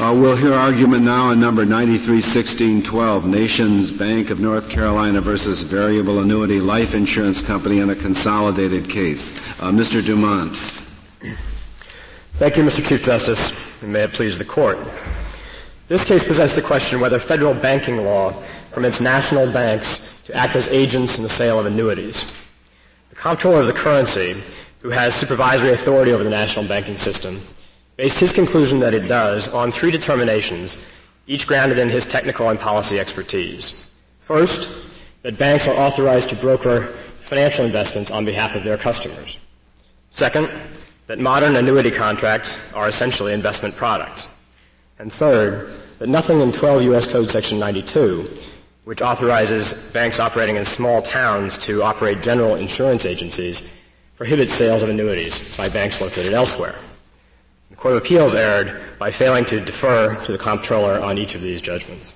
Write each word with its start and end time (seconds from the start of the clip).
Uh, 0.00 0.10
we'll 0.18 0.34
hear 0.34 0.54
argument 0.54 1.04
now 1.04 1.28
on 1.28 1.38
number 1.38 1.66
931612, 1.66 3.24
NationsBank 3.24 4.30
of 4.30 4.40
North 4.40 4.70
Carolina 4.70 5.20
versus 5.20 5.60
Variable 5.60 6.20
Annuity 6.20 6.60
Life 6.60 6.94
Insurance 6.94 7.42
Company 7.42 7.78
in 7.80 7.90
a 7.90 7.94
consolidated 7.94 8.88
case. 8.88 9.36
Uh, 9.60 9.70
Mr. 9.70 10.04
Dumont. 10.04 10.56
Thank 12.36 12.56
you, 12.56 12.62
Mr. 12.62 12.88
Chief 12.88 13.04
Justice, 13.04 13.82
and 13.82 13.92
may 13.92 14.04
it 14.04 14.12
please 14.12 14.38
the 14.38 14.46
Court. 14.46 14.78
This 15.88 16.06
case 16.06 16.24
presents 16.26 16.54
the 16.54 16.62
question 16.62 16.98
whether 16.98 17.18
federal 17.18 17.52
banking 17.52 17.98
law 17.98 18.32
permits 18.70 18.98
national 18.98 19.52
banks 19.52 20.22
to 20.24 20.34
act 20.34 20.56
as 20.56 20.68
agents 20.68 21.18
in 21.18 21.22
the 21.22 21.28
sale 21.28 21.60
of 21.60 21.66
annuities. 21.66 22.32
The 23.10 23.16
comptroller 23.16 23.60
of 23.60 23.66
the 23.66 23.74
currency, 23.74 24.42
who 24.80 24.88
has 24.88 25.14
supervisory 25.14 25.72
authority 25.72 26.12
over 26.12 26.24
the 26.24 26.30
national 26.30 26.66
banking 26.66 26.96
system, 26.96 27.42
based 28.02 28.18
his 28.18 28.32
conclusion 28.32 28.80
that 28.80 28.94
it 28.94 29.06
does 29.06 29.48
on 29.54 29.70
three 29.70 29.92
determinations, 29.92 30.76
each 31.28 31.46
grounded 31.46 31.78
in 31.78 31.88
his 31.88 32.04
technical 32.04 32.48
and 32.48 32.58
policy 32.58 32.98
expertise. 32.98 33.86
First, 34.18 34.92
that 35.22 35.38
banks 35.38 35.68
are 35.68 35.76
authorized 35.76 36.28
to 36.30 36.34
broker 36.34 36.86
financial 37.20 37.64
investments 37.64 38.10
on 38.10 38.24
behalf 38.24 38.56
of 38.56 38.64
their 38.64 38.76
customers. 38.76 39.38
Second, 40.10 40.50
that 41.06 41.20
modern 41.20 41.54
annuity 41.54 41.92
contracts 41.92 42.58
are 42.74 42.88
essentially 42.88 43.32
investment 43.32 43.76
products. 43.76 44.26
And 44.98 45.12
third, 45.12 45.70
that 46.00 46.08
nothing 46.08 46.40
in 46.40 46.50
12 46.50 46.82
U.S. 46.82 47.06
Code 47.06 47.30
Section 47.30 47.60
92, 47.60 48.28
which 48.82 49.00
authorizes 49.00 49.92
banks 49.92 50.18
operating 50.18 50.56
in 50.56 50.64
small 50.64 51.02
towns 51.02 51.56
to 51.58 51.84
operate 51.84 52.20
general 52.20 52.56
insurance 52.56 53.06
agencies, 53.06 53.70
prohibits 54.16 54.52
sales 54.52 54.82
of 54.82 54.88
annuities 54.88 55.56
by 55.56 55.68
banks 55.68 56.00
located 56.00 56.32
elsewhere. 56.32 56.74
Court 57.82 57.96
of 57.96 58.02
Appeals 58.02 58.32
erred 58.32 58.80
by 59.00 59.10
failing 59.10 59.44
to 59.46 59.58
defer 59.58 60.14
to 60.14 60.30
the 60.30 60.38
comptroller 60.38 61.00
on 61.00 61.18
each 61.18 61.34
of 61.34 61.42
these 61.42 61.60
judgments. 61.60 62.12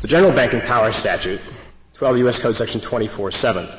The 0.00 0.08
General 0.08 0.32
Banking 0.32 0.60
Powers 0.60 0.96
Statute, 0.96 1.40
12 1.94 2.18
U.S. 2.18 2.40
Code 2.40 2.56
Section 2.56 2.80
24-7, 2.80 3.78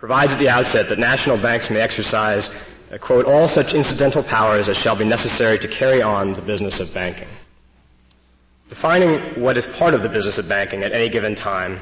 provides 0.00 0.32
at 0.32 0.40
the 0.40 0.48
outset 0.48 0.88
that 0.88 0.98
national 0.98 1.36
banks 1.38 1.70
may 1.70 1.78
exercise, 1.78 2.50
uh, 2.90 2.98
quote, 2.98 3.26
all 3.26 3.46
such 3.46 3.74
incidental 3.74 4.24
powers 4.24 4.68
as 4.68 4.76
shall 4.76 4.96
be 4.96 5.04
necessary 5.04 5.56
to 5.56 5.68
carry 5.68 6.02
on 6.02 6.32
the 6.32 6.42
business 6.42 6.80
of 6.80 6.92
banking. 6.92 7.28
Defining 8.68 9.20
what 9.40 9.56
is 9.56 9.68
part 9.68 9.94
of 9.94 10.02
the 10.02 10.08
business 10.08 10.36
of 10.36 10.48
banking 10.48 10.82
at 10.82 10.90
any 10.90 11.08
given 11.08 11.36
time 11.36 11.78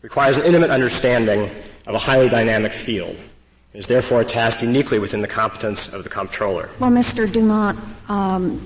requires 0.00 0.36
an 0.36 0.44
intimate 0.44 0.70
understanding 0.70 1.50
of 1.88 1.96
a 1.96 1.98
highly 1.98 2.28
dynamic 2.28 2.70
field 2.70 3.16
is 3.74 3.86
therefore 3.86 4.20
a 4.20 4.24
task 4.24 4.62
uniquely 4.62 4.98
within 4.98 5.22
the 5.22 5.28
competence 5.28 5.92
of 5.92 6.04
the 6.04 6.10
comptroller. 6.10 6.68
Well, 6.78 6.90
Mr. 6.90 7.30
Dumont, 7.30 7.78
um, 8.08 8.60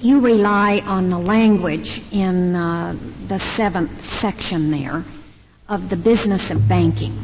you 0.00 0.20
rely 0.20 0.82
on 0.86 1.08
the 1.08 1.18
language 1.18 2.02
in 2.12 2.54
uh, 2.54 2.96
the 3.28 3.38
seventh 3.38 4.02
section 4.02 4.70
there 4.70 5.04
of 5.68 5.88
the 5.88 5.96
business 5.96 6.50
of 6.50 6.68
banking. 6.68 7.16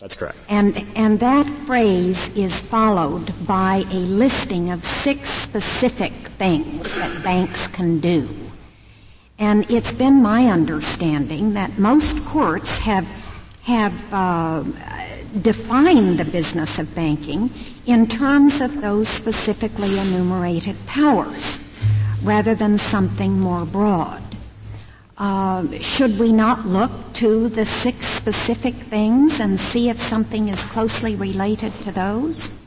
That's 0.00 0.16
correct. 0.16 0.38
And, 0.48 0.84
and 0.96 1.18
that 1.20 1.46
phrase 1.46 2.36
is 2.36 2.54
followed 2.54 3.32
by 3.46 3.84
a 3.90 4.00
listing 4.00 4.70
of 4.70 4.84
six 4.84 5.28
specific 5.30 6.12
things 6.12 6.92
that 6.94 7.22
banks 7.22 7.68
can 7.68 8.00
do. 8.00 8.28
And 9.38 9.68
it's 9.70 9.92
been 9.96 10.22
my 10.22 10.46
understanding 10.48 11.54
that 11.54 11.78
most 11.78 12.24
courts 12.26 12.68
have, 12.80 13.06
have 13.62 14.12
uh, 14.12 14.64
define 15.42 16.16
the 16.16 16.24
business 16.24 16.78
of 16.78 16.94
banking 16.94 17.50
in 17.86 18.06
terms 18.06 18.60
of 18.60 18.80
those 18.80 19.08
specifically 19.08 19.98
enumerated 19.98 20.76
powers 20.86 21.68
rather 22.22 22.54
than 22.54 22.78
something 22.78 23.38
more 23.38 23.64
broad. 23.64 24.22
Uh, 25.16 25.64
should 25.80 26.18
we 26.18 26.32
not 26.32 26.66
look 26.66 26.90
to 27.12 27.48
the 27.48 27.64
six 27.64 27.98
specific 28.06 28.74
things 28.74 29.38
and 29.40 29.60
see 29.60 29.88
if 29.88 29.98
something 29.98 30.48
is 30.48 30.62
closely 30.64 31.14
related 31.14 31.72
to 31.82 31.92
those? 31.92 32.58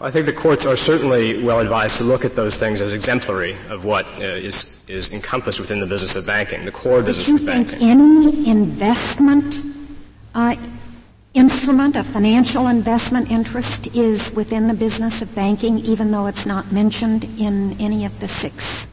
I 0.00 0.10
think 0.10 0.26
the 0.26 0.32
courts 0.32 0.66
are 0.66 0.76
certainly 0.76 1.44
well 1.44 1.60
advised 1.60 1.98
to 1.98 2.04
look 2.04 2.24
at 2.24 2.34
those 2.34 2.56
things 2.56 2.80
as 2.80 2.92
exemplary 2.92 3.56
of 3.68 3.84
what 3.84 4.06
uh, 4.18 4.22
is 4.22 4.82
is 4.88 5.12
encompassed 5.12 5.60
within 5.60 5.78
the 5.78 5.86
business 5.86 6.16
of 6.16 6.26
banking, 6.26 6.64
the 6.64 6.72
core 6.72 7.02
business 7.02 7.28
of 7.28 7.46
banking. 7.46 7.78
Do 7.78 7.86
you 7.86 7.94
think 7.94 8.46
any 8.46 8.50
investment 8.50 9.64
uh, 10.34 10.56
instrument, 11.34 11.96
a 11.96 12.04
financial 12.04 12.66
investment 12.68 13.30
interest, 13.30 13.94
is 13.94 14.34
within 14.34 14.68
the 14.68 14.74
business 14.74 15.22
of 15.22 15.34
banking, 15.34 15.78
even 15.80 16.10
though 16.10 16.26
it's 16.26 16.46
not 16.46 16.72
mentioned 16.72 17.24
in 17.38 17.80
any 17.80 18.04
of 18.04 18.18
the 18.20 18.28
six 18.28 18.88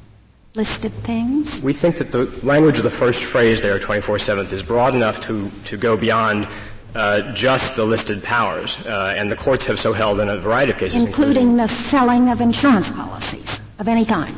listed 0.56 0.92
things? 0.92 1.64
We 1.64 1.74
think 1.74 1.96
that 1.96 2.12
the 2.12 2.26
language 2.44 2.78
of 2.78 2.84
the 2.84 2.90
first 2.90 3.24
phrase 3.24 3.62
there, 3.62 3.80
24-7, 3.80 4.52
is 4.52 4.64
broad 4.64 4.96
enough 4.96 5.20
to, 5.22 5.50
to 5.66 5.78
go 5.78 5.96
beyond 5.96 6.48
uh, 6.96 7.34
just 7.34 7.76
the 7.76 7.86
listed 7.86 8.24
powers, 8.24 8.78
uh, 8.86 9.14
and 9.16 9.32
the 9.32 9.36
courts 9.36 9.66
have 9.68 9.80
so 9.80 9.94
held 9.94 10.20
in 10.20 10.28
a 10.28 10.38
variety 10.38 10.72
of 10.72 10.78
cases, 10.78 11.06
including, 11.06 11.44
including 11.44 11.58
the 11.58 11.68
selling 11.68 12.30
of 12.30 12.42
insurance 12.42 12.92
policies 12.92 13.62
of 13.78 13.88
any 13.88 14.06
kind. 14.06 14.36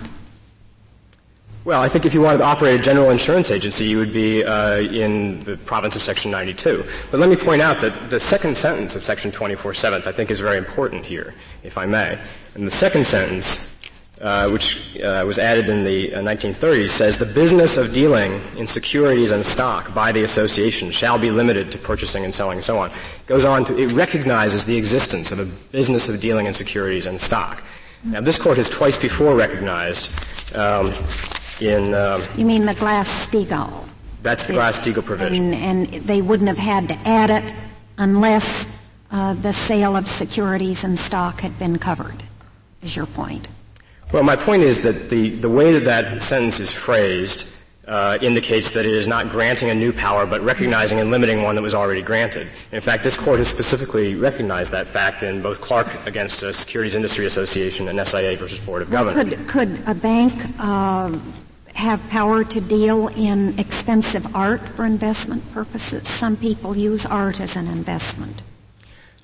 Well, 1.63 1.79
I 1.79 1.89
think 1.89 2.07
if 2.07 2.15
you 2.15 2.23
wanted 2.23 2.39
to 2.39 2.45
operate 2.45 2.79
a 2.79 2.83
general 2.83 3.11
insurance 3.11 3.51
agency, 3.51 3.85
you 3.85 3.99
would 3.99 4.11
be 4.11 4.43
uh, 4.43 4.77
in 4.77 5.41
the 5.41 5.57
province 5.57 5.95
of 5.95 6.01
Section 6.01 6.31
92. 6.31 6.83
But 7.11 7.19
let 7.19 7.29
me 7.29 7.35
point 7.35 7.61
out 7.61 7.81
that 7.81 8.09
the 8.09 8.19
second 8.19 8.57
sentence 8.57 8.95
of 8.95 9.03
Section 9.03 9.29
24-7 9.29 10.07
I 10.07 10.11
think 10.11 10.31
is 10.31 10.39
very 10.39 10.57
important 10.57 11.05
here, 11.05 11.35
if 11.61 11.77
I 11.77 11.85
may. 11.85 12.17
And 12.55 12.65
the 12.65 12.71
second 12.71 13.05
sentence, 13.05 13.77
uh, 14.21 14.49
which 14.49 14.99
uh, 15.01 15.23
was 15.23 15.37
added 15.37 15.69
in 15.69 15.83
the 15.83 16.09
1930s, 16.13 16.85
uh, 16.85 16.87
says 16.87 17.19
the 17.19 17.27
business 17.27 17.77
of 17.77 17.93
dealing 17.93 18.41
in 18.57 18.65
securities 18.65 19.29
and 19.29 19.45
stock 19.45 19.93
by 19.93 20.11
the 20.11 20.23
association 20.23 20.89
shall 20.89 21.19
be 21.19 21.29
limited 21.29 21.71
to 21.73 21.77
purchasing 21.77 22.25
and 22.25 22.33
selling 22.33 22.57
and 22.57 22.65
so 22.65 22.79
on. 22.79 22.89
It 22.89 23.27
goes 23.27 23.45
on 23.45 23.65
to, 23.65 23.77
it 23.77 23.91
recognizes 23.91 24.65
the 24.65 24.77
existence 24.77 25.31
of 25.31 25.37
a 25.37 25.45
business 25.71 26.09
of 26.09 26.21
dealing 26.21 26.47
in 26.47 26.55
securities 26.55 27.05
and 27.05 27.21
stock. 27.21 27.61
Now, 28.03 28.19
this 28.19 28.39
court 28.39 28.57
has 28.57 28.67
twice 28.67 28.97
before 28.97 29.35
recognized 29.35 30.09
um, 30.55 30.91
in. 31.61 31.93
Um, 31.93 32.21
you 32.37 32.45
mean 32.45 32.65
the 32.65 32.73
Glass-Steagall? 32.73 33.87
That's 34.21 34.45
the 34.45 34.53
Glass-Steagall 34.53 35.05
provision. 35.05 35.53
And, 35.53 35.87
and, 35.93 36.03
they 36.05 36.21
wouldn't 36.21 36.47
have 36.47 36.57
had 36.57 36.87
to 36.89 36.95
add 37.07 37.29
it 37.29 37.53
unless 37.97 38.77
uh, 39.11 39.33
the 39.35 39.51
sale 39.51 39.95
of 39.95 40.07
securities 40.07 40.83
and 40.83 40.97
stock 40.97 41.41
had 41.41 41.57
been 41.57 41.77
covered. 41.77 42.23
Is 42.81 42.95
your 42.95 43.05
point? 43.05 43.47
Well, 44.11 44.23
my 44.23 44.35
point 44.35 44.63
is 44.63 44.83
that 44.83 45.09
the, 45.09 45.29
the 45.29 45.49
way 45.49 45.71
that 45.73 45.85
that 45.85 46.21
sentence 46.21 46.59
is 46.59 46.71
phrased 46.71 47.55
uh, 47.87 48.17
indicates 48.21 48.71
that 48.71 48.85
it 48.85 48.93
is 48.93 49.07
not 49.07 49.29
granting 49.29 49.69
a 49.69 49.75
new 49.75 49.91
power, 49.91 50.25
but 50.25 50.41
recognizing 50.41 50.99
and 50.99 51.09
limiting 51.09 51.41
one 51.43 51.55
that 51.55 51.61
was 51.61 51.73
already 51.73 52.01
granted. 52.01 52.47
In 52.71 52.81
fact, 52.81 53.03
this 53.03 53.17
court 53.17 53.39
has 53.39 53.47
specifically 53.47 54.15
recognized 54.15 54.71
that 54.71 54.87
fact 54.87 55.23
in 55.23 55.41
both 55.41 55.61
Clark 55.61 55.87
against 56.05 56.41
the 56.41 56.53
Securities 56.53 56.95
Industry 56.95 57.25
Association 57.25 57.87
and 57.87 58.07
SIA 58.07 58.37
versus 58.37 58.59
Board 58.59 58.81
of 58.81 58.89
Governors. 58.89 59.29
Could, 59.29 59.47
could 59.47 59.83
a 59.87 59.95
bank 59.95 60.33
uh, 60.59 61.17
have 61.73 62.07
power 62.09 62.43
to 62.43 62.61
deal 62.61 63.07
in 63.09 63.57
expensive 63.59 64.35
art 64.35 64.61
for 64.61 64.85
investment 64.85 65.51
purposes. 65.53 66.07
Some 66.07 66.37
people 66.37 66.77
use 66.77 67.05
art 67.05 67.39
as 67.39 67.55
an 67.55 67.67
investment. 67.67 68.41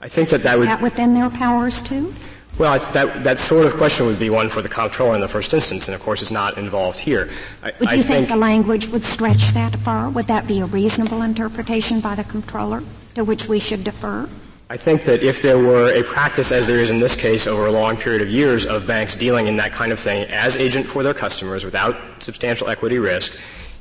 I 0.02 0.08
think 0.08 0.30
that 0.30 0.44
that 0.44 0.58
would. 0.58 0.68
Is 0.68 0.76
that 0.76 0.82
within 0.82 1.14
their 1.14 1.30
powers 1.30 1.82
too? 1.82 2.14
Well, 2.58 2.80
that, 2.94 3.24
that 3.24 3.38
sort 3.38 3.68
of 3.68 3.74
question 3.74 4.08
would 4.08 4.18
be 4.18 4.32
one 4.32 4.50
for 4.50 4.64
the 4.64 4.70
comptroller 4.70 5.14
in 5.14 5.22
the 5.22 5.28
first 5.28 5.54
instance, 5.54 5.88
and 5.88 5.94
of 5.94 6.02
course 6.02 6.24
it's 6.24 6.32
not 6.32 6.58
involved 6.58 7.00
here. 7.00 7.30
I, 7.62 7.72
would 7.80 7.82
you 7.82 7.88
I 7.88 7.96
think, 7.98 8.08
think 8.08 8.30
the 8.30 8.36
language 8.36 8.88
would 8.88 9.04
stretch 9.04 9.50
that 9.54 9.76
far? 9.76 10.10
Would 10.10 10.26
that 10.28 10.48
be 10.48 10.60
a 10.62 10.66
reasonable 10.66 11.22
interpretation 11.22 12.00
by 12.00 12.16
the 12.16 12.24
comptroller 12.24 12.82
to 13.14 13.24
which 13.24 13.48
we 13.48 13.60
should 13.60 13.84
defer? 13.84 14.28
I 14.70 14.76
think 14.78 15.04
that 15.04 15.24
if 15.24 15.42
there 15.42 15.58
were 15.58 15.94
a 15.94 16.04
practice, 16.04 16.52
as 16.52 16.68
there 16.68 16.80
is 16.80 16.90
in 16.90 17.00
this 17.00 17.16
case, 17.16 17.48
over 17.48 17.68
a 17.68 17.72
long 17.72 17.96
period 17.96 18.22
of 18.22 18.30
years 18.30 18.66
of 18.66 18.86
banks 18.86 19.16
dealing 19.16 19.48
in 19.48 19.56
that 19.58 19.72
kind 19.72 19.92
of 19.92 20.00
thing 20.00 20.28
as 20.30 20.58
agent 20.58 20.86
for 20.86 21.04
their 21.04 21.14
customers 21.14 21.64
without 21.64 21.96
substantial 22.20 22.68
equity 22.68 23.00
risk, 23.00 23.34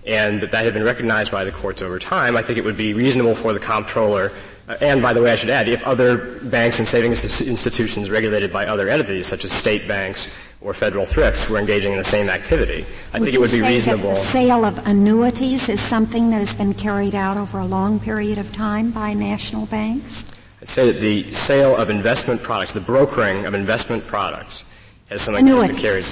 and 0.07 0.41
that 0.41 0.53
that 0.53 0.65
had 0.65 0.75
been 0.75 0.85
recognized 0.85 1.33
by 1.33 1.43
the 1.43 1.51
courts 1.51 1.83
over 1.83 1.99
time, 1.99 2.37
I 2.37 2.43
think 2.43 2.59
it 2.59 2.65
would 2.65 2.77
be 2.77 2.95
reasonable 2.95 3.35
for 3.35 3.53
the 3.53 3.59
comptroller 3.59 4.31
uh, 4.69 4.77
and 4.81 5.01
by 5.01 5.13
the 5.13 5.23
way, 5.23 5.33
I 5.33 5.37
should 5.37 5.51
add, 5.51 5.69
if 5.69 5.85
other 5.85 6.41
banks 6.43 6.79
and 6.79 6.89
savings 6.89 7.41
institutions 7.41 8.11
regulated 8.11 8.53
by 8.53 8.67
other 8.67 8.89
entities, 8.89 9.27
such 9.27 9.45
as 9.45 9.53
state 9.53 9.87
banks 9.87 10.31
or 10.61 10.75
federal 10.75 11.07
thrifts, 11.07 11.49
were 11.49 11.59
engaging 11.59 11.93
in 11.93 11.99
the 11.99 12.05
same 12.05 12.29
activity, 12.29 12.85
I 13.13 13.19
would 13.19 13.25
think 13.25 13.35
it 13.37 13.41
would 13.41 13.53
be 13.53 13.63
reasonable. 13.63 14.11
the 14.11 14.17
sale 14.17 14.65
of 14.65 14.85
annuities 14.87 15.69
is 15.69 15.81
something 15.81 16.31
that 16.31 16.39
has 16.39 16.53
been 16.53 16.75
carried 16.75 17.15
out 17.15 17.37
over 17.37 17.61
a 17.61 17.67
long 17.67 18.01
period 18.01 18.39
of 18.39 18.53
time 18.53 18.91
by 18.91 19.13
national 19.13 19.67
banks? 19.67 20.33
Say 20.67 20.91
that 20.91 21.01
the 21.01 21.33
sale 21.33 21.77
of 21.77 21.91
investment 21.91 22.43
products, 22.43 22.73
the 22.73 22.81
brokering 22.81 23.47
of 23.47 23.55
investment 23.55 24.07
products, 24.07 24.65
has 25.09 25.23
something 25.23 25.47
that's 25.47 25.73
been 25.73 25.81
carried. 25.81 26.05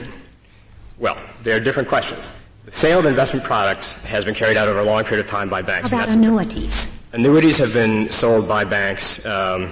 Well, 0.98 1.18
there 1.42 1.56
are 1.56 1.60
different 1.60 1.88
questions. 1.88 2.30
The 2.64 2.70
sale 2.70 3.00
of 3.00 3.04
investment 3.04 3.44
products 3.44 3.94
has 4.04 4.24
been 4.24 4.34
carried 4.34 4.56
out 4.56 4.68
over 4.68 4.78
a 4.78 4.84
long 4.84 5.04
period 5.04 5.24
of 5.24 5.30
time 5.30 5.50
by 5.50 5.60
banks. 5.60 5.90
How 5.90 5.98
about 5.98 6.08
annuities? 6.08 6.98
Annuities 7.12 7.58
have 7.58 7.74
been 7.74 8.10
sold 8.10 8.48
by 8.48 8.64
banks 8.64 9.26
um, 9.26 9.70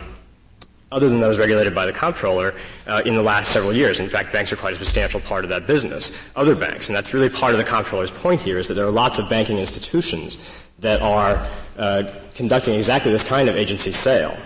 other 0.90 1.08
than 1.08 1.20
those 1.20 1.38
regulated 1.38 1.74
by 1.74 1.86
the 1.86 1.92
comptroller 1.92 2.54
uh, 2.86 3.02
in 3.06 3.14
the 3.14 3.22
last 3.22 3.52
several 3.52 3.72
years. 3.72 3.98
In 3.98 4.08
fact, 4.08 4.32
banks 4.32 4.52
are 4.52 4.56
quite 4.56 4.74
a 4.74 4.76
substantial 4.76 5.20
part 5.20 5.44
of 5.44 5.48
that 5.50 5.66
business. 5.66 6.18
Other 6.36 6.54
banks, 6.54 6.88
and 6.88 6.96
that's 6.96 7.14
really 7.14 7.30
part 7.30 7.54
of 7.54 7.58
the 7.58 7.64
comptroller's 7.64 8.10
point 8.10 8.40
here, 8.40 8.58
is 8.58 8.68
that 8.68 8.74
there 8.74 8.86
are 8.86 8.90
lots 8.90 9.18
of 9.18 9.30
banking 9.30 9.58
institutions 9.58 10.38
that 10.80 11.00
are 11.00 11.46
uh, 11.78 12.04
conducting 12.34 12.74
exactly 12.74 13.12
this 13.12 13.24
kind 13.24 13.48
of 13.48 13.56
agency 13.56 13.92
sale. 13.92 14.36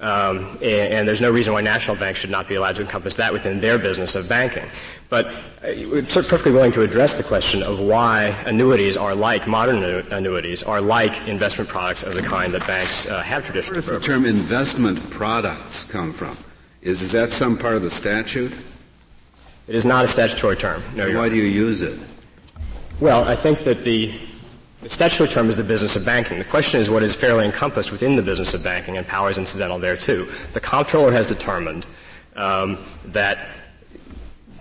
Um, 0.00 0.58
and, 0.62 0.94
and, 0.94 1.08
there's 1.08 1.20
no 1.20 1.30
reason 1.30 1.52
why 1.52 1.60
national 1.60 1.96
banks 1.96 2.20
should 2.20 2.30
not 2.30 2.46
be 2.46 2.54
allowed 2.54 2.76
to 2.76 2.82
encompass 2.82 3.14
that 3.14 3.32
within 3.32 3.58
their 3.60 3.78
business 3.78 4.14
of 4.14 4.28
banking. 4.28 4.64
But 5.08 5.26
uh, 5.26 5.32
we're 5.90 6.02
perfectly 6.02 6.52
willing 6.52 6.70
to 6.72 6.82
address 6.82 7.16
the 7.16 7.24
question 7.24 7.64
of 7.64 7.80
why 7.80 8.26
annuities 8.46 8.96
are 8.96 9.14
like 9.16 9.48
modern 9.48 9.82
annuities, 10.12 10.62
are 10.62 10.80
like 10.80 11.26
investment 11.26 11.68
products 11.68 12.04
of 12.04 12.14
the 12.14 12.22
kind 12.22 12.54
that 12.54 12.64
banks 12.64 13.08
uh, 13.08 13.22
have 13.22 13.44
traditionally. 13.44 13.80
Where 13.80 13.98
does 13.98 14.06
the 14.06 14.12
term 14.12 14.24
investment 14.24 15.10
products 15.10 15.84
come 15.84 16.12
from? 16.12 16.36
Is, 16.80 17.02
is 17.02 17.10
that 17.12 17.30
some 17.30 17.58
part 17.58 17.74
of 17.74 17.82
the 17.82 17.90
statute? 17.90 18.52
It 19.66 19.74
is 19.74 19.84
not 19.84 20.04
a 20.04 20.08
statutory 20.08 20.56
term. 20.56 20.82
No. 20.94 21.12
Why 21.12 21.28
do 21.28 21.34
you 21.34 21.42
use 21.42 21.82
it? 21.82 21.98
Well, 23.00 23.24
I 23.24 23.34
think 23.34 23.60
that 23.60 23.84
the 23.84 24.12
the 24.80 24.88
statutory 24.88 25.28
term 25.28 25.48
is 25.48 25.56
the 25.56 25.64
business 25.64 25.96
of 25.96 26.04
banking. 26.04 26.38
The 26.38 26.44
question 26.44 26.80
is 26.80 26.88
what 26.88 27.02
is 27.02 27.14
fairly 27.14 27.44
encompassed 27.44 27.90
within 27.90 28.16
the 28.16 28.22
business 28.22 28.54
of 28.54 28.62
banking, 28.62 28.96
and 28.96 29.06
power 29.06 29.30
is 29.30 29.38
incidental 29.38 29.78
there 29.78 29.96
too. 29.96 30.26
The 30.52 30.60
comptroller 30.60 31.12
has 31.12 31.26
determined 31.26 31.86
um, 32.36 32.78
that 33.06 33.48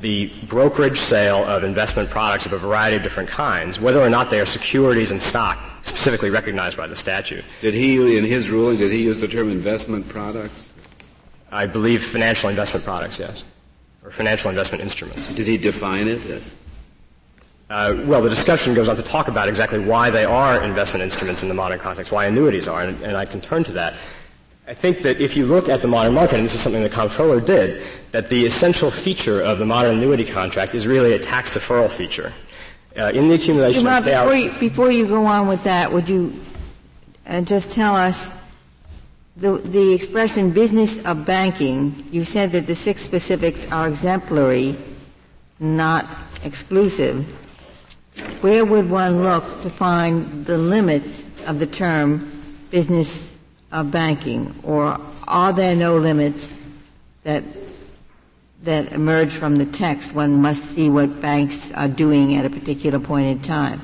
the 0.02 0.32
brokerage 0.48 1.00
sale 1.00 1.44
of 1.46 1.64
investment 1.64 2.10
products 2.10 2.46
of 2.46 2.54
a 2.54 2.58
variety 2.58 2.98
of 2.98 3.04
different 3.04 3.30
kinds, 3.30 3.80
whether 3.80 4.02
or 4.02 4.10
not 4.10 4.30
they 4.30 4.40
are 4.40 4.46
securities 4.46 5.12
and 5.12 5.22
stock, 5.22 5.58
specifically 5.82 6.30
recognized 6.30 6.78
by 6.78 6.88
the 6.88 6.96
statute. 6.96 7.44
Did 7.62 7.74
he, 7.74 8.18
in 8.18 8.24
his 8.24 8.50
ruling, 8.50 8.78
did 8.78 8.92
he 8.92 9.04
use 9.04 9.20
the 9.22 9.28
term 9.28 9.50
investment 9.50 10.08
products? 10.08 10.72
I 11.52 11.66
believe 11.66 12.04
financial 12.04 12.50
investment 12.50 12.86
products, 12.86 13.20
yes, 13.20 13.44
or 14.04 14.12
financial 14.12 14.50
investment 14.50 14.84
instruments. 14.84 15.34
Did 15.34 15.48
he 15.48 15.58
define 15.58 16.08
it? 16.08 16.44
Uh, 17.70 18.02
well, 18.06 18.22
the 18.22 18.30
discussion 18.30 18.74
goes 18.74 18.88
on 18.88 18.96
to 18.96 19.04
talk 19.04 19.28
about 19.28 19.50
exactly 19.50 19.80
why 19.80 20.10
they 20.10 20.24
are 20.24 20.64
investment 20.64 21.04
instruments 21.04 21.44
in 21.44 21.50
the 21.50 21.54
modern 21.54 21.78
context, 21.78 22.14
why 22.14 22.26
annuities 22.26 22.68
are, 22.68 22.84
and, 22.84 23.02
and 23.04 23.18
I 23.18 23.26
can 23.26 23.42
turn 23.42 23.66
to 23.66 23.74
that. 23.74 23.94
I 24.68 24.74
think 24.74 25.02
that 25.02 25.20
if 25.20 25.36
you 25.36 25.46
look 25.46 25.68
at 25.68 25.82
the 25.82 25.88
modern 25.88 26.14
market, 26.14 26.38
and 26.38 26.46
this 26.46 26.54
is 26.54 26.62
something 26.62 26.82
the 26.82 26.90
comptroller 26.90 27.42
did, 27.42 27.86
that 28.12 28.30
the 28.30 28.46
essential 28.46 28.90
feature 28.90 29.42
of 29.42 29.60
the 29.60 29.66
modern 29.66 29.98
annuity 29.98 30.24
contract 30.24 30.76
is 30.76 30.88
really 30.88 31.14
a 31.14 31.20
tax 31.20 31.56
deferral 31.56 31.90
feature. 31.90 32.34
Uh, 32.96 33.12
in 33.14 33.28
the 33.28 33.36
accumulation 33.36 33.86
of 33.86 34.04
payout. 34.04 34.24
Before 34.24 34.36
you, 34.36 34.52
before 34.60 34.92
you 34.92 35.08
go 35.08 35.26
on 35.26 35.48
with 35.48 35.64
that, 35.66 35.92
would 35.92 36.10
you 36.10 36.34
uh, 37.28 37.42
just 37.42 37.72
tell 37.72 37.96
us 37.96 38.34
the, 39.36 39.58
the 39.58 39.94
expression 39.94 40.52
business 40.52 41.06
of 41.06 41.26
banking, 41.26 42.06
you 42.12 42.24
said 42.24 42.52
that 42.54 42.66
the 42.66 42.74
six 42.74 43.02
specifics 43.02 43.70
are 43.72 43.88
exemplary, 43.88 44.76
not 45.60 46.08
exclusive 46.44 47.32
where 48.42 48.66
would 48.66 48.90
one 48.90 49.24
look 49.24 49.62
to 49.62 49.70
find 49.70 50.46
the 50.46 50.58
limits 50.58 51.32
of 51.46 51.60
the 51.60 51.68
term 51.68 52.30
business 52.72 53.36
of 53.72 53.92
banking? 53.92 54.54
Or 54.64 55.00
are 55.28 55.54
there 55.54 55.76
no 55.76 55.98
limits 55.98 56.64
that, 57.24 57.44
that 58.64 58.92
emerge 58.94 59.32
from 59.32 59.58
the 59.58 59.66
text? 59.66 60.14
One 60.14 60.42
must 60.42 60.64
see 60.64 60.90
what 60.90 61.22
banks 61.22 61.72
are 61.74 61.88
doing 61.88 62.36
at 62.36 62.46
a 62.46 62.50
particular 62.50 63.00
point 63.00 63.28
in 63.28 63.42
time. 63.42 63.82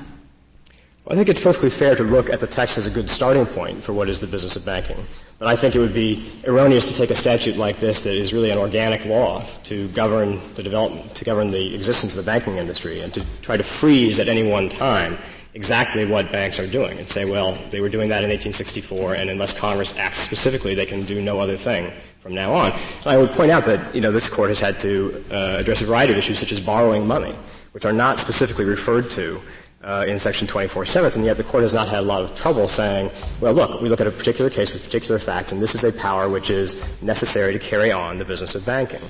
Well, 1.06 1.16
I 1.16 1.18
think 1.18 1.28
it's 1.28 1.44
perfectly 1.44 1.70
fair 1.70 1.96
to 1.96 2.04
look 2.04 2.30
at 2.30 2.40
the 2.40 2.48
text 2.48 2.78
as 2.78 2.88
a 2.88 2.90
good 2.90 3.10
starting 3.10 3.46
point 3.46 3.84
for 3.84 3.92
what 3.92 4.08
is 4.08 4.22
the 4.22 4.28
business 4.28 4.56
of 4.56 4.64
banking. 4.64 4.96
But 5.38 5.50
I 5.50 5.56
think 5.58 5.76
it 5.76 5.80
would 5.80 5.94
be 5.94 6.32
erroneous 6.48 6.86
to 6.86 6.94
take 6.94 7.10
a 7.10 7.16
statute 7.16 7.58
like 7.58 7.78
this 7.80 8.04
that 8.04 8.14
is 8.14 8.34
really 8.34 8.52
an 8.52 8.58
organic 8.58 9.06
law 9.06 9.44
to 9.64 9.90
govern 9.90 10.40
the 10.56 10.64
development, 10.64 11.14
to 11.16 11.26
govern 11.26 11.52
the 11.52 11.76
existence 11.76 12.16
of 12.16 12.24
the 12.24 12.32
banking 12.32 12.56
industry 12.56 13.02
and 13.02 13.14
to 13.16 13.26
try 13.42 13.58
to 13.58 13.64
freeze 13.64 14.18
at 14.18 14.30
any 14.30 14.50
one 14.50 14.70
time 14.70 15.18
exactly 15.56 16.06
what 16.06 16.32
banks 16.32 16.58
are 16.58 16.68
doing 16.68 16.98
and 16.98 17.10
say, 17.10 17.30
well, 17.30 17.58
they 17.70 17.82
were 17.82 17.90
doing 17.90 18.08
that 18.08 18.24
in 18.24 18.30
1864 18.30 19.16
and 19.16 19.30
unless 19.30 19.58
Congress 19.60 19.94
acts 19.98 20.20
specifically, 20.20 20.74
they 20.74 20.86
can 20.86 21.04
do 21.04 21.22
no 21.22 21.38
other 21.42 21.58
thing 21.58 21.92
from 22.20 22.34
now 22.34 22.54
on. 22.54 22.72
And 22.72 23.08
I 23.08 23.18
would 23.18 23.32
point 23.32 23.52
out 23.52 23.66
that, 23.66 23.94
you 23.94 24.00
know, 24.00 24.14
this 24.14 24.30
court 24.30 24.48
has 24.48 24.62
had 24.62 24.80
to 24.80 25.22
uh, 25.30 25.58
address 25.60 25.82
a 25.82 25.86
variety 25.86 26.14
of 26.14 26.18
issues 26.18 26.40
such 26.40 26.54
as 26.54 26.62
borrowing 26.62 27.06
money, 27.06 27.36
which 27.74 27.84
are 27.84 27.92
not 27.92 28.20
specifically 28.20 28.64
referred 28.64 29.12
to 29.12 29.42
uh, 29.84 30.06
in 30.08 30.18
Section 30.18 30.48
24.7, 30.48 31.16
and 31.16 31.26
yet 31.26 31.38
the 31.38 31.44
court 31.44 31.64
has 31.64 31.74
not 31.74 31.88
had 31.88 32.00
a 32.00 32.04
lot 32.04 32.22
of 32.22 32.36
trouble 32.36 32.68
saying, 32.68 33.12
well, 33.42 33.54
look, 33.54 33.82
we 33.82 33.90
look 33.90 34.02
at 34.02 34.08
a 34.08 34.12
particular 34.12 34.50
case 34.50 34.72
with 34.72 34.84
particular 34.84 35.20
facts, 35.20 35.52
and 35.52 35.62
this 35.62 35.76
is 35.76 35.84
a 35.84 35.98
power 36.00 36.30
which 36.30 36.50
is 36.50 37.02
necessary 37.02 37.54
to 37.54 37.60
carry 37.60 37.92
on 37.92 38.18
the 38.18 38.26
business 38.26 38.56
of 38.56 38.66
banking. 38.66 39.02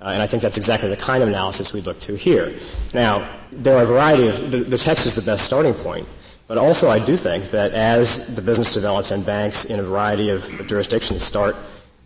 Uh, 0.00 0.10
and 0.10 0.22
I 0.22 0.26
think 0.26 0.42
that's 0.42 0.56
exactly 0.56 0.88
the 0.88 0.96
kind 0.96 1.22
of 1.22 1.28
analysis 1.28 1.72
we 1.72 1.80
look 1.80 1.98
to 2.00 2.14
here. 2.14 2.54
Now, 2.94 3.28
there 3.50 3.76
are 3.76 3.82
a 3.82 3.86
variety 3.86 4.28
of, 4.28 4.50
the, 4.50 4.58
the 4.58 4.78
text 4.78 5.06
is 5.06 5.14
the 5.14 5.22
best 5.22 5.44
starting 5.44 5.74
point, 5.74 6.06
but 6.46 6.56
also 6.56 6.88
I 6.88 7.04
do 7.04 7.16
think 7.16 7.50
that 7.50 7.72
as 7.72 8.34
the 8.34 8.42
business 8.42 8.74
develops 8.74 9.10
and 9.10 9.24
banks 9.24 9.64
in 9.64 9.80
a 9.80 9.82
variety 9.82 10.30
of 10.30 10.66
jurisdictions 10.66 11.22
start 11.22 11.56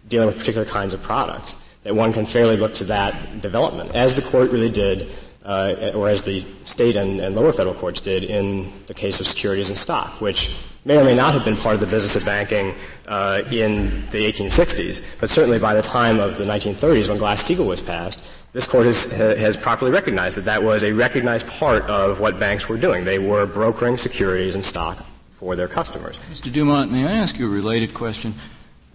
dealing 0.09 0.27
with 0.27 0.39
particular 0.39 0.67
kinds 0.67 0.95
of 0.95 1.03
products, 1.03 1.57
that 1.83 1.95
one 1.95 2.13
can 2.13 2.25
fairly 2.25 2.57
look 2.57 2.75
to 2.77 2.85
that 2.85 3.41
development, 3.41 3.95
as 3.95 4.15
the 4.15 4.23
court 4.23 4.51
really 4.51 4.71
did 4.71 5.11
uh, 5.45 5.93
or 5.95 6.09
as 6.09 6.23
the 6.23 6.45
state 6.65 6.97
and, 6.97 7.21
and, 7.21 7.35
lower 7.35 7.53
federal 7.53 7.75
courts 7.75 8.01
did 8.01 8.25
in 8.25 8.73
the 8.87 8.95
case 8.95 9.21
of 9.21 9.27
securities 9.27 9.69
and 9.69 9.79
stock, 9.79 10.21
which 10.21 10.55
may 10.85 10.97
or 10.97 11.05
may 11.05 11.15
not 11.15 11.35
have 11.35 11.45
been 11.45 11.57
part 11.57 11.75
of 11.75 11.81
the 11.81 11.87
business 11.87 12.15
of 12.15 12.25
banking 12.25 12.75
uh, 13.09 13.43
in 13.51 14.07
the 14.11 14.33
1860s, 14.33 15.03
but 15.21 15.29
certainly 15.29 15.59
by 15.59 15.75
the 15.75 15.83
time 15.83 16.21
of 16.21 16.37
the 16.37 16.45
1930s 16.45 17.09
when 17.09 17.19
Glass-Steagall 17.19 17.67
was 17.67 17.81
passed, 17.81 18.21
this 18.53 18.67
court 18.67 18.87
has, 18.87 19.11
has 19.13 19.57
properly 19.57 19.91
recognized 19.91 20.37
that 20.37 20.45
that 20.45 20.63
was 20.63 20.85
a 20.85 20.93
recognized 20.93 21.47
part 21.47 21.83
of 21.85 22.21
what 22.21 22.39
banks 22.39 22.69
were 22.69 22.77
doing. 22.77 23.05
They 23.05 23.19
were 23.19 23.47
brokering 23.47 23.97
securities 23.97 24.55
and 24.55 24.65
stock 24.65 25.05
for 25.33 25.57
their 25.57 25.69
customers. 25.69 26.19
Mr. 26.31 26.53
Dumont, 26.53 26.93
may 26.93 27.07
I 27.07 27.13
ask 27.13 27.39
you 27.39 27.47
a 27.47 27.51
related 27.51 27.95
question? 27.95 28.35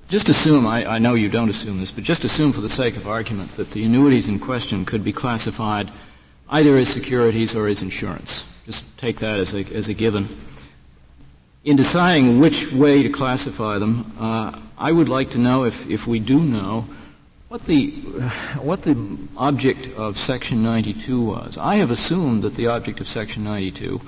Just 0.07 0.29
assume, 0.29 0.65
I, 0.65 0.85
I 0.85 0.99
know 0.99 1.15
you 1.15 1.27
don't 1.27 1.49
assume 1.49 1.79
this, 1.79 1.91
but 1.91 2.05
just 2.05 2.23
assume 2.23 2.53
for 2.53 2.61
the 2.61 2.69
sake 2.69 2.95
of 2.95 3.07
argument 3.07 3.51
that 3.57 3.71
the 3.71 3.83
annuities 3.83 4.29
in 4.29 4.39
question 4.39 4.85
could 4.85 5.03
be 5.03 5.11
classified– 5.11 5.91
either 6.49 6.75
as 6.77 6.89
securities 6.89 7.55
or 7.55 7.67
as 7.67 7.81
insurance. 7.81 8.44
Just 8.65 8.85
take 8.97 9.17
that 9.17 9.39
as 9.39 9.53
a, 9.53 9.59
as 9.73 9.88
a 9.88 9.94
given. 9.94 10.27
In 11.63 11.75
deciding 11.75 12.39
which 12.39 12.71
way 12.71 13.03
to 13.03 13.09
classify 13.09 13.77
them, 13.77 14.11
uh, 14.19 14.57
I 14.77 14.91
would 14.91 15.09
like 15.09 15.31
to 15.31 15.38
know 15.38 15.65
if, 15.65 15.89
if 15.89 16.07
we 16.07 16.19
do 16.19 16.39
know 16.39 16.85
what 17.49 17.63
the 17.63 17.91
what 18.59 18.81
the 18.81 19.17
object 19.38 19.95
of 19.95 20.17
Section 20.17 20.61
92 20.63 21.21
was. 21.21 21.57
I 21.57 21.75
have 21.75 21.91
assumed 21.91 22.42
that 22.42 22.56
the 22.56 22.68
object 22.68 22.99
of 22.99 23.07
Section 23.07 23.45
92 23.45 24.01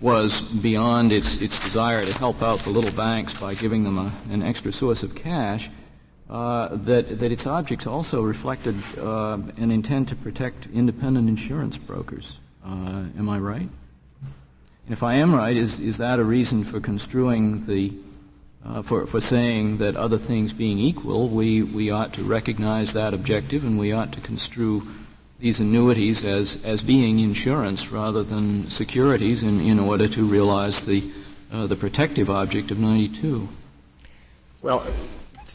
was 0.00 0.42
beyond 0.42 1.10
its 1.10 1.40
its 1.40 1.58
desire 1.58 2.04
to 2.04 2.12
help 2.12 2.42
out 2.42 2.58
the 2.60 2.70
little 2.70 2.92
banks 2.92 3.32
by 3.32 3.54
giving 3.54 3.84
them 3.84 3.96
a, 3.96 4.12
an 4.30 4.42
extra 4.42 4.72
source 4.72 5.02
of 5.02 5.14
cash 5.14 5.70
uh, 6.28 6.68
that, 6.72 7.18
that 7.20 7.30
its 7.30 7.46
objects 7.46 7.86
also 7.86 8.22
reflected 8.22 8.76
uh, 8.98 9.38
an 9.56 9.70
intent 9.70 10.08
to 10.08 10.16
protect 10.16 10.66
independent 10.74 11.28
insurance 11.28 11.78
brokers. 11.78 12.38
Uh, 12.64 13.04
am 13.16 13.28
I 13.28 13.38
right? 13.38 13.68
And 14.86 14.92
if 14.92 15.02
I 15.02 15.14
am 15.14 15.34
right, 15.34 15.56
is, 15.56 15.78
is 15.78 15.98
that 15.98 16.18
a 16.18 16.24
reason 16.24 16.64
for 16.64 16.80
construing 16.80 17.66
the, 17.66 17.92
uh, 18.64 18.82
for, 18.82 19.06
for 19.06 19.20
saying 19.20 19.78
that 19.78 19.96
other 19.96 20.18
things 20.18 20.52
being 20.52 20.78
equal, 20.78 21.28
we, 21.28 21.62
we 21.62 21.90
ought 21.90 22.12
to 22.14 22.24
recognize 22.24 22.92
that 22.92 23.14
objective 23.14 23.64
and 23.64 23.78
we 23.78 23.92
ought 23.92 24.12
to 24.12 24.20
construe 24.20 24.82
these 25.38 25.60
annuities 25.60 26.24
as, 26.24 26.62
as 26.64 26.82
being 26.82 27.18
insurance 27.18 27.92
rather 27.92 28.22
than 28.22 28.68
securities 28.70 29.42
in, 29.42 29.60
in 29.60 29.78
order 29.78 30.08
to 30.08 30.24
realize 30.24 30.86
the, 30.86 31.04
uh, 31.52 31.66
the 31.66 31.76
protective 31.76 32.30
object 32.30 32.70
of 32.70 32.78
92? 32.78 33.48
Well, 34.62 34.86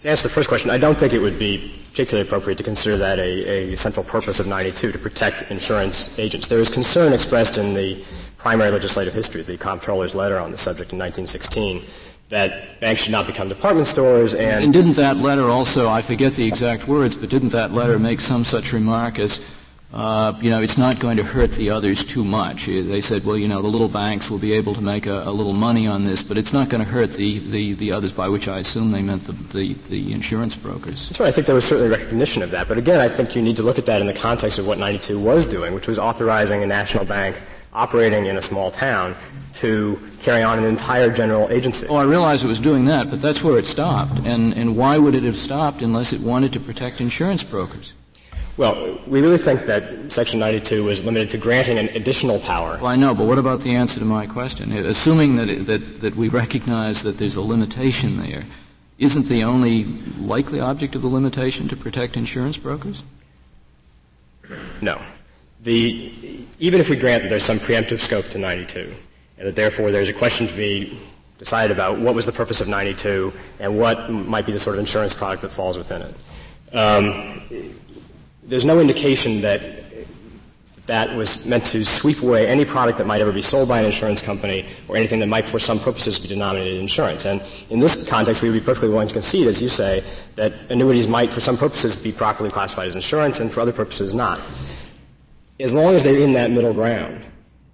to 0.01 0.10
answer 0.10 0.24
the 0.24 0.34
first 0.34 0.50
question, 0.50 0.72
I 0.72 0.79
don't 0.79 0.98
think 0.98 1.13
it 1.13 1.20
would 1.20 1.38
be 1.38 1.72
particularly 1.91 2.27
appropriate 2.27 2.58
to 2.58 2.63
consider 2.63 2.98
that 2.98 3.20
a, 3.20 3.72
a 3.72 3.77
central 3.77 4.03
purpose 4.03 4.39
of 4.39 4.48
92 4.48 4.91
to 4.91 4.98
protect 4.98 5.51
insurance 5.51 6.17
agents. 6.17 6.48
There 6.48 6.60
is 6.60 6.70
concern 6.70 7.13
expressed 7.13 7.60
in 7.60 7.75
the 7.75 8.03
primary 8.38 8.72
legislative 8.72 9.13
history, 9.13 9.43
the 9.43 9.58
comptroller's 9.58 10.15
letter 10.15 10.39
on 10.39 10.50
the 10.50 10.58
subject 10.58 10.91
in 10.91 10.98
1916, 10.98 11.84
that 12.29 12.79
banks 12.79 13.01
should 13.01 13.12
not 13.12 13.27
become 13.27 13.48
department 13.48 13.86
stores 13.86 14.34
and, 14.34 14.63
and 14.63 14.74
didn't 14.74 14.93
that 14.93 15.17
letter 15.17 15.50
also 15.50 15.89
i 15.89 16.01
forget 16.01 16.31
the 16.36 16.48
exact 16.48 16.88
words 16.88 17.13
but 17.13 17.29
didn't 17.29 17.50
that 17.50 17.74
letter 17.74 18.00
make 18.00 18.22
some 18.22 18.46
such 18.46 18.72
remark 18.72 19.20
as 19.20 19.46
uh, 19.94 20.34
you 20.40 20.50
know, 20.50 20.62
it's 20.62 20.78
not 20.78 21.00
going 21.00 21.18
to 21.18 21.24
hurt 21.24 21.52
the 21.52 21.70
others 21.70 22.06
too 22.06 22.24
much. 22.24 22.68
They 22.68 23.02
said, 23.02 23.26
well, 23.26 23.38
you 23.38 23.50
know, 23.50 23.62
the 23.62 23.68
little 23.68 23.90
banks 23.90 24.30
will 24.30 24.38
be 24.38 24.54
able 24.54 24.74
to 24.76 24.82
make 24.82 25.06
a, 25.06 25.24
a 25.24 25.32
little 25.32 25.54
money 25.54 25.86
on 25.86 26.04
this, 26.04 26.24
but 26.24 26.38
it's 26.38 26.54
not 26.54 26.70
going 26.70 26.82
to 26.82 26.90
hurt 26.90 27.12
the, 27.14 27.40
the, 27.40 27.74
the 27.74 27.92
others, 27.92 28.14
by 28.14 28.30
which 28.30 28.48
I 28.48 28.60
assume 28.60 28.92
they 28.92 29.02
meant 29.02 29.24
the, 29.24 29.34
the, 29.34 29.74
the 29.90 30.14
insurance 30.14 30.56
brokers. 30.56 31.10
That's 31.10 31.20
right. 31.20 31.28
I 31.28 31.32
think 31.32 31.46
there 31.46 31.56
was 31.56 31.66
certainly 31.66 31.90
recognition 31.90 32.42
of 32.42 32.52
that. 32.52 32.70
But 32.70 32.78
again, 32.78 33.02
I 33.02 33.10
think 33.10 33.36
you 33.36 33.42
need 33.42 33.58
to 33.58 33.64
look 33.64 33.78
at 33.78 33.86
that 33.88 34.00
in 34.00 34.08
the 34.08 34.14
context 34.14 34.60
of 34.60 34.66
what 34.66 34.78
92 34.78 35.20
was 35.20 35.46
doing, 35.46 35.74
which 35.74 35.88
was 35.88 36.00
authorizing 36.00 36.64
a 36.64 36.68
national 36.68 37.04
bank 37.04 37.42
operating 37.74 38.28
in 38.28 38.38
a 38.38 38.42
small 38.42 38.72
town 38.72 39.16
to 39.54 40.00
carry 40.22 40.42
on 40.42 40.58
an 40.58 40.66
entire 40.66 41.12
general 41.12 41.50
agency. 41.50 41.86
Oh, 41.88 41.96
I 41.96 42.04
realize 42.04 42.44
it 42.44 42.48
was 42.48 42.60
doing 42.62 42.86
that, 42.86 43.10
but 43.10 43.22
that's 43.22 43.44
where 43.44 43.58
it 43.58 43.66
stopped. 43.66 44.20
And, 44.26 44.54
and 44.54 44.78
why 44.78 44.98
would 44.98 45.16
it 45.16 45.24
have 45.24 45.36
stopped 45.36 45.82
unless 45.82 46.14
it 46.14 46.22
wanted 46.22 46.54
to 46.54 46.62
protect 46.62 47.02
insurance 47.02 47.44
brokers? 47.44 47.94
Well, 48.62 49.00
we 49.08 49.24
really 49.24 49.39
think 49.39 49.65
that 49.65 50.13
Section 50.13 50.39
92 50.39 50.84
was 50.84 51.03
limited 51.03 51.32
to 51.32 51.39
granting 51.39 51.80
an 51.80 51.89
additional 51.96 52.38
power. 52.38 52.77
Well, 52.80 52.86
I 52.91 52.96
know, 52.96 53.15
but 53.15 53.25
what 53.25 53.39
about 53.39 53.62
the 53.62 53.75
answer 53.75 53.98
to 53.98 54.06
my 54.06 54.27
question? 54.27 54.72
Assuming 54.72 55.38
that, 55.38 55.50
it, 55.50 55.65
that, 55.65 56.01
that 56.01 56.15
we 56.15 56.30
recognize 56.30 57.01
that 57.01 57.18
there's 57.18 57.36
a 57.36 57.41
limitation 57.41 58.22
there, 58.22 58.44
isn't 59.00 59.25
the 59.25 59.44
only 59.46 59.86
likely 60.20 60.60
object 60.60 60.94
of 60.94 61.01
the 61.01 61.08
limitation 61.08 61.70
to 61.70 61.75
protect 61.75 62.15
insurance 62.15 62.56
brokers? 62.56 63.01
No. 64.80 65.01
The, 65.63 66.46
even 66.60 66.80
if 66.80 66.88
we 66.88 66.98
grant 66.98 67.24
that 67.24 67.30
there's 67.30 67.44
some 67.44 67.58
preemptive 67.58 68.00
scope 68.00 68.27
to 68.27 68.38
92, 68.38 68.94
and 69.39 69.48
that 69.48 69.56
therefore 69.56 69.91
there's 69.91 70.10
a 70.10 70.13
question 70.13 70.46
to 70.46 70.53
be 70.56 71.00
decided 71.39 71.72
about 71.75 71.98
what 71.98 72.13
was 72.13 72.27
the 72.27 72.32
purpose 72.32 72.62
of 72.62 72.68
92 72.68 73.34
and 73.60 73.80
what 73.80 74.12
might 74.12 74.46
be 74.46 74.51
the 74.51 74.60
sort 74.60 74.75
of 74.75 74.82
insurance 74.82 75.15
product 75.15 75.41
that 75.41 75.50
falls 75.50 75.80
within 75.80 76.03
it. 76.03 76.15
Um, 76.74 77.41
there's 78.44 78.66
no 78.66 78.80
indication 78.80 79.42
that 79.42 79.62
that 80.88 81.16
was 81.16 81.46
meant 81.46 81.64
to 81.66 81.86
sweep 81.86 82.22
away 82.22 82.48
any 82.48 82.66
product 82.66 82.98
that 82.98 83.08
might 83.08 83.22
ever 83.22 83.32
be 83.32 83.42
sold 83.42 83.70
by 83.70 83.80
an 83.80 83.86
insurance 83.86 84.22
company 84.22 84.68
or 84.88 84.98
anything 84.98 85.20
that 85.20 85.28
might 85.28 85.46
for 85.46 85.60
some 85.60 85.80
purposes 85.80 86.20
be 86.20 86.28
denominated 86.28 86.80
insurance. 86.80 87.26
And 87.26 87.42
in 87.70 87.80
this 87.80 88.08
context, 88.10 88.42
we 88.42 88.50
would 88.50 88.60
be 88.60 88.66
perfectly 88.66 88.90
willing 88.90 89.08
to 89.08 89.14
concede, 89.14 89.48
as 89.48 89.62
you 89.62 89.70
say, 89.70 90.04
that 90.36 90.54
annuities 90.70 91.08
might 91.08 91.32
for 91.32 91.40
some 91.40 91.56
purposes 91.56 91.96
be 91.96 92.12
properly 92.12 92.50
classified 92.50 92.88
as 92.88 92.96
insurance 92.96 93.40
and 93.40 93.52
for 93.52 93.62
other 93.62 93.72
purposes 93.72 94.14
not. 94.16 94.42
As 95.60 95.72
long 95.72 95.94
as 95.94 96.04
they're 96.04 96.20
in 96.20 96.34
that 96.34 96.50
middle 96.50 96.74
ground, 96.74 97.24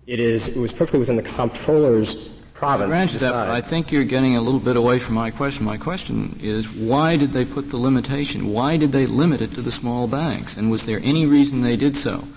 it 0.06 0.20
is, 0.20 0.48
it 0.50 0.58
was 0.58 0.74
perfectly 0.74 1.00
within 1.00 1.16
the 1.16 1.24
comptroller's 1.24 2.30
province. 2.58 3.20
That, 3.20 3.36
I 3.36 3.62
think 3.62 3.92
you're 3.92 4.04
getting 4.04 4.36
a 4.36 4.42
little 4.42 4.60
bit 4.60 4.76
away 4.76 4.98
from 5.00 5.14
my 5.14 5.30
question. 5.30 5.64
My 5.64 5.78
question 5.78 6.40
is, 6.42 6.68
why 6.70 7.16
did 7.16 7.32
they 7.32 7.46
put 7.46 7.70
the 7.70 7.78
limitation? 7.78 8.52
Why 8.52 8.78
did 8.78 8.92
they 8.92 9.06
limit 9.06 9.42
it 9.42 9.54
to 9.54 9.62
the 9.62 9.72
small 9.72 10.08
banks? 10.08 10.58
And 10.58 10.72
was 10.72 10.86
there 10.86 11.00
any 11.04 11.26
reason 11.26 11.62
they 11.62 11.78
did 11.78 11.96
so, 11.96 12.28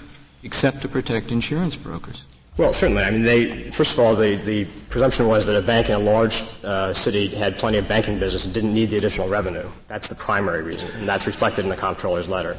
except 0.43 0.83
to 0.83 0.89
protect 0.89 1.33
insurance 1.33 1.75
brokers? 1.75 2.25
Well, 2.59 2.75
certainly. 2.75 3.03
I 3.03 3.11
mean, 3.11 3.23
they, 3.23 3.71
first 3.71 3.93
of 3.95 4.01
all, 4.01 4.15
the, 4.15 4.37
the 4.37 4.67
presumption 4.91 5.27
was 5.27 5.47
that 5.47 5.57
a 5.57 5.63
bank 5.63 5.89
in 5.89 5.95
a 5.95 5.99
large 5.99 6.43
uh, 6.63 6.93
city 6.93 7.29
had 7.29 7.57
plenty 7.57 7.79
of 7.79 7.89
banking 7.89 8.19
business 8.19 8.45
and 8.45 8.53
didn't 8.53 8.75
need 8.75 8.91
the 8.91 8.99
additional 8.99 9.29
revenue. 9.29 9.67
That's 9.89 10.09
the 10.09 10.15
primary 10.15 10.63
reason, 10.63 10.91
and 10.99 11.09
that's 11.09 11.27
reflected 11.27 11.65
in 11.65 11.71
the 11.71 11.77
comptroller's 11.77 12.29
letter. 12.29 12.59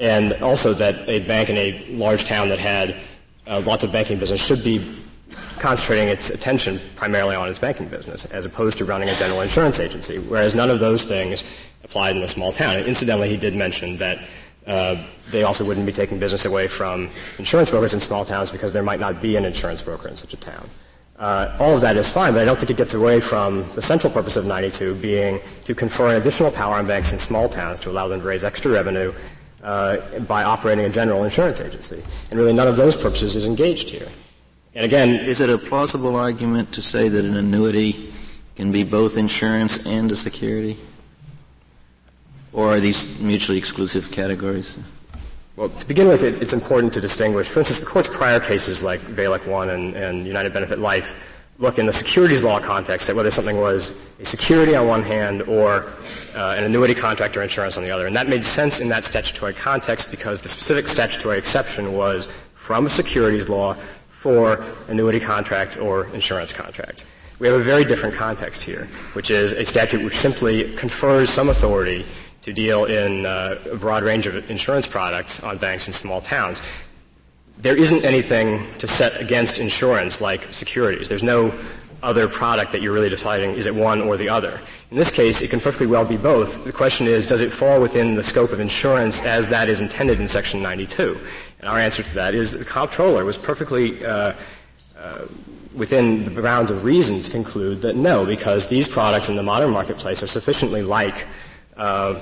And 0.00 0.32
also 0.42 0.74
that 0.74 1.08
a 1.08 1.20
bank 1.26 1.50
in 1.50 1.56
a 1.56 1.86
large 1.90 2.24
town 2.24 2.48
that 2.48 2.58
had 2.58 2.96
uh, 3.46 3.62
lots 3.64 3.84
of 3.84 3.92
banking 3.92 4.18
business 4.18 4.44
should 4.44 4.64
be 4.64 4.78
concentrating 5.58 6.08
its 6.08 6.30
attention 6.30 6.80
primarily 6.96 7.36
on 7.36 7.48
its 7.48 7.58
banking 7.58 7.88
business 7.88 8.24
as 8.26 8.46
opposed 8.46 8.78
to 8.78 8.84
running 8.84 9.08
a 9.08 9.14
general 9.16 9.40
insurance 9.40 9.80
agency, 9.80 10.18
whereas 10.18 10.54
none 10.54 10.70
of 10.70 10.80
those 10.80 11.04
things 11.04 11.44
applied 11.84 12.16
in 12.16 12.22
a 12.22 12.28
small 12.28 12.52
town. 12.52 12.76
And 12.76 12.86
incidentally, 12.86 13.28
he 13.28 13.36
did 13.36 13.54
mention 13.54 13.96
that 13.98 14.18
uh, 14.66 15.02
they 15.30 15.42
also 15.44 15.64
wouldn't 15.64 15.86
be 15.86 15.92
taking 15.92 16.18
business 16.18 16.44
away 16.44 16.68
from 16.68 17.10
insurance 17.38 17.70
brokers 17.70 17.94
in 17.94 18.00
small 18.00 18.24
towns 18.24 18.50
because 18.50 18.72
there 18.72 18.82
might 18.82 19.00
not 19.00 19.22
be 19.22 19.36
an 19.36 19.44
insurance 19.44 19.82
broker 19.82 20.08
in 20.08 20.16
such 20.16 20.34
a 20.34 20.36
town. 20.36 20.68
Uh, 21.18 21.56
all 21.58 21.74
of 21.74 21.80
that 21.80 21.96
is 21.96 22.06
fine, 22.06 22.32
but 22.32 22.42
I 22.42 22.44
don't 22.44 22.56
think 22.56 22.70
it 22.70 22.76
gets 22.76 22.94
away 22.94 23.20
from 23.20 23.68
the 23.72 23.82
central 23.82 24.12
purpose 24.12 24.36
of 24.36 24.46
92 24.46 24.94
being 24.96 25.40
to 25.64 25.74
confer 25.74 26.10
an 26.10 26.16
additional 26.16 26.50
power 26.50 26.76
on 26.76 26.86
banks 26.86 27.12
in 27.12 27.18
small 27.18 27.48
towns 27.48 27.80
to 27.80 27.90
allow 27.90 28.06
them 28.06 28.20
to 28.20 28.26
raise 28.26 28.44
extra 28.44 28.70
revenue 28.70 29.12
uh, 29.64 29.96
by 30.20 30.44
operating 30.44 30.84
a 30.84 30.88
general 30.88 31.24
insurance 31.24 31.60
agency. 31.60 32.02
And 32.30 32.38
really 32.38 32.52
none 32.52 32.68
of 32.68 32.76
those 32.76 32.96
purposes 32.96 33.34
is 33.34 33.46
engaged 33.46 33.90
here. 33.90 34.08
And 34.78 34.84
again, 34.84 35.08
is 35.08 35.40
it 35.40 35.50
a 35.50 35.58
plausible 35.58 36.14
argument 36.14 36.72
to 36.74 36.82
say 36.82 37.08
that 37.08 37.24
an 37.24 37.34
annuity 37.34 38.12
can 38.54 38.70
be 38.70 38.84
both 38.84 39.16
insurance 39.16 39.84
and 39.84 40.12
a 40.12 40.14
security? 40.14 40.78
Or 42.52 42.74
are 42.74 42.78
these 42.78 43.18
mutually 43.18 43.58
exclusive 43.58 44.12
categories? 44.12 44.78
Well, 45.56 45.68
to 45.68 45.84
begin 45.88 46.06
with, 46.06 46.22
it, 46.22 46.40
it's 46.40 46.52
important 46.52 46.92
to 46.92 47.00
distinguish. 47.00 47.48
For 47.48 47.58
instance, 47.58 47.80
the 47.80 47.86
court's 47.86 48.08
prior 48.08 48.38
cases 48.38 48.80
like 48.80 49.00
Valic 49.00 49.44
1 49.48 49.68
and, 49.68 49.96
and 49.96 50.24
United 50.24 50.52
Benefit 50.52 50.78
Life 50.78 51.42
look 51.58 51.80
in 51.80 51.86
the 51.86 51.92
securities 51.92 52.44
law 52.44 52.60
context 52.60 53.10
at 53.10 53.16
whether 53.16 53.32
something 53.32 53.58
was 53.58 54.00
a 54.20 54.24
security 54.24 54.76
on 54.76 54.86
one 54.86 55.02
hand 55.02 55.42
or 55.42 55.92
uh, 56.36 56.54
an 56.56 56.62
annuity 56.62 56.94
contract 56.94 57.36
or 57.36 57.42
insurance 57.42 57.76
on 57.76 57.84
the 57.84 57.90
other. 57.90 58.06
And 58.06 58.14
that 58.14 58.28
made 58.28 58.44
sense 58.44 58.78
in 58.78 58.86
that 58.90 59.02
statutory 59.02 59.54
context 59.54 60.12
because 60.12 60.40
the 60.40 60.48
specific 60.48 60.86
statutory 60.86 61.36
exception 61.36 61.94
was 61.94 62.26
from 62.54 62.86
a 62.86 62.90
securities 62.90 63.48
law 63.48 63.74
for 64.18 64.64
annuity 64.88 65.20
contracts 65.20 65.76
or 65.76 66.08
insurance 66.08 66.52
contracts. 66.52 67.04
We 67.38 67.46
have 67.46 67.60
a 67.60 67.62
very 67.62 67.84
different 67.84 68.16
context 68.16 68.64
here, 68.64 68.88
which 69.12 69.30
is 69.30 69.52
a 69.52 69.64
statute 69.64 70.04
which 70.04 70.16
simply 70.16 70.74
confers 70.74 71.30
some 71.30 71.50
authority 71.50 72.04
to 72.42 72.52
deal 72.52 72.86
in 72.86 73.26
uh, 73.26 73.56
a 73.70 73.76
broad 73.76 74.02
range 74.02 74.26
of 74.26 74.50
insurance 74.50 74.88
products 74.88 75.40
on 75.44 75.56
banks 75.58 75.86
in 75.86 75.92
small 75.92 76.20
towns. 76.20 76.60
There 77.58 77.76
isn't 77.76 78.04
anything 78.04 78.66
to 78.78 78.88
set 78.88 79.20
against 79.20 79.58
insurance 79.58 80.20
like 80.20 80.52
securities. 80.52 81.08
There's 81.08 81.22
no 81.22 81.54
other 82.02 82.26
product 82.26 82.72
that 82.72 82.82
you're 82.82 82.92
really 82.92 83.08
deciding 83.08 83.50
is 83.52 83.66
it 83.66 83.74
one 83.74 84.00
or 84.00 84.16
the 84.16 84.28
other. 84.28 84.60
In 84.90 84.96
this 84.96 85.12
case, 85.12 85.42
it 85.42 85.50
can 85.50 85.60
perfectly 85.60 85.86
well 85.86 86.04
be 86.04 86.16
both. 86.16 86.64
The 86.64 86.72
question 86.72 87.06
is, 87.06 87.24
does 87.24 87.42
it 87.42 87.52
fall 87.52 87.80
within 87.80 88.16
the 88.16 88.22
scope 88.22 88.50
of 88.50 88.58
insurance 88.58 89.20
as 89.22 89.48
that 89.48 89.68
is 89.68 89.80
intended 89.80 90.18
in 90.18 90.26
Section 90.26 90.60
92? 90.60 91.20
And 91.60 91.68
our 91.68 91.78
answer 91.78 92.02
to 92.02 92.14
that 92.14 92.34
is 92.34 92.52
that 92.52 92.58
the 92.58 92.64
comptroller 92.64 93.24
was 93.24 93.36
perfectly 93.36 94.04
uh, 94.04 94.34
uh, 94.96 95.26
within 95.74 96.24
the 96.24 96.42
bounds 96.42 96.70
of 96.70 96.84
reason 96.84 97.22
to 97.22 97.30
conclude 97.30 97.82
that 97.82 97.96
no, 97.96 98.24
because 98.24 98.66
these 98.68 98.86
products 98.86 99.28
in 99.28 99.36
the 99.36 99.42
modern 99.42 99.70
marketplace 99.70 100.22
are 100.22 100.28
sufficiently 100.28 100.82
like 100.82 101.26
uh, 101.76 102.20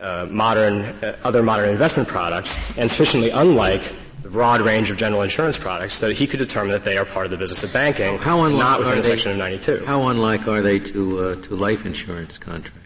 uh 0.00 0.28
modern, 0.30 0.82
uh, 1.02 1.16
other 1.24 1.42
modern 1.42 1.68
investment 1.70 2.08
products 2.08 2.54
and 2.76 2.90
sufficiently 2.90 3.30
unlike 3.30 3.94
the 4.22 4.28
broad 4.28 4.60
range 4.60 4.90
of 4.90 4.96
general 4.96 5.22
insurance 5.22 5.56
products 5.56 6.00
that 6.00 6.12
he 6.12 6.26
could 6.26 6.38
determine 6.38 6.72
that 6.72 6.84
they 6.84 6.98
are 6.98 7.04
part 7.04 7.24
of 7.24 7.30
the 7.30 7.36
business 7.36 7.62
of 7.64 7.72
banking, 7.72 8.18
how 8.18 8.42
unlike 8.42 8.64
not 8.64 8.78
within 8.80 8.96
they, 8.96 9.08
Section 9.08 9.38
92. 9.38 9.84
How 9.86 10.08
unlike 10.08 10.48
are 10.48 10.62
they 10.62 10.78
to, 10.80 11.20
uh, 11.20 11.34
to 11.42 11.54
life 11.54 11.86
insurance 11.86 12.36
contracts? 12.36 12.85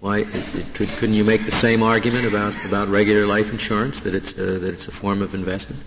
Why 0.00 0.24
could, 0.24 0.88
couldn't 0.88 1.14
you 1.14 1.24
make 1.24 1.44
the 1.44 1.52
same 1.52 1.82
argument 1.82 2.26
about, 2.26 2.54
about 2.64 2.88
regular 2.88 3.26
life 3.26 3.50
insurance 3.52 4.00
that 4.00 4.14
it's 4.14 4.32
uh, 4.38 4.58
that 4.60 4.72
it's 4.72 4.88
a 4.88 4.90
form 4.90 5.20
of 5.20 5.34
investment? 5.34 5.82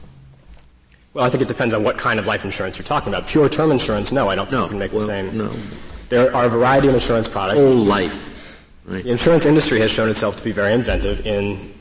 Well, 1.13 1.25
I 1.25 1.29
think 1.29 1.41
it 1.41 1.47
depends 1.47 1.73
on 1.73 1.83
what 1.83 1.97
kind 1.97 2.19
of 2.19 2.27
life 2.27 2.45
insurance 2.45 2.77
you're 2.77 2.85
talking 2.85 3.13
about. 3.13 3.27
Pure 3.27 3.49
term 3.49 3.71
insurance, 3.71 4.11
no, 4.11 4.29
I 4.29 4.35
don't 4.35 4.45
think 4.45 4.59
no, 4.59 4.63
you 4.63 4.69
can 4.69 4.79
make 4.79 4.91
well, 4.91 5.01
the 5.01 5.07
same. 5.07 5.37
No. 5.37 5.51
There 6.09 6.35
are 6.35 6.45
a 6.45 6.49
variety 6.49 6.87
of 6.87 6.93
insurance 6.93 7.27
products. 7.27 7.59
Whole 7.59 7.75
life. 7.75 8.31
Right. 8.85 9.03
The 9.03 9.11
insurance 9.11 9.45
industry 9.45 9.79
has 9.81 9.89
shown 9.89 10.09
itself 10.09 10.37
to 10.37 10.43
be 10.43 10.51
very 10.51 10.73
inventive 10.73 11.25
in 11.25 11.72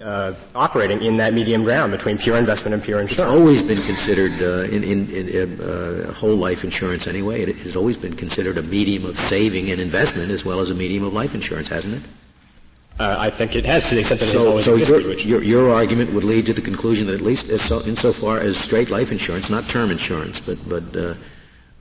uh, 0.00 0.34
operating 0.54 1.02
in 1.02 1.16
that 1.16 1.32
medium 1.32 1.64
ground 1.64 1.92
between 1.92 2.18
pure 2.18 2.36
investment 2.36 2.74
and 2.74 2.82
pure 2.82 3.00
insurance. 3.00 3.32
It's 3.32 3.40
always 3.40 3.62
been 3.62 3.82
considered 3.82 4.32
uh, 4.42 4.70
in, 4.70 4.84
in, 4.84 5.10
in 5.10 5.60
uh, 5.60 6.12
whole 6.12 6.36
life 6.36 6.64
insurance 6.64 7.06
anyway. 7.06 7.42
It 7.42 7.56
has 7.56 7.76
always 7.76 7.96
been 7.96 8.14
considered 8.14 8.58
a 8.58 8.62
medium 8.62 9.06
of 9.06 9.16
saving 9.28 9.70
and 9.70 9.80
investment 9.80 10.30
as 10.30 10.44
well 10.44 10.60
as 10.60 10.70
a 10.70 10.74
medium 10.74 11.04
of 11.04 11.12
life 11.12 11.34
insurance, 11.34 11.68
hasn't 11.68 11.94
it? 11.94 12.02
Uh, 12.98 13.16
I 13.18 13.28
think 13.28 13.56
it 13.56 13.66
has 13.66 13.88
to 13.90 13.94
the 13.94 14.00
extent 14.00 14.20
that 14.20 14.26
so, 14.26 14.40
it 14.40 14.48
always 14.48 14.64
so 14.64 14.76
existed. 14.76 15.24
Your, 15.24 15.42
your, 15.42 15.66
your, 15.66 15.74
argument 15.74 16.14
would 16.14 16.24
lead 16.24 16.46
to 16.46 16.54
the 16.54 16.62
conclusion 16.62 17.06
that 17.08 17.14
at 17.14 17.20
least 17.20 17.46
so, 17.58 17.82
insofar 17.84 18.38
as 18.38 18.56
straight 18.56 18.88
life 18.88 19.12
insurance, 19.12 19.50
not 19.50 19.68
term 19.68 19.90
insurance, 19.90 20.40
but 20.40 20.56
but 20.66 20.96
uh, 20.96 21.14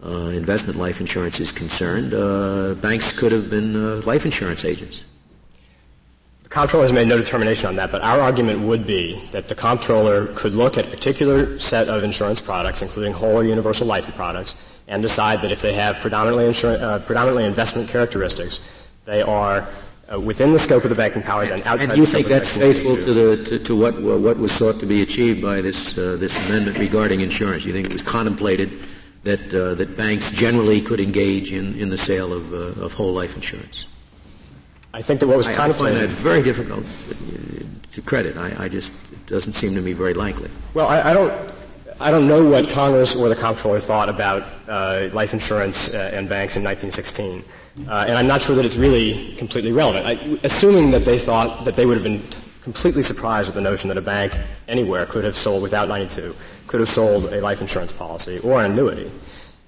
uh, 0.04 0.30
investment 0.32 0.78
life 0.78 1.00
insurance 1.00 1.40
is 1.40 1.54
concerned, 1.54 2.12
banks 2.82 3.18
could 3.18 3.32
have 3.32 3.50
been 3.50 4.02
life 4.02 4.26
insurance 4.26 4.66
agents. 4.66 5.06
The 6.56 6.62
comptroller 6.62 6.86
has 6.86 6.94
made 6.94 7.10
no 7.10 7.18
determination 7.18 7.68
on 7.68 7.76
that, 7.76 7.92
but 7.92 8.02
our 8.02 8.22
argument 8.22 8.62
would 8.62 8.88
be 8.88 9.20
that 9.34 9.50
the 9.50 9.56
comptroller 9.56 10.28
could 10.36 10.54
look 10.54 10.78
at 10.78 10.86
a 10.86 10.90
particular 10.90 11.60
set 11.60 11.90
of 11.90 12.02
insurance 12.06 12.40
products, 12.40 12.82
including 12.82 13.12
whole 13.12 13.36
or 13.36 13.44
universal 13.44 13.86
life 13.86 14.08
products, 14.16 14.56
and 14.88 15.02
decide 15.02 15.42
that 15.42 15.52
if 15.52 15.62
they 15.62 15.74
have 15.74 15.98
predominantly, 15.98 16.46
insur- 16.46 16.82
uh, 16.82 17.00
predominantly 17.00 17.44
investment 17.44 17.90
characteristics, 17.90 18.62
they 19.04 19.22
are 19.22 19.68
uh, 20.10 20.18
within 20.18 20.54
the 20.54 20.60
scope 20.60 20.86
of 20.86 20.90
the 20.90 20.96
banking 20.96 21.22
powers 21.22 21.52
and 21.52 21.62
outside. 21.64 21.90
And 21.90 21.98
you 21.98 22.06
think 22.06 22.28
that's 22.28 22.56
faithful 22.56 22.96
to 22.96 23.14
the 23.14 23.44
to, 23.44 23.60
to, 23.60 23.76
what 23.76 24.02
what 24.02 24.38
was 24.38 24.54
sought 24.54 24.80
to 24.80 24.86
be 24.86 25.02
achieved 25.02 25.42
by 25.42 25.60
this 25.60 25.98
uh, 25.98 26.16
this 26.16 26.38
amendment 26.48 26.78
regarding 26.78 27.20
insurance? 27.20 27.66
You 27.66 27.74
think 27.74 27.88
it 27.88 27.92
was 27.92 28.02
contemplated 28.02 28.80
that 29.24 29.54
uh, 29.54 29.76
that 29.76 29.98
banks 29.98 30.32
generally 30.32 30.80
could 30.80 31.02
engage 31.02 31.52
in, 31.52 31.76
in 31.76 31.90
the 31.90 31.98
sale 31.98 32.32
of 32.32 32.54
uh, 32.54 32.86
of 32.86 32.94
whole 32.94 33.12
life 33.12 33.36
insurance? 33.36 33.88
I 34.96 35.02
think 35.02 35.20
that 35.20 35.28
what 35.28 35.36
was 35.36 35.48
I, 35.50 35.54
contemplated. 35.54 35.98
I 35.98 36.08
find 36.08 36.12
that 36.12 36.18
very 36.24 36.42
difficult 36.42 36.86
to 37.92 38.02
credit. 38.02 38.38
I, 38.38 38.64
I, 38.64 38.70
just 38.70 38.94
it 39.12 39.26
doesn't 39.26 39.52
seem 39.52 39.76
to 39.76 39.82
me 39.82 39.92
very 39.92 40.14
likely. 40.14 40.50
Well, 40.74 40.88
I, 40.88 41.12
I 41.12 41.14
don't. 41.14 41.54
I 42.00 42.12
don't 42.12 42.28
know 42.28 42.50
what 42.50 42.70
Congress 42.70 43.16
or 43.16 43.30
the 43.30 43.36
comptroller 43.36 43.80
thought 43.80 44.10
about 44.10 44.44
uh, 44.68 45.10
life 45.14 45.34
insurance 45.34 45.94
uh, 45.94 46.12
and 46.14 46.28
banks 46.28 46.58
in 46.58 46.64
1916, 46.64 47.44
uh, 47.88 48.06
and 48.08 48.18
I'm 48.18 48.28
not 48.28 48.42
sure 48.42 48.56
that 48.56 48.66
it's 48.66 48.76
really 48.76 49.36
completely 49.36 49.72
relevant. 49.74 50.06
I, 50.06 50.14
assuming 50.44 50.92
that 50.92 51.04
they 51.04 51.20
thought 51.20 51.66
that 51.66 51.76
they 51.76 51.86
would 51.86 51.96
have 51.96 52.04
been 52.04 52.22
completely 52.62 53.02
surprised 53.02 53.50
at 53.50 53.56
the 53.56 53.62
notion 53.62 53.90
that 53.90 53.98
a 53.98 54.02
bank 54.02 54.38
anywhere 54.70 55.06
could 55.06 55.24
have 55.26 55.38
sold, 55.38 55.62
without 55.62 55.88
92, 55.88 56.36
could 56.68 56.80
have 56.80 56.90
sold 56.90 57.34
a 57.34 57.40
life 57.42 57.62
insurance 57.62 57.92
policy 57.94 58.40
or 58.40 58.64
an 58.64 58.72
annuity. 58.72 59.12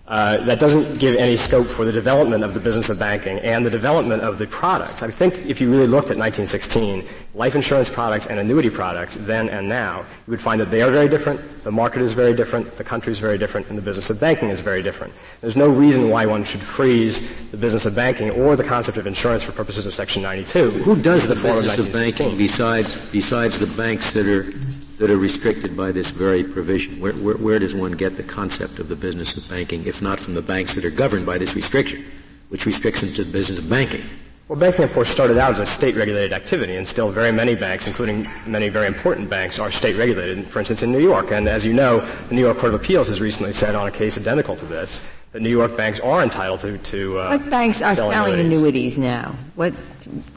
Uh, 0.08 0.38
that 0.46 0.58
doesn't 0.58 1.00
give 1.00 1.18
any 1.18 1.36
scope 1.36 1.66
for 1.66 1.84
the 1.84 1.92
development 1.92 2.42
of 2.42 2.54
the 2.54 2.60
business 2.62 2.90
of 2.90 2.98
banking 2.98 3.40
and 3.40 3.66
the 3.66 3.70
development 3.70 4.24
of 4.24 4.38
the 4.38 4.48
products. 4.48 5.04
I 5.04 5.10
think 5.10 5.46
if 5.46 5.60
you 5.60 5.70
really 5.70 5.86
looked 5.86 6.10
at 6.10 6.18
1916, 6.18 7.04
life 7.36 7.56
insurance 7.56 7.90
products 7.90 8.28
and 8.28 8.40
annuity 8.40 8.70
products 8.70 9.16
then 9.16 9.50
and 9.50 9.68
now, 9.68 10.00
you 10.00 10.32
would 10.32 10.40
find 10.40 10.62
that 10.62 10.72
they 10.72 10.82
are 10.82 10.92
very 10.92 11.10
different, 11.10 11.42
the 11.66 11.72
market 11.72 12.02
is 12.02 12.14
very 12.14 12.34
different, 12.34 12.72
the 12.72 12.86
country 12.86 13.12
is 13.12 13.20
very 13.20 13.38
different, 13.38 13.68
and 13.68 13.78
the 13.78 13.82
business 13.82 14.10
of 14.10 14.18
banking 14.18 14.48
is 14.48 14.62
very 14.62 14.82
different. 14.82 15.14
There's 15.42 15.58
no 15.58 15.68
reason 15.68 16.10
why 16.10 16.26
one 16.26 16.46
should 16.46 16.62
freeze 16.62 17.52
the 17.52 17.58
business 17.58 17.86
of 17.86 17.94
banking 17.94 18.32
or 18.32 18.56
the 18.56 18.64
concept 18.64 18.98
of 18.98 19.08
insurance 19.08 19.44
for 19.44 19.52
purposes 19.52 19.88
of 19.88 19.94
Section 19.94 20.22
92. 20.22 20.70
Who 20.70 20.96
does 20.96 21.28
the, 21.28 21.36
the 21.36 21.44
business 21.44 21.78
of, 21.78 21.88
of 21.88 21.92
banking 21.94 22.38
besides, 22.38 22.96
besides 23.12 23.60
the 23.60 23.68
banks 23.68 24.14
that 24.14 24.26
are 24.26 24.54
that 24.98 25.10
are 25.10 25.18
restricted 25.18 25.77
by 25.77 25.92
this 25.92 26.10
very 26.10 26.44
provision? 26.44 27.00
Where, 27.00 27.13
where, 27.13 27.38
where, 27.38 27.60
does 27.60 27.75
one 27.75 27.92
get 27.92 28.18
the 28.18 28.24
concept 28.24 28.80
of 28.80 28.88
the 28.88 28.96
business 28.96 29.38
of 29.38 29.48
banking, 29.50 29.86
if 29.86 30.01
not 30.01 30.20
from 30.20 30.34
the 30.34 30.42
banks 30.42 30.75
that 30.75 30.86
are 30.86 30.92
governed 30.92 31.25
by 31.25 31.38
this 31.38 31.56
restriction, 31.56 32.04
which 32.50 32.66
restricts 32.66 33.01
them 33.01 33.13
to 33.13 33.24
the 33.24 33.32
business 33.32 33.60
of 33.60 33.70
banking? 33.70 34.04
Well, 34.48 34.58
banking, 34.58 34.86
of 34.86 34.94
course, 34.94 35.10
started 35.10 35.38
out 35.38 35.51
as 35.51 35.60
a 35.60 35.66
state-regulated 35.66 36.32
activity, 36.32 36.77
and 36.77 36.88
still 36.88 37.12
very 37.12 37.34
many 37.34 37.54
banks, 37.54 37.86
including 37.86 38.25
many 38.46 38.70
very 38.70 38.88
important 38.88 39.30
banks, 39.30 39.60
are 39.60 39.70
state-regulated. 39.70 40.46
For 40.48 40.60
instance, 40.60 40.84
in 40.84 40.92
New 40.92 41.01
York, 41.01 41.32
and 41.32 41.50
as 41.50 41.66
you 41.66 41.74
know, 41.74 42.00
the 42.00 42.36
New 42.36 42.42
York 42.42 42.58
Court 42.58 42.74
of 42.74 42.82
Appeals 42.82 43.10
has 43.10 43.20
recently 43.20 43.51
said 43.51 43.75
on 43.75 43.88
a 43.88 43.92
case 43.92 44.18
identical 44.18 44.56
to 44.56 44.66
this 44.66 45.06
that 45.34 45.42
New 45.42 45.50
York 45.50 45.75
banks 45.75 46.00
are 46.00 46.24
entitled 46.24 46.62
to. 46.62 46.77
to 46.77 47.20
uh, 47.20 47.38
what 47.38 47.50
banks 47.50 47.82
are 47.82 47.94
selling 47.94 48.39
annuities. 48.39 48.96
annuities 48.96 48.98
now? 48.98 49.36
What, 49.56 49.74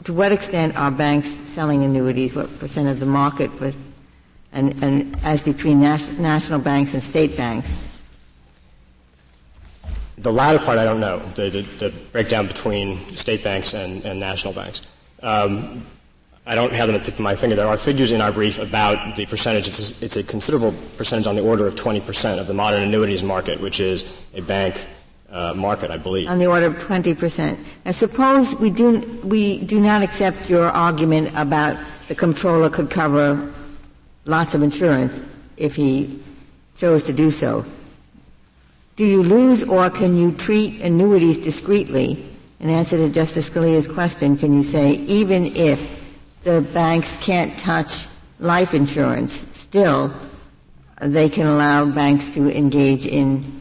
to 0.03 0.13
what 0.13 0.33
extent 0.33 0.75
are 0.75 0.91
banks 0.91 1.29
selling 1.29 1.83
annuities? 1.83 2.35
What 2.35 2.59
percent 2.59 2.89
of 2.89 2.99
the 2.99 3.05
market 3.05 3.57
with 3.61 3.77
and, 4.53 4.83
and 4.83 5.17
as 5.23 5.43
between 5.43 5.79
nas- 5.79 6.17
national 6.19 6.59
banks 6.59 6.93
and 6.93 7.01
state 7.01 7.37
banks? 7.37 7.83
The 10.17 10.31
latter 10.31 10.59
part 10.59 10.77
I 10.77 10.85
don't 10.85 10.99
know, 10.99 11.19
the, 11.35 11.49
the, 11.49 11.61
the 11.61 11.89
breakdown 12.11 12.47
between 12.47 12.97
state 13.15 13.43
banks 13.43 13.73
and, 13.73 14.05
and 14.05 14.19
national 14.19 14.53
banks. 14.53 14.81
Um, 15.23 15.85
I 16.45 16.55
don't 16.55 16.73
have 16.73 16.87
them 16.87 16.95
at 16.95 16.99
the 17.03 17.05
tip 17.05 17.15
of 17.15 17.21
my 17.21 17.35
finger. 17.35 17.55
There 17.55 17.67
are 17.67 17.77
figures 17.77 18.11
in 18.11 18.19
our 18.19 18.31
brief 18.31 18.57
about 18.59 19.15
the 19.15 19.25
percentage. 19.25 19.67
It's 19.67 20.01
a, 20.01 20.05
it's 20.05 20.17
a 20.17 20.23
considerable 20.23 20.73
percentage 20.97 21.27
on 21.27 21.35
the 21.35 21.43
order 21.43 21.67
of 21.67 21.75
20% 21.75 22.39
of 22.39 22.47
the 22.47 22.53
modern 22.53 22.83
annuities 22.83 23.23
market, 23.23 23.59
which 23.61 23.79
is 23.79 24.11
a 24.33 24.41
bank 24.41 24.85
uh, 25.29 25.53
market, 25.55 25.91
I 25.91 25.97
believe. 25.97 26.27
On 26.27 26.39
the 26.39 26.47
order 26.47 26.65
of 26.65 26.75
20%. 26.75 27.57
Now 27.85 27.91
suppose 27.91 28.53
we 28.55 28.69
do, 28.69 28.99
we 29.23 29.59
do 29.59 29.79
not 29.79 30.01
accept 30.01 30.49
your 30.49 30.69
argument 30.69 31.31
about 31.35 31.77
the 32.07 32.15
comptroller 32.15 32.69
could 32.69 32.89
cover 32.89 33.53
lots 34.25 34.55
of 34.55 34.63
insurance 34.63 35.27
if 35.57 35.75
he 35.75 36.19
chose 36.75 37.03
to 37.03 37.13
do 37.13 37.31
so. 37.31 37.65
Do 38.95 39.05
you 39.05 39.23
lose 39.23 39.63
or 39.63 39.89
can 39.89 40.17
you 40.17 40.31
treat 40.31 40.81
annuities 40.81 41.39
discreetly? 41.39 42.27
In 42.59 42.69
answer 42.69 42.97
to 42.97 43.09
Justice 43.09 43.49
Scalia's 43.49 43.87
question, 43.87 44.37
can 44.37 44.53
you 44.53 44.61
say 44.61 44.91
even 44.91 45.55
if 45.55 45.81
the 46.43 46.61
banks 46.61 47.17
can't 47.17 47.57
touch 47.57 48.07
life 48.39 48.73
insurance, 48.73 49.33
still 49.57 50.13
they 50.99 51.29
can 51.29 51.47
allow 51.47 51.85
banks 51.85 52.29
to 52.29 52.55
engage 52.55 53.07
in 53.07 53.59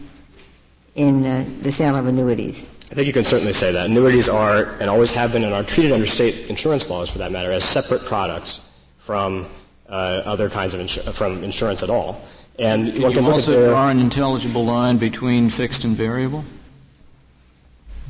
in 0.94 1.24
uh, 1.24 1.46
the 1.62 1.72
sale 1.72 1.96
of 1.96 2.06
annuities? 2.06 2.68
I 2.90 2.94
think 2.94 3.06
you 3.06 3.12
can 3.12 3.24
certainly 3.24 3.52
say 3.52 3.72
that. 3.72 3.86
Annuities 3.86 4.28
are, 4.28 4.64
and 4.80 4.90
always 4.90 5.12
have 5.12 5.32
been, 5.32 5.44
and 5.44 5.54
are 5.54 5.62
treated 5.62 5.92
under 5.92 6.06
state 6.06 6.50
insurance 6.50 6.90
laws 6.90 7.08
for 7.08 7.18
that 7.18 7.30
matter, 7.30 7.52
as 7.52 7.64
separate 7.64 8.04
products 8.04 8.60
from 8.98 9.46
other 9.90 10.48
kinds 10.48 10.74
of 10.74 10.80
insu- 10.80 11.12
from 11.12 11.42
insurance 11.44 11.82
at 11.82 11.90
all. 11.90 12.20
And 12.58 12.92
Can 12.92 13.02
one 13.02 13.12
can 13.12 13.24
also 13.24 13.70
draw 13.70 13.88
an 13.88 13.98
intelligible 13.98 14.64
line 14.64 14.98
between 14.98 15.48
fixed 15.48 15.84
and 15.84 15.96
variable. 15.96 16.44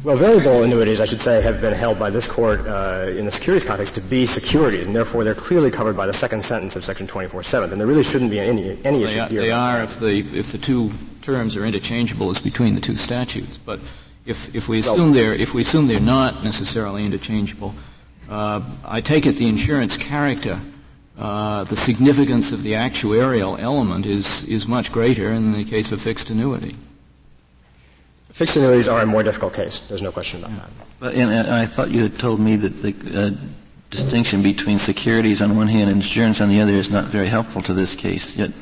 Well, 0.03 0.17
variable 0.17 0.63
annuities, 0.63 0.99
I 1.01 1.05
should 1.05 1.21
say, 1.21 1.43
have 1.43 1.61
been 1.61 1.75
held 1.75 1.99
by 1.99 2.09
this 2.09 2.27
court 2.27 2.67
uh, 2.67 3.11
in 3.11 3.27
the 3.27 3.31
securities 3.31 3.69
context 3.69 3.97
to 3.97 4.01
be 4.01 4.25
securities, 4.25 4.87
and 4.87 4.97
therefore 4.97 5.25
they're 5.25 5.35
clearly 5.35 5.71
covered 5.71 5.95
by 5.95 6.07
the 6.07 6.13
second 6.13 6.43
sentence 6.43 6.75
of 6.75 6.83
Section 6.83 7.07
24.7, 7.07 7.71
and 7.71 7.79
there 7.79 7.87
really 7.87 8.03
shouldn't 8.03 8.31
be 8.31 8.41
any, 8.41 8.83
any 8.83 9.05
issue 9.05 9.17
they 9.17 9.21
are, 9.21 9.29
here. 9.29 9.41
They 9.43 9.51
are 9.51 9.83
if 9.83 10.01
the, 10.01 10.21
if 10.35 10.53
the 10.53 10.59
two 10.59 10.91
terms 11.21 11.55
are 11.55 11.67
interchangeable 11.67 12.31
as 12.31 12.41
between 12.41 12.75
the 12.75 12.81
two 12.81 12.97
statutes. 12.97 13.59
But 13.59 13.79
if, 14.25 14.55
if, 14.55 14.69
we, 14.69 14.79
assume 14.81 15.13
they're, 15.13 15.35
if 15.35 15.53
we 15.53 15.61
assume 15.61 15.87
they're 15.87 16.01
not 16.01 16.43
necessarily 16.43 17.05
interchangeable, 17.05 17.75
uh, 18.31 18.63
I 18.87 19.03
take 19.03 19.27
it 19.27 19.33
the 19.33 19.49
insurance 19.49 19.99
character 19.99 20.59
uh, 21.21 21.65
the 21.65 21.77
significance 21.77 22.51
of 22.51 22.63
the 22.63 22.73
actuarial 22.73 23.61
element 23.61 24.07
is, 24.07 24.43
is 24.45 24.67
much 24.67 24.91
greater 24.91 25.31
in 25.31 25.53
the 25.53 25.65
case 25.65 25.93
of 25.93 26.01
fixed 26.01 26.31
annuity. 26.31 26.75
Fixed 28.31 28.57
annuities 28.57 28.89
are 28.89 29.03
a 29.03 29.07
more 29.07 29.23
difficult 29.23 29.53
case. 29.53 29.81
There's 29.81 30.01
no 30.01 30.13
question 30.13 30.41
about 30.41 30.53
yeah. 30.53 30.57
that. 30.57 30.87
But, 30.99 31.15
and, 31.15 31.31
and, 31.31 31.49
I 31.49 31.67
thought 31.67 31.91
you 31.91 32.03
had 32.03 32.19
told 32.19 32.41
me 32.41 32.57
that 32.57 32.81
the 32.81 33.23
uh, 33.23 33.31
distinction 33.91 34.43
between 34.43 34.79
securities 34.79 35.43
on 35.43 35.57
one 35.57 35.69
hand 35.69 35.91
and 35.91 36.01
insurance 36.01 36.41
on 36.41 36.49
the 36.49 36.63
other 36.63 36.73
is 36.73 36.91
not 36.91 37.05
very 37.05 37.27
helpful 37.27 37.61
to 37.63 37.75
this 37.75 37.95
case. 37.95 38.35
Yet 38.37 38.53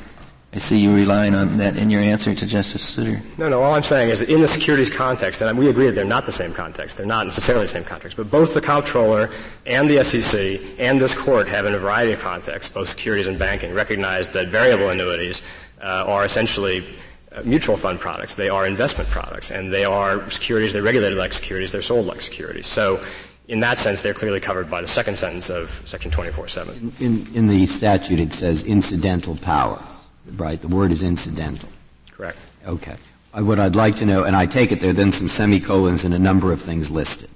I 0.51 0.57
see 0.57 0.79
you 0.79 0.95
relying 0.95 1.35
on 1.35 1.57
that 1.57 1.77
in 1.77 1.91
your 1.91 2.01
answer 2.01 2.33
to 2.33 2.45
Justice 2.45 2.81
Souter. 2.81 3.21
No, 3.37 3.49
no. 3.49 3.61
All 3.61 3.75
I'm 3.75 3.83
saying 3.83 4.09
is 4.09 4.17
that 4.17 4.29
in 4.29 4.41
the 4.41 4.47
securities 4.47 4.89
context, 4.89 5.41
and 5.41 5.59
we 5.59 5.69
agree 5.69 5.85
that 5.85 5.91
they're 5.91 6.05
not 6.05 6.25
the 6.25 6.31
same 6.31 6.53
context. 6.53 6.97
They're 6.97 7.05
not 7.05 7.27
necessarily 7.27 7.65
the 7.65 7.71
same 7.71 7.83
context. 7.83 8.17
But 8.17 8.31
both 8.31 8.55
the 8.55 8.61
comptroller 8.61 9.29
and 9.67 9.87
the 9.87 10.03
SEC 10.03 10.59
and 10.79 10.99
this 10.99 11.15
court 11.15 11.47
have, 11.47 11.67
in 11.67 11.75
a 11.75 11.77
variety 11.77 12.13
of 12.13 12.19
contexts, 12.19 12.73
both 12.73 12.89
securities 12.89 13.27
and 13.27 13.37
banking, 13.37 13.75
recognized 13.75 14.33
that 14.33 14.47
variable 14.47 14.89
annuities 14.89 15.43
uh, 15.81 16.05
are 16.07 16.25
essentially 16.25 16.83
uh, 17.31 17.43
mutual 17.45 17.77
fund 17.77 17.99
products. 17.99 18.33
They 18.33 18.49
are 18.49 18.65
investment 18.65 19.07
products, 19.11 19.51
and 19.51 19.71
they 19.71 19.85
are 19.85 20.27
securities. 20.31 20.73
They're 20.73 20.81
regulated 20.81 21.19
like 21.19 21.31
securities. 21.31 21.71
They're 21.71 21.83
sold 21.83 22.07
like 22.07 22.21
securities. 22.21 22.65
So 22.65 23.03
in 23.49 23.59
that 23.59 23.77
sense, 23.77 24.01
they're 24.01 24.15
clearly 24.15 24.39
covered 24.39 24.67
by 24.67 24.81
the 24.81 24.87
second 24.87 25.19
sentence 25.19 25.51
of 25.51 25.69
Section 25.85 26.09
24.7. 26.09 27.01
In, 27.01 27.35
in, 27.35 27.47
the 27.47 27.67
statute, 27.67 28.19
it 28.19 28.33
says 28.33 28.63
incidental 28.63 29.35
powers 29.35 29.98
right? 30.37 30.59
The 30.59 30.67
word 30.67 30.91
is 30.91 31.03
incidental. 31.03 31.69
Correct. 32.11 32.39
Okay. 32.65 32.95
Uh, 33.33 33.43
what 33.43 33.59
I'd 33.59 33.75
like 33.75 33.97
to 33.97 34.05
know, 34.05 34.23
and 34.23 34.35
I 34.35 34.45
take 34.45 34.71
it 34.71 34.81
there 34.81 34.89
are 34.89 34.93
then 34.93 35.11
some 35.11 35.29
semicolons 35.29 36.03
and 36.05 36.13
a 36.13 36.19
number 36.19 36.51
of 36.51 36.61
things 36.61 36.89
listed. 36.89 37.29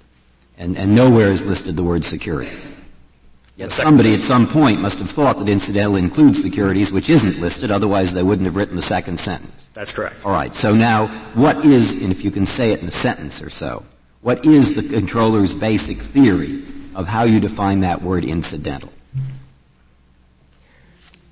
And, 0.58 0.78
and 0.78 0.96
nowhere 0.96 1.32
is 1.32 1.44
listed 1.44 1.76
the 1.76 1.84
word 1.84 2.06
securities. 2.06 2.74
Yet 3.56 3.72
somebody 3.72 4.16
at 4.16 4.22
some 4.22 4.48
point 4.48 4.82
must 4.82 4.98
have 4.98 5.10
thought 5.10 5.38
that 5.38 5.48
incidental 5.48 5.96
includes 5.96 6.42
securities, 6.42 6.92
which 6.92 7.10
isn't 7.10 7.40
listed, 7.40 7.70
otherwise 7.70 8.12
they 8.12 8.24
wouldn't 8.24 8.46
have 8.46 8.56
written 8.56 8.76
the 8.76 8.82
second 8.82 9.20
sentence. 9.20 9.70
That's 9.74 9.92
correct. 9.92 10.26
All 10.26 10.32
right. 10.32 10.56
So 10.56 10.74
now, 10.74 11.08
what 11.36 11.64
is, 11.64 12.02
and 12.02 12.12
if 12.12 12.24
you 12.24 12.32
can 12.32 12.48
say 12.48 12.72
it 12.72 12.82
in 12.82 12.88
a 12.88 12.92
sentence 12.92 13.44
or 13.44 13.52
so, 13.52 13.86
what 14.22 14.46
is 14.46 14.76
the 14.76 14.82
comptroller's 14.82 15.54
basic 15.54 15.98
theory 15.98 16.64
of 16.96 17.08
how 17.08 17.24
you 17.24 17.40
define 17.40 17.82
that 17.82 18.02
word 18.02 18.26
incidental? 18.26 18.93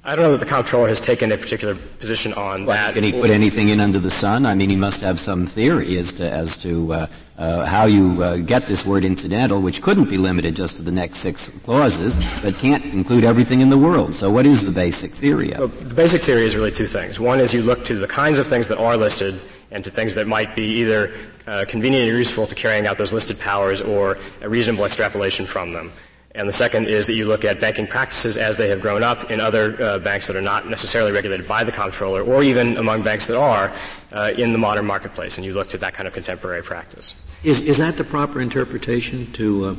I 0.04 0.16
don't 0.16 0.26
know 0.26 0.32
that 0.32 0.40
the 0.40 0.52
comptroller 0.52 0.88
has 0.88 1.00
taken 1.00 1.32
a 1.32 1.38
particular 1.38 1.76
position 1.76 2.34
on 2.34 2.66
that. 2.66 2.96
Can 2.96 3.04
he 3.04 3.12
put 3.12 3.30
anything 3.30 3.70
in 3.70 3.80
under 3.80 4.00
the 4.00 4.10
sun? 4.10 4.48
I 4.48 4.56
mean, 4.56 4.72
he 4.72 4.76
must 4.76 5.00
have 5.02 5.20
some 5.20 5.46
theory 5.46 5.96
as 6.00 6.12
to 6.14 6.28
as 6.28 6.58
to 6.58 6.94
uh, 6.94 7.08
uh, 7.38 7.66
how 7.66 7.86
you 7.86 8.24
uh, 8.24 8.38
get 8.38 8.68
this 8.68 8.84
word 8.84 9.06
incidental, 9.06 9.62
which 9.62 9.84
couldn't 9.84 10.10
be 10.10 10.18
limited 10.18 10.56
just 10.56 10.78
to 10.78 10.82
the 10.82 10.92
next 10.92 11.20
six 11.20 11.50
clauses, 11.64 12.18
but 12.42 12.58
can't 12.58 12.84
include 12.86 13.24
everything 13.24 13.62
in 13.62 13.70
the 13.70 13.78
world. 13.78 14.16
So, 14.16 14.32
what 14.32 14.48
is 14.48 14.66
the 14.66 14.72
basic 14.72 15.12
theory? 15.12 15.54
Well, 15.56 15.68
the 15.68 15.94
basic 15.94 16.24
theory 16.24 16.46
is 16.46 16.56
really 16.56 16.72
two 16.72 16.88
things. 16.88 17.20
One 17.20 17.40
is 17.40 17.54
you 17.54 17.62
look 17.62 17.86
to 17.86 18.00
the 18.00 18.08
kinds 18.08 18.40
of 18.40 18.48
things 18.48 18.68
that 18.70 18.80
are 18.80 18.98
listed 18.98 19.40
and 19.70 19.84
to 19.84 19.92
things 19.92 20.16
that 20.16 20.26
might 20.26 20.56
be 20.56 20.64
either 20.64 21.14
uh, 21.46 21.66
convenient 21.68 22.10
or 22.10 22.18
useful 22.18 22.48
to 22.48 22.56
carrying 22.56 22.88
out 22.88 22.98
those 22.98 23.14
listed 23.14 23.40
powers 23.40 23.82
or 23.82 24.18
a 24.42 24.50
reasonable 24.50 24.86
extrapolation 24.86 25.46
from 25.46 25.74
them. 25.74 25.92
And 26.34 26.48
the 26.48 26.54
second 26.54 26.88
is 26.88 27.08
that 27.08 27.14
you 27.14 27.26
look 27.26 27.44
at 27.44 27.60
banking 27.60 27.86
practices 27.86 28.38
as 28.38 28.56
they 28.56 28.70
have 28.70 28.80
grown 28.80 29.04
up 29.04 29.30
in 29.30 29.42
other 29.42 29.82
uh, 29.82 30.00
banks 30.00 30.28
that 30.28 30.36
are 30.36 30.42
not 30.42 30.68
necessarily 30.68 31.12
regulated 31.12 31.46
by 31.48 31.64
the 31.64 31.74
comptroller, 31.74 32.22
or 32.22 32.42
even 32.42 32.78
among 32.78 33.02
banks 33.02 33.28
that 33.28 33.38
are 33.38 33.72
uh, 34.14 34.32
in 34.38 34.54
the 34.54 34.58
modern 34.58 34.86
marketplace, 34.86 35.38
and 35.38 35.46
you 35.46 35.54
look 35.54 35.68
to 35.70 35.78
that 35.78 35.94
kind 35.94 36.08
of 36.08 36.14
contemporary 36.14 36.64
practice. 36.64 37.16
Is, 37.44 37.62
is 37.62 37.78
that 37.80 37.98
the 37.98 38.06
proper 38.06 38.40
interpretation 38.40 39.32
to 39.34 39.66
uh, 39.66 39.76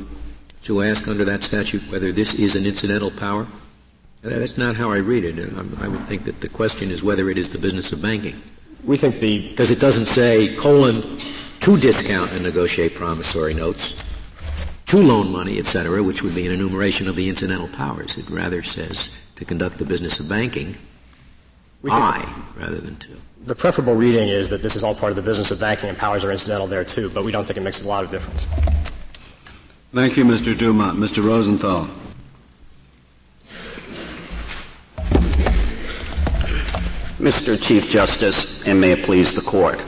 to 0.63 0.83
ask 0.83 1.07
under 1.07 1.25
that 1.25 1.43
statute 1.43 1.81
whether 1.91 2.11
this 2.11 2.35
is 2.35 2.55
an 2.55 2.65
incidental 2.65 3.09
power? 3.09 3.47
That's 4.21 4.57
not 4.57 4.77
how 4.77 4.91
I 4.91 4.97
read 4.97 5.25
it. 5.25 5.37
I, 5.39 5.85
I 5.85 5.87
would 5.87 6.05
think 6.05 6.23
that 6.25 6.39
the 6.39 6.49
question 6.49 6.91
is 6.91 7.03
whether 7.03 7.29
it 7.29 7.37
is 7.37 7.49
the 7.49 7.57
business 7.57 7.91
of 7.91 8.01
banking. 8.01 8.41
We 8.85 8.95
think 8.95 9.19
the 9.19 9.49
because 9.49 9.71
it 9.71 9.79
doesn't 9.79 10.05
say 10.05 10.55
colon 10.55 11.17
to 11.61 11.77
discount 11.77 12.31
and 12.33 12.43
negotiate 12.43 12.93
promissory 12.93 13.53
notes 13.53 14.12
to 14.93 15.01
loan 15.01 15.31
money, 15.31 15.57
etc., 15.57 16.03
which 16.03 16.21
would 16.21 16.35
be 16.35 16.45
an 16.45 16.53
enumeration 16.53 17.07
of 17.07 17.15
the 17.15 17.27
incidental 17.27 17.67
powers. 17.69 18.15
It 18.15 18.29
rather 18.29 18.61
says 18.61 19.09
to 19.37 19.43
conduct 19.43 19.79
the 19.79 19.85
business 19.85 20.19
of 20.19 20.29
banking, 20.29 20.77
I, 21.89 22.23
rather 22.55 22.77
than 22.77 22.97
to. 22.97 23.09
The 23.45 23.55
preferable 23.55 23.95
reading 23.95 24.29
is 24.29 24.49
that 24.49 24.61
this 24.61 24.75
is 24.75 24.83
all 24.83 24.93
part 24.93 25.09
of 25.09 25.15
the 25.15 25.23
business 25.23 25.49
of 25.49 25.59
banking 25.59 25.89
and 25.89 25.97
powers 25.97 26.23
are 26.23 26.31
incidental 26.31 26.67
there 26.67 26.85
too, 26.85 27.09
but 27.09 27.23
we 27.23 27.31
don't 27.31 27.43
think 27.43 27.57
it 27.57 27.61
makes 27.61 27.83
a 27.83 27.87
lot 27.87 28.03
of 28.03 28.11
difference. 28.11 28.45
Thank 29.93 30.15
you, 30.15 30.25
Mr. 30.25 30.55
Dumont. 30.55 30.99
Mr. 30.99 31.25
Rosenthal. 31.25 31.87
Mr. 37.17 37.59
Chief 37.59 37.89
Justice, 37.89 38.67
and 38.67 38.79
may 38.79 38.91
it 38.91 39.03
please 39.05 39.33
the 39.33 39.41
court. 39.41 39.83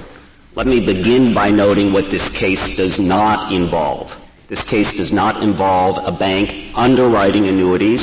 Let 0.55 0.65
me 0.65 0.83
begin 0.83 1.31
by 1.31 1.51
noting 1.51 1.93
what 1.93 2.09
this 2.09 2.35
case 2.35 2.75
does 2.75 2.99
not 2.99 3.51
involve. 3.53 4.19
This 4.47 4.63
case 4.63 4.95
does 4.95 5.11
not 5.11 5.41
involve 5.41 6.07
a 6.07 6.11
bank 6.11 6.71
underwriting 6.75 7.47
annuities. 7.47 8.01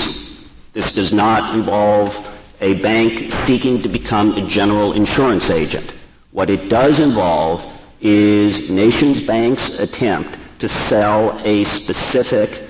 This 0.72 0.92
does 0.92 1.12
not 1.12 1.54
involve 1.54 2.10
a 2.60 2.74
bank 2.82 3.32
seeking 3.46 3.80
to 3.82 3.88
become 3.88 4.32
a 4.32 4.46
general 4.48 4.92
insurance 4.94 5.50
agent. 5.50 5.96
What 6.32 6.50
it 6.50 6.68
does 6.68 6.98
involve 6.98 7.66
is 8.00 8.70
NationsBank's 8.70 9.78
attempt 9.78 10.38
to 10.58 10.68
sell 10.68 11.38
a 11.44 11.62
specific 11.64 12.64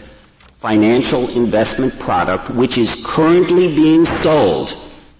financial 0.56 1.28
investment 1.30 1.98
product 1.98 2.50
which 2.50 2.76
is 2.76 3.02
currently 3.04 3.74
being 3.74 4.04
sold 4.22 4.76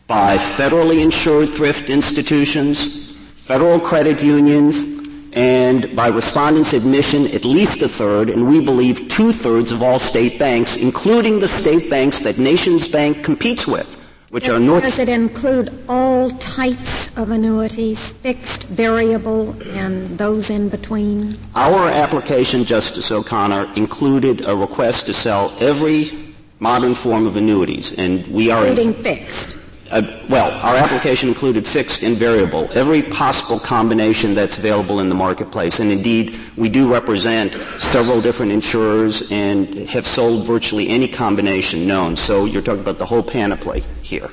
by 0.06 0.36
federally 0.36 1.02
insured 1.02 1.48
thrift 1.50 1.88
institutions, 1.88 3.14
federal 3.34 3.80
credit 3.80 4.22
unions, 4.22 5.01
and 5.35 5.95
by 5.97 6.09
respondents' 6.09 6.73
admission, 6.73 7.27
at 7.29 7.45
least 7.45 7.83
a 7.83 7.88
third, 7.88 8.29
and 8.29 8.49
we 8.49 8.64
believe 8.64 9.09
two-thirds 9.09 9.73
of 9.73 9.83
all 9.83 9.99
state 9.99 10.38
banks, 10.38 10.77
including 10.77 11.40
the 11.40 11.49
state 11.49 11.88
banks 11.88 12.21
that 12.21 12.37
NationsBank 12.37 13.25
competes 13.25 13.66
with, 13.66 13.99
which 14.31 14.45
does, 14.45 14.61
are 14.61 14.64
North. 14.64 14.83
Does 14.83 14.99
it 14.99 15.09
include 15.09 15.73
all 15.88 16.31
types 16.31 17.16
of 17.16 17.31
annuities, 17.31 18.11
fixed, 18.11 18.64
variable, 18.64 19.55
and 19.71 20.18
those 20.18 20.51
in 20.51 20.68
between? 20.68 21.38
Our 21.55 21.88
application, 21.88 22.64
Justice 22.64 23.11
O'Connor, 23.11 23.73
included 23.77 24.42
a 24.47 24.55
request 24.55 25.07
to 25.07 25.14
sell 25.14 25.53
every 25.61 26.35
modern 26.61 26.95
form 26.95 27.27
of 27.27 27.37
annuities, 27.37 27.92
and 27.95 28.27
we 28.29 28.51
are 28.51 28.66
including 28.66 28.95
in, 28.95 29.03
fixed. 29.03 29.59
Uh, 29.92 30.00
well, 30.26 30.50
our 30.64 30.74
application 30.74 31.28
included 31.28 31.68
fixed 31.68 32.02
and 32.02 32.16
variable, 32.16 32.66
every 32.72 33.02
possible 33.02 33.61
combination 33.61 34.35
that's 34.35 34.57
available 34.57 35.00
in 35.00 35.11
the 35.11 35.14
marketplace. 35.14 35.81
And 35.81 35.92
indeed, 35.92 36.35
we 36.57 36.70
do 36.70 36.90
represent 36.90 37.52
several 37.92 38.22
different 38.22 38.52
insurers 38.52 39.31
and 39.31 39.68
have 39.90 40.07
sold 40.07 40.46
virtually 40.46 40.88
any 40.88 41.09
combination 41.09 41.87
known. 41.87 42.16
So 42.16 42.46
you're 42.46 42.62
talking 42.62 42.81
about 42.81 42.96
the 42.96 43.05
whole 43.05 43.22
panoply 43.22 43.81
here. 44.00 44.31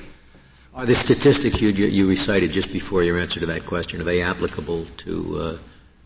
Are 0.75 0.85
the 0.85 0.95
statistics 0.95 1.59
you, 1.59 1.71
you 1.71 2.07
recited 2.07 2.53
just 2.53 2.71
before 2.71 3.03
your 3.03 3.17
answer 3.17 3.41
to 3.41 3.45
that 3.47 3.65
question, 3.65 3.99
are 3.99 4.05
they 4.05 4.21
applicable 4.21 4.85
to, 4.85 5.59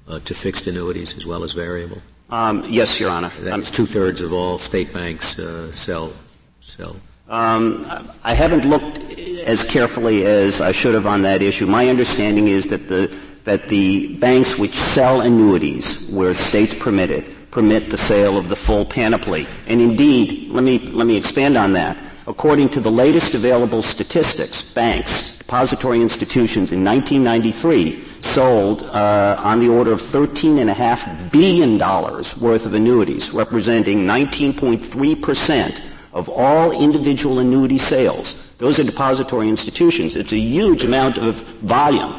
uh, 0.10 0.13
uh, 0.13 0.20
to 0.26 0.34
fixed 0.34 0.66
annuities 0.66 1.16
as 1.16 1.28
well 1.28 1.44
as 1.44 1.52
variable? 1.52 2.02
Um, 2.32 2.66
yes, 2.68 3.00
Your 3.00 3.12
Honor. 3.12 3.32
That's 3.39 3.70
um, 3.70 3.76
two-thirds 3.76 4.22
of 4.22 4.34
all 4.34 4.58
state 4.58 4.92
banks 4.92 5.38
uh, 5.38 5.72
sell, 5.72 6.12
sell 6.60 6.96
um, 7.30 7.86
I 8.24 8.34
haven't 8.34 8.66
looked 8.66 9.12
as 9.44 9.64
carefully 9.70 10.26
as 10.26 10.62
I 10.62 10.72
should 10.72 10.94
have 10.96 11.08
on 11.08 11.22
that 11.24 11.42
issue. 11.42 11.66
My 11.66 11.90
understanding 11.90 12.48
is 12.48 12.68
that 12.68 12.88
the 12.88 13.16
that 13.44 13.68
the 13.68 14.16
banks 14.18 14.58
which 14.58 14.74
sell 14.74 15.22
annuities, 15.22 16.08
where 16.10 16.34
states 16.34 16.74
permit 16.74 17.12
it, 17.12 17.52
permit 17.52 17.90
the 17.90 17.98
sale 17.98 18.38
of 18.38 18.50
the 18.50 18.56
full 18.56 18.86
panoply. 18.86 19.46
And 19.68 19.82
indeed, 19.82 20.50
let 20.50 20.64
me 20.64 20.80
let 20.80 21.08
me 21.08 21.18
expand 21.18 21.58
on 21.58 21.74
that. 21.74 21.98
According 22.26 22.70
to 22.70 22.80
the 22.80 22.90
latest 22.90 23.36
available 23.36 23.82
statistics, 23.82 24.74
banks, 24.74 25.38
depository 25.40 26.02
institutions 26.02 26.72
in 26.72 26.84
1993 26.84 28.02
sold 28.22 28.84
uh, 28.84 29.36
on 29.44 29.60
the 29.60 29.68
order 29.68 29.92
of 29.92 30.02
$13.5 30.02 31.32
billion 31.32 31.78
worth 31.78 32.66
of 32.66 32.74
annuities, 32.74 33.32
representing 33.34 34.06
19.3 34.06 35.22
percent 35.22 35.82
of 36.14 36.30
all 36.30 36.72
individual 36.72 37.40
annuity 37.40 37.78
sales. 37.78 38.53
Those 38.63 38.80
are 38.80 38.86
depository 38.86 39.49
institutions. 39.49 40.15
It's 40.15 40.32
a 40.32 40.38
huge 40.38 40.86
amount 40.86 41.17
of 41.17 41.41
volume. 41.63 42.13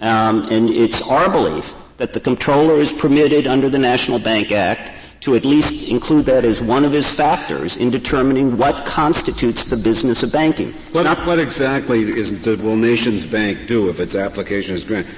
Um, 0.00 0.46
and 0.50 0.70
it's 0.70 1.06
our 1.06 1.28
belief 1.28 1.74
that 1.98 2.14
the 2.14 2.20
comptroller 2.20 2.76
is 2.76 2.90
permitted 2.90 3.46
under 3.46 3.68
the 3.68 3.78
National 3.78 4.18
Bank 4.18 4.50
Act 4.50 4.92
to 5.24 5.34
at 5.34 5.44
least 5.44 5.90
include 5.90 6.24
that 6.24 6.46
as 6.46 6.62
one 6.62 6.86
of 6.86 6.92
his 6.92 7.06
factors 7.06 7.76
in 7.76 7.90
determining 7.90 8.56
what 8.56 8.86
constitutes 8.86 9.66
the 9.66 9.76
business 9.76 10.22
of 10.22 10.32
banking. 10.32 10.72
What, 10.92 11.02
not, 11.02 11.26
what 11.26 11.38
exactly 11.38 12.00
is, 12.00 12.30
will 12.46 12.78
NationsBank 12.78 13.66
do 13.66 13.90
if 13.90 14.00
its 14.00 14.14
application 14.14 14.76
is 14.76 14.84
granted? 14.86 15.14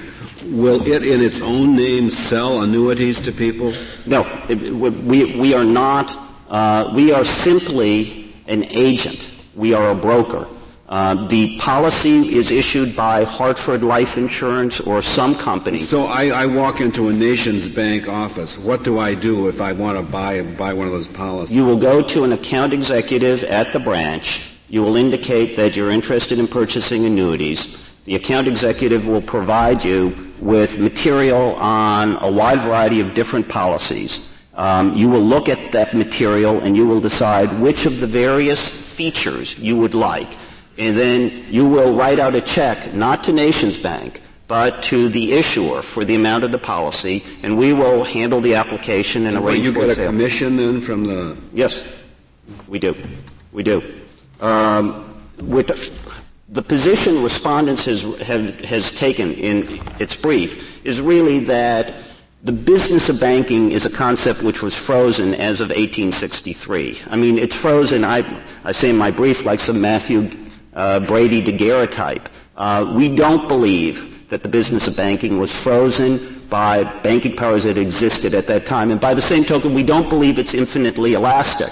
Will 0.47 0.85
it, 0.85 1.07
in 1.07 1.21
its 1.21 1.39
own 1.39 1.77
name, 1.77 2.11
sell 2.11 2.61
annuities 2.61 3.21
to 3.21 3.31
people? 3.31 3.73
No, 4.05 4.25
it, 4.49 4.57
we, 4.59 5.33
we 5.39 5.53
are 5.53 5.63
not. 5.63 6.13
Uh, 6.49 6.91
we 6.93 7.13
are 7.13 7.23
simply 7.23 8.33
an 8.47 8.65
agent. 8.65 9.31
We 9.55 9.73
are 9.73 9.91
a 9.91 9.95
broker. 9.95 10.45
Uh, 10.89 11.27
the 11.27 11.57
policy 11.59 12.35
is 12.35 12.51
issued 12.51 12.93
by 12.93 13.23
Hartford 13.23 13.83
Life 13.83 14.17
Insurance 14.17 14.81
or 14.81 15.01
some 15.01 15.33
company. 15.33 15.79
So 15.79 16.03
I, 16.03 16.27
I, 16.27 16.45
walk 16.45 16.81
into 16.81 17.07
a 17.07 17.11
NationsBank 17.11 18.09
office. 18.09 18.57
What 18.57 18.83
do 18.83 18.99
I 18.99 19.15
do 19.15 19.47
if 19.47 19.61
I 19.61 19.71
want 19.71 19.97
to 19.97 20.03
buy 20.03 20.43
buy 20.43 20.73
one 20.73 20.85
of 20.85 20.91
those 20.91 21.07
policies? 21.07 21.55
You 21.55 21.65
will 21.65 21.77
go 21.77 22.01
to 22.01 22.25
an 22.25 22.33
account 22.33 22.73
executive 22.73 23.43
at 23.45 23.71
the 23.71 23.79
branch. 23.79 24.57
You 24.67 24.83
will 24.83 24.97
indicate 24.97 25.55
that 25.55 25.75
you're 25.75 25.89
interested 25.89 26.37
in 26.37 26.49
purchasing 26.49 27.05
annuities. 27.05 27.79
The 28.03 28.15
account 28.15 28.49
executive 28.49 29.07
will 29.07 29.21
provide 29.21 29.85
you 29.85 30.13
with 30.41 30.79
material 30.79 31.55
on 31.55 32.17
a 32.21 32.29
wide 32.29 32.59
variety 32.59 32.99
of 32.99 33.13
different 33.13 33.47
policies. 33.47 34.29
Um, 34.53 34.93
you 34.93 35.09
will 35.09 35.23
look 35.23 35.47
at 35.47 35.71
that 35.71 35.95
material 35.95 36.59
and 36.59 36.75
you 36.75 36.85
will 36.85 36.99
decide 36.99 37.57
which 37.61 37.85
of 37.85 38.01
the 38.01 38.07
various 38.07 38.73
features 38.73 39.57
you 39.57 39.77
would 39.77 39.95
like. 39.95 40.27
And 40.77 40.97
then 40.97 41.45
you 41.49 41.67
will 41.67 41.93
write 41.95 42.19
out 42.19 42.35
a 42.35 42.41
check, 42.41 42.93
not 42.93 43.23
to 43.25 43.31
NationsBank, 43.31 44.19
but 44.47 44.83
to 44.83 45.09
the 45.09 45.33
issuer 45.33 45.81
for 45.81 46.03
the 46.03 46.15
amount 46.15 46.43
of 46.43 46.51
the 46.51 46.57
policy, 46.57 47.23
and 47.43 47.57
we 47.57 47.73
will 47.73 48.03
handle 48.03 48.41
the 48.41 48.55
application 48.55 49.25
and, 49.25 49.37
arrange 49.37 49.63
you 49.63 49.73
get 49.73 49.89
a 49.89 50.05
commission 50.05 50.57
then 50.57 50.81
from 50.81 51.05
the? 51.05 51.37
Yes, 51.53 51.83
we 52.67 52.79
do. 52.79 52.95
We 53.51 53.63
do. 53.63 53.81
Um, 54.41 55.21
with 55.41 55.71
the 56.49 56.61
position 56.61 57.23
respondents 57.23 57.85
has, 57.85 58.03
have, 58.21 58.59
has 58.65 58.91
taken 58.95 59.31
in 59.33 59.79
its 59.99 60.15
brief 60.15 60.85
is 60.85 61.01
really 61.01 61.39
that 61.39 61.93
the 62.43 62.51
business 62.51 63.09
of 63.09 63.19
banking 63.19 63.71
is 63.71 63.85
a 63.85 63.89
concept 63.89 64.43
which 64.43 64.61
was 64.61 64.75
frozen 64.75 65.33
as 65.33 65.61
of 65.61 65.69
1863. 65.69 67.01
I 67.09 67.15
mean, 67.15 67.39
it's 67.39 67.55
frozen, 67.55 68.03
I, 68.03 68.43
I 68.65 68.73
say 68.73 68.89
in 68.89 68.97
my 68.97 69.11
brief, 69.11 69.45
like 69.45 69.61
some 69.61 69.79
Matthew 69.79 70.29
uh, 70.75 70.99
Brady 71.01 71.41
daguerreotype. 71.41 72.29
Uh, 72.55 72.93
we 72.95 73.13
don't 73.13 73.47
believe 73.47 74.29
that 74.29 74.43
the 74.43 74.49
business 74.49 74.87
of 74.87 74.95
banking 74.95 75.39
was 75.39 75.51
frozen 75.51 76.41
by 76.49 76.83
banking 77.01 77.35
powers 77.35 77.63
that 77.63 77.77
existed 77.77 78.33
at 78.33 78.47
that 78.47 78.65
time. 78.65 78.91
And 78.91 78.99
by 78.99 79.13
the 79.13 79.21
same 79.21 79.43
token, 79.43 79.73
we 79.73 79.83
don't 79.83 80.09
believe 80.09 80.39
it's 80.39 80.53
infinitely 80.53 81.13
elastic. 81.13 81.71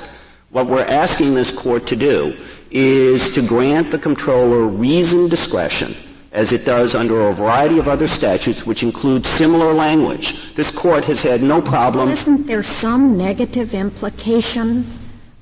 What 0.49 0.67
we're 0.67 0.85
asking 0.85 1.33
this 1.33 1.51
court 1.51 1.87
to 1.87 1.95
do 1.95 2.35
is 2.71 3.33
to 3.35 3.45
grant 3.45 3.91
the 3.91 3.99
comptroller 3.99 4.65
reasoned 4.65 5.29
discretion 5.29 5.95
as 6.31 6.53
it 6.53 6.65
does 6.65 6.95
under 6.95 7.27
a 7.27 7.33
variety 7.33 7.77
of 7.77 7.87
other 7.87 8.07
statutes 8.07 8.65
which 8.65 8.83
include 8.83 9.25
similar 9.25 9.73
language. 9.73 10.53
This 10.55 10.71
court 10.71 11.03
has 11.05 11.21
had 11.21 11.43
no 11.43 11.61
problem. 11.61 12.05
Well, 12.05 12.13
isn't 12.17 12.47
there 12.47 12.63
some 12.63 13.17
negative 13.17 13.73
implication 13.73 14.85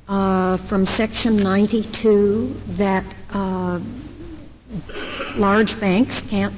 uh, 0.07 0.57
from 0.57 0.85
Section 0.85 1.37
92 1.37 2.55
that 2.69 3.05
uh, 3.31 3.79
large 5.35 5.79
banks 5.79 6.21
can't 6.29 6.53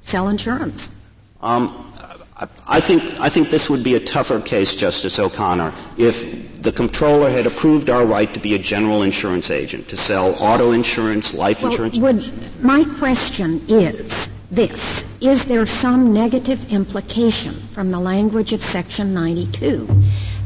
sell 0.00 0.28
insurance? 0.28 0.94
Um, 1.40 1.92
I 2.66 2.80
think 2.80 3.02
I 3.20 3.28
think 3.28 3.50
this 3.50 3.70
would 3.70 3.84
be 3.84 3.94
a 3.94 4.00
tougher 4.00 4.40
case, 4.40 4.74
Justice 4.74 5.18
O'Connor, 5.18 5.72
if 5.96 6.60
the 6.60 6.72
comptroller 6.72 7.30
had 7.30 7.46
approved 7.46 7.90
our 7.90 8.04
right 8.04 8.32
to 8.34 8.40
be 8.40 8.54
a 8.54 8.58
general 8.58 9.02
insurance 9.02 9.50
agent, 9.50 9.88
to 9.88 9.96
sell 9.96 10.34
auto 10.42 10.72
insurance, 10.72 11.34
life 11.34 11.62
well, 11.62 11.70
insurance. 11.70 11.98
Would, 11.98 12.62
my 12.62 12.84
question 12.98 13.62
is 13.68 14.12
this. 14.50 15.04
Is 15.20 15.44
there 15.46 15.66
some 15.66 16.12
negative 16.12 16.72
implication 16.72 17.54
from 17.72 17.90
the 17.90 18.00
language 18.00 18.52
of 18.52 18.62
Section 18.62 19.14
92 19.14 19.86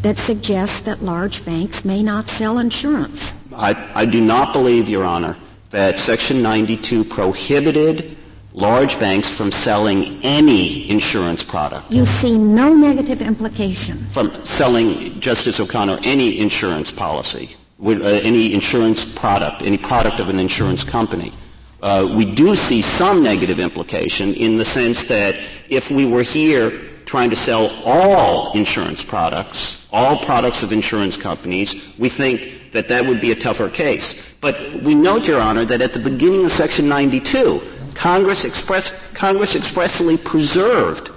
that 0.02 0.18
suggests 0.18 0.82
that 0.82 1.02
large 1.02 1.44
banks 1.44 1.84
may 1.84 2.02
not 2.02 2.26
sell 2.28 2.58
insurance? 2.58 3.37
I, 3.58 3.90
I 3.94 4.06
do 4.06 4.20
not 4.20 4.52
believe, 4.52 4.88
Your 4.88 5.04
Honor, 5.04 5.36
that 5.70 5.98
Section 5.98 6.42
92 6.42 7.04
prohibited 7.04 8.16
large 8.52 8.98
banks 8.98 9.28
from 9.28 9.52
selling 9.52 10.18
any 10.22 10.88
insurance 10.90 11.42
product. 11.42 11.90
You 11.90 12.06
see 12.06 12.38
no 12.38 12.72
negative 12.72 13.20
implication. 13.20 13.98
From 14.06 14.44
selling, 14.44 15.20
Justice 15.20 15.60
O'Connor, 15.60 15.98
any 16.04 16.38
insurance 16.38 16.90
policy, 16.90 17.56
uh, 17.84 17.90
any 17.90 18.54
insurance 18.54 19.04
product, 19.04 19.62
any 19.62 19.78
product 19.78 20.20
of 20.20 20.28
an 20.28 20.38
insurance 20.38 20.82
company. 20.82 21.32
Uh, 21.82 22.12
we 22.16 22.24
do 22.34 22.56
see 22.56 22.82
some 22.82 23.22
negative 23.22 23.60
implication 23.60 24.34
in 24.34 24.56
the 24.56 24.64
sense 24.64 25.04
that 25.06 25.36
if 25.68 25.90
we 25.90 26.04
were 26.04 26.22
here 26.22 26.72
trying 27.08 27.30
to 27.30 27.36
sell 27.36 27.72
all 27.86 28.52
insurance 28.52 29.02
products, 29.02 29.88
all 29.90 30.18
products 30.18 30.62
of 30.62 30.72
insurance 30.72 31.16
companies, 31.16 31.88
we 31.98 32.10
think 32.10 32.70
that 32.72 32.86
that 32.88 33.02
would 33.06 33.18
be 33.18 33.32
a 33.32 33.34
tougher 33.34 33.70
case. 33.70 34.34
But 34.42 34.82
we 34.82 34.94
note, 34.94 35.26
Your 35.26 35.40
Honor, 35.40 35.64
that 35.64 35.80
at 35.80 35.94
the 35.94 36.00
beginning 36.00 36.44
of 36.44 36.52
Section 36.52 36.86
92, 36.86 37.62
Congress, 37.94 38.44
express, 38.44 38.92
Congress 39.14 39.56
expressly 39.56 40.18
preserved 40.18 41.10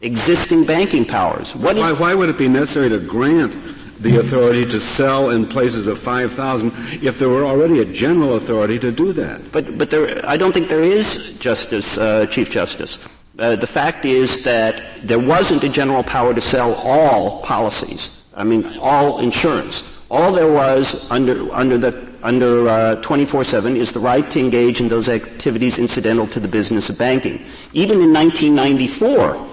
existing 0.00 0.64
banking 0.64 1.04
powers. 1.04 1.54
Why, 1.54 1.72
is, 1.72 2.00
why 2.00 2.14
would 2.14 2.30
it 2.30 2.38
be 2.38 2.48
necessary 2.48 2.88
to 2.88 2.98
grant 2.98 3.52
the 4.00 4.16
authority 4.20 4.64
to 4.64 4.80
sell 4.80 5.28
in 5.28 5.46
places 5.46 5.88
of 5.88 5.98
5,000 5.98 6.72
if 7.02 7.18
there 7.18 7.28
were 7.28 7.44
already 7.44 7.80
a 7.80 7.84
general 7.84 8.36
authority 8.36 8.78
to 8.78 8.90
do 8.90 9.12
that? 9.12 9.52
But, 9.52 9.76
but 9.76 9.90
there, 9.90 10.26
I 10.26 10.38
don't 10.38 10.54
think 10.54 10.70
there 10.70 10.82
is, 10.82 11.36
Justice, 11.38 11.98
uh, 11.98 12.24
Chief 12.30 12.50
Justice. 12.50 12.98
Uh, 13.38 13.54
the 13.54 13.66
fact 13.66 14.04
is 14.04 14.42
that 14.42 14.82
there 15.02 15.18
wasn't 15.18 15.62
a 15.62 15.68
general 15.68 16.02
power 16.02 16.34
to 16.34 16.40
sell 16.40 16.74
all 16.74 17.40
policies. 17.42 18.20
I 18.34 18.42
mean, 18.42 18.66
all 18.80 19.20
insurance. 19.20 19.84
All 20.10 20.32
there 20.32 20.50
was 20.50 21.08
under, 21.10 21.52
under 21.54 21.78
the 21.78 22.08
under 22.22 22.68
uh, 22.68 22.96
24/7 23.02 23.76
is 23.76 23.92
the 23.92 24.00
right 24.00 24.28
to 24.30 24.40
engage 24.40 24.80
in 24.80 24.88
those 24.88 25.08
activities 25.08 25.78
incidental 25.78 26.26
to 26.28 26.40
the 26.40 26.48
business 26.48 26.90
of 26.90 26.98
banking. 26.98 27.44
Even 27.74 28.02
in 28.02 28.12
1994, 28.12 29.46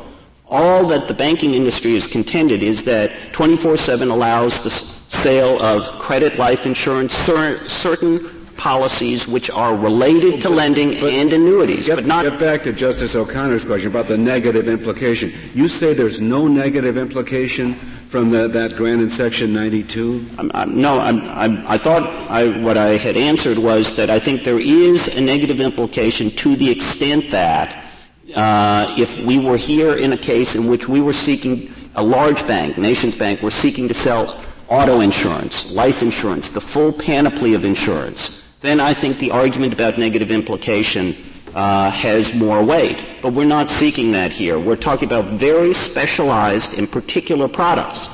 all 0.48 0.88
that 0.88 1.08
the 1.08 1.14
banking 1.14 1.54
industry 1.54 1.94
has 1.94 2.08
contended 2.08 2.64
is 2.64 2.84
that 2.86 3.12
24/7 3.34 4.10
allows 4.10 4.64
the 4.64 4.72
sale 4.72 5.62
of 5.62 5.86
credit 6.00 6.40
life 6.40 6.66
insurance, 6.66 7.14
certain 7.14 8.35
policies 8.58 9.28
which 9.28 9.50
are 9.50 9.76
related 9.76 10.42
to 10.42 10.50
lending 10.50 10.90
but 10.92 11.04
and 11.14 11.34
annuities, 11.34 11.88
get, 11.88 11.96
but 11.96 12.06
not. 12.06 12.24
Get 12.24 12.40
back 12.40 12.64
to 12.64 12.74
Justice 12.74 13.16
O'Connor's 13.16 13.66
question 13.66 13.90
about 13.90 14.08
the 14.08 14.18
negative 14.18 14.68
implication. 14.68 15.32
You 15.54 15.68
say 15.68 15.94
there's 15.94 16.22
no 16.22 16.48
negative 16.48 16.98
implication 16.98 17.74
from 17.74 18.30
the, 18.30 18.48
that 18.48 18.76
grant 18.76 19.02
in 19.02 19.10
Section 19.10 19.54
92? 19.54 20.26
I'm, 20.38 20.52
I'm, 20.54 20.80
no, 20.80 21.00
I'm, 21.00 21.22
i 21.68 21.78
thought 21.78 22.04
what 22.62 22.78
I 22.78 22.98
had 22.98 23.18
answered 23.18 23.58
was 23.58 23.96
that 23.98 24.10
I 24.10 24.20
think 24.20 24.44
there 24.44 24.60
is 24.60 25.18
a 25.18 25.22
negative 25.22 25.60
implication 25.60 26.30
to 26.32 26.56
the 26.56 26.72
extent 26.72 27.32
that 27.32 27.84
uh, 28.36 28.96
if 28.98 29.20
we 29.20 29.38
were 29.38 29.58
here 29.58 29.98
in 29.98 30.14
a 30.14 30.18
case 30.18 30.56
in 30.56 30.68
which 30.68 30.88
we 30.88 31.02
were 31.02 31.14
seeking 31.14 31.70
a 31.96 32.04
large 32.04 32.46
bank, 32.48 32.76
NationsBank, 32.76 33.42
were 33.42 33.52
seeking 33.52 33.88
to 33.88 33.94
sell 33.94 34.42
auto 34.68 35.02
insurance, 35.02 35.72
life 35.72 36.02
insurance, 36.02 36.50
the 36.50 36.62
full 36.62 36.92
panoply 36.92 37.54
of 37.54 37.66
insurance, 37.66 38.45
then 38.66 38.80
I 38.80 38.94
think 38.94 39.20
the 39.20 39.32
argument 39.32 39.74
about 39.74 39.98
negative 39.98 40.32
implication 40.32 41.16
uh, 41.56 41.90
has 41.90 42.34
more 42.34 42.64
weight. 42.64 43.04
But 43.22 43.34
we're 43.34 43.46
not 43.46 43.70
seeking 43.70 44.12
that 44.12 44.32
here. 44.32 44.60
We're 44.60 44.76
talking 44.76 45.08
about 45.08 45.26
very 45.26 45.74
specialized 45.74 46.78
and 46.78 46.92
particular 46.92 47.48
products. 47.48 48.10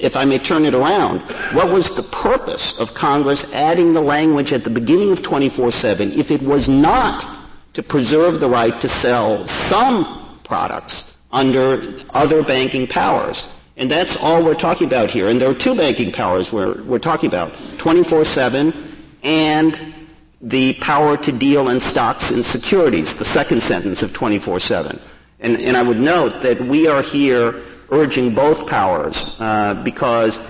If 0.00 0.16
I 0.16 0.24
may 0.24 0.38
turn 0.38 0.64
it 0.64 0.74
around, 0.74 1.20
what 1.52 1.70
was 1.70 1.94
the 1.94 2.02
purpose 2.02 2.78
of 2.78 2.94
Congress 2.94 3.52
adding 3.52 3.92
the 3.92 4.00
language 4.00 4.52
at 4.52 4.64
the 4.64 4.70
beginning 4.70 5.10
of 5.10 5.20
24-7 5.20 6.16
if 6.16 6.30
it 6.30 6.40
was 6.42 6.68
not 6.68 7.26
to 7.74 7.82
preserve 7.82 8.40
the 8.40 8.48
right 8.48 8.78
to 8.80 8.88
sell 8.88 9.46
some 9.46 10.38
products 10.44 11.16
under 11.32 11.94
other 12.14 12.42
banking 12.42 12.86
powers? 12.86 13.48
And 13.76 13.90
that's 13.90 14.16
all 14.16 14.42
we're 14.42 14.54
talking 14.54 14.86
about 14.86 15.10
here. 15.10 15.28
And 15.28 15.38
there 15.38 15.50
are 15.50 15.54
two 15.54 15.74
banking 15.74 16.10
powers 16.10 16.50
we're, 16.50 16.82
we're 16.84 16.98
talking 16.98 17.28
about. 17.28 17.52
24-7 17.76 18.85
and 19.26 19.94
the 20.40 20.74
power 20.74 21.16
to 21.16 21.32
deal 21.32 21.68
in 21.68 21.80
stocks 21.80 22.30
and 22.30 22.44
securities, 22.44 23.18
the 23.18 23.24
second 23.24 23.60
sentence 23.60 24.02
of 24.02 24.12
24-7. 24.12 25.00
And, 25.40 25.56
and 25.56 25.76
I 25.76 25.82
would 25.82 25.98
note 25.98 26.42
that 26.42 26.60
we 26.60 26.86
are 26.86 27.02
here 27.02 27.60
urging 27.90 28.34
both 28.34 28.68
powers 28.68 29.36
uh, 29.40 29.82
because, 29.82 30.40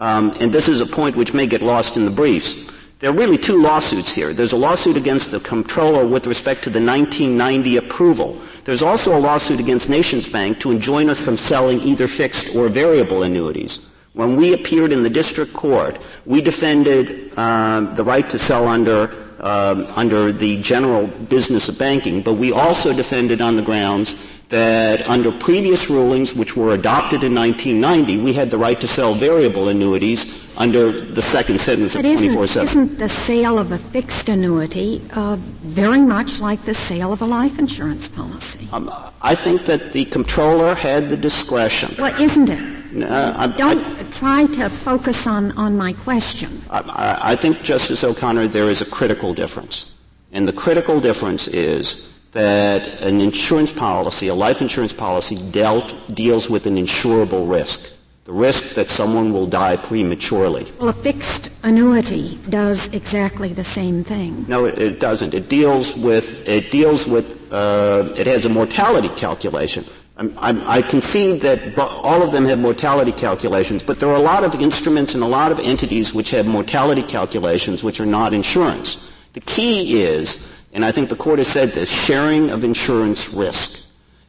um, 0.00 0.32
and 0.40 0.52
this 0.52 0.66
is 0.66 0.80
a 0.80 0.86
point 0.86 1.14
which 1.16 1.32
may 1.32 1.46
get 1.46 1.62
lost 1.62 1.96
in 1.96 2.04
the 2.04 2.10
briefs, 2.10 2.56
there 2.98 3.10
are 3.10 3.14
really 3.14 3.38
two 3.38 3.60
lawsuits 3.60 4.12
here. 4.12 4.34
There's 4.34 4.52
a 4.52 4.56
lawsuit 4.56 4.96
against 4.96 5.30
the 5.30 5.40
comptroller 5.40 6.06
with 6.06 6.26
respect 6.26 6.64
to 6.64 6.70
the 6.70 6.80
1990 6.80 7.76
approval. 7.76 8.40
There's 8.64 8.82
also 8.82 9.16
a 9.16 9.20
lawsuit 9.20 9.60
against 9.60 9.88
NationsBank 9.88 10.58
to 10.60 10.72
enjoin 10.72 11.08
us 11.08 11.20
from 11.20 11.36
selling 11.36 11.80
either 11.82 12.08
fixed 12.08 12.56
or 12.56 12.68
variable 12.68 13.22
annuities. 13.22 13.80
When 14.14 14.36
we 14.36 14.54
appeared 14.54 14.92
in 14.92 15.02
the 15.02 15.10
district 15.10 15.52
court, 15.54 15.98
we 16.24 16.40
defended 16.40 17.32
uh, 17.36 17.80
the 17.94 18.04
right 18.04 18.28
to 18.30 18.38
sell 18.38 18.68
under 18.68 19.10
um, 19.40 19.86
under 19.96 20.32
the 20.32 20.62
general 20.62 21.06
business 21.06 21.68
of 21.68 21.76
banking, 21.76 22.22
but 22.22 22.34
we 22.34 22.52
also 22.52 22.92
defended 22.94 23.42
on 23.42 23.56
the 23.56 23.62
grounds 23.62 24.16
that 24.48 25.06
under 25.08 25.32
previous 25.32 25.90
rulings, 25.90 26.32
which 26.32 26.56
were 26.56 26.72
adopted 26.74 27.24
in 27.24 27.34
1990, 27.34 28.18
we 28.18 28.32
had 28.32 28.50
the 28.50 28.56
right 28.56 28.80
to 28.80 28.86
sell 28.86 29.12
variable 29.12 29.68
annuities 29.68 30.46
under 30.56 30.92
the 30.92 31.20
second 31.20 31.60
sentence 31.60 31.94
but 31.94 32.04
of 32.04 32.12
24/7. 32.12 32.62
Isn't 32.62 32.98
the 32.98 33.08
sale 33.08 33.58
of 33.58 33.72
a 33.72 33.78
fixed 33.78 34.28
annuity 34.28 35.02
uh, 35.12 35.36
very 35.62 36.00
much 36.00 36.38
like 36.38 36.64
the 36.64 36.74
sale 36.74 37.12
of 37.12 37.20
a 37.20 37.26
life 37.26 37.58
insurance 37.58 38.06
policy? 38.06 38.68
Um, 38.72 38.88
I 39.20 39.34
think 39.34 39.64
that 39.66 39.92
the 39.92 40.04
comptroller 40.04 40.76
had 40.76 41.10
the 41.10 41.16
discretion. 41.16 41.96
Well, 41.98 42.14
isn't 42.20 42.48
it? 42.48 42.83
Uh, 43.02 43.46
Don't 43.48 44.12
try 44.12 44.46
to 44.46 44.68
focus 44.70 45.26
on, 45.26 45.52
on 45.52 45.76
my 45.76 45.92
question. 45.92 46.62
I, 46.70 47.32
I 47.32 47.36
think, 47.36 47.62
Justice 47.62 48.04
O'Connor, 48.04 48.48
there 48.48 48.70
is 48.70 48.80
a 48.80 48.86
critical 48.86 49.34
difference. 49.34 49.90
And 50.32 50.46
the 50.46 50.52
critical 50.52 51.00
difference 51.00 51.48
is 51.48 52.06
that 52.32 53.00
an 53.00 53.20
insurance 53.20 53.72
policy, 53.72 54.28
a 54.28 54.34
life 54.34 54.60
insurance 54.60 54.92
policy, 54.92 55.36
dealt, 55.50 55.94
deals 56.14 56.50
with 56.50 56.66
an 56.66 56.76
insurable 56.76 57.48
risk. 57.50 57.90
The 58.24 58.32
risk 58.32 58.74
that 58.74 58.88
someone 58.88 59.32
will 59.32 59.46
die 59.46 59.76
prematurely. 59.76 60.66
Well, 60.80 60.88
a 60.88 60.92
fixed 60.94 61.52
annuity 61.62 62.38
does 62.48 62.92
exactly 62.94 63.52
the 63.52 63.62
same 63.62 64.02
thing. 64.02 64.46
No, 64.48 64.64
it, 64.64 64.78
it 64.78 64.98
doesn't. 64.98 65.34
It 65.34 65.48
deals 65.48 65.94
with, 65.94 66.48
it 66.48 66.70
deals 66.70 67.06
with, 67.06 67.52
uh, 67.52 68.08
it 68.16 68.26
has 68.26 68.46
a 68.46 68.48
mortality 68.48 69.10
calculation. 69.10 69.84
I'm, 70.16 70.82
concede 70.84 71.40
that 71.40 71.76
all 71.78 72.22
of 72.22 72.30
them 72.30 72.44
have 72.44 72.58
mortality 72.60 73.10
calculations, 73.10 73.82
but 73.82 73.98
there 73.98 74.08
are 74.10 74.16
a 74.16 74.20
lot 74.22 74.44
of 74.44 74.54
instruments 74.54 75.14
and 75.14 75.24
a 75.24 75.26
lot 75.26 75.50
of 75.50 75.58
entities 75.58 76.14
which 76.14 76.30
have 76.30 76.46
mortality 76.46 77.02
calculations 77.02 77.82
which 77.82 78.00
are 78.00 78.06
not 78.06 78.32
insurance. 78.32 79.10
The 79.32 79.40
key 79.40 80.02
is, 80.02 80.52
and 80.72 80.84
I 80.84 80.92
think 80.92 81.08
the 81.08 81.16
court 81.16 81.38
has 81.38 81.48
said 81.48 81.70
this, 81.70 81.90
sharing 81.90 82.50
of 82.50 82.62
insurance 82.62 83.32
risk. 83.32 83.80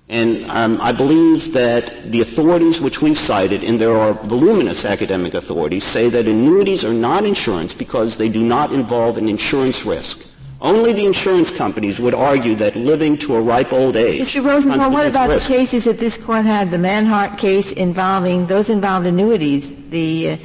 And 0.10 0.46
um, 0.52 0.80
I 0.82 0.92
believe 0.92 1.54
that 1.54 2.12
the 2.12 2.22
authorities 2.22 2.82
which 2.82 3.02
we've 3.02 3.18
cited, 3.18 3.64
and 3.64 3.80
there 3.80 3.96
are 3.96 4.14
voluminous 4.14 4.86
academic 4.86 5.34
authorities, 5.36 5.84
say 5.84 6.10
that 6.10 6.28
annuities 6.28 6.84
are 6.84 6.94
not 6.94 7.26
insurance 7.26 7.74
because 7.74 8.18
they 8.18 8.30
do 8.30 8.44
not 8.44 8.72
involve 8.72 9.18
an 9.18 9.30
insurance 9.30 9.86
risk. 9.86 10.26
Only 10.66 10.94
the 10.94 11.06
insurance 11.06 11.52
companies 11.52 12.00
would 12.00 12.16
argue 12.16 12.56
that 12.56 12.76
living 12.76 13.20
to 13.20 13.36
a 13.36 13.42
ripe 13.42 13.72
old 13.72 13.96
age. 13.96 14.22
Mr. 14.22 14.44
Rosenthal, 14.44 14.90
what 14.92 15.06
about 15.06 15.30
risk. 15.30 15.48
the 15.48 15.54
cases 15.54 15.84
that 15.84 16.00
this 16.00 16.18
court 16.18 16.44
had? 16.44 16.72
The 16.72 16.78
Manhart 16.78 17.38
case 17.38 17.72
involving 17.72 18.48
those 18.48 18.72
involved 18.72 19.06
annuities, 19.06 19.90
the 19.90 20.32
uh, 20.32 20.38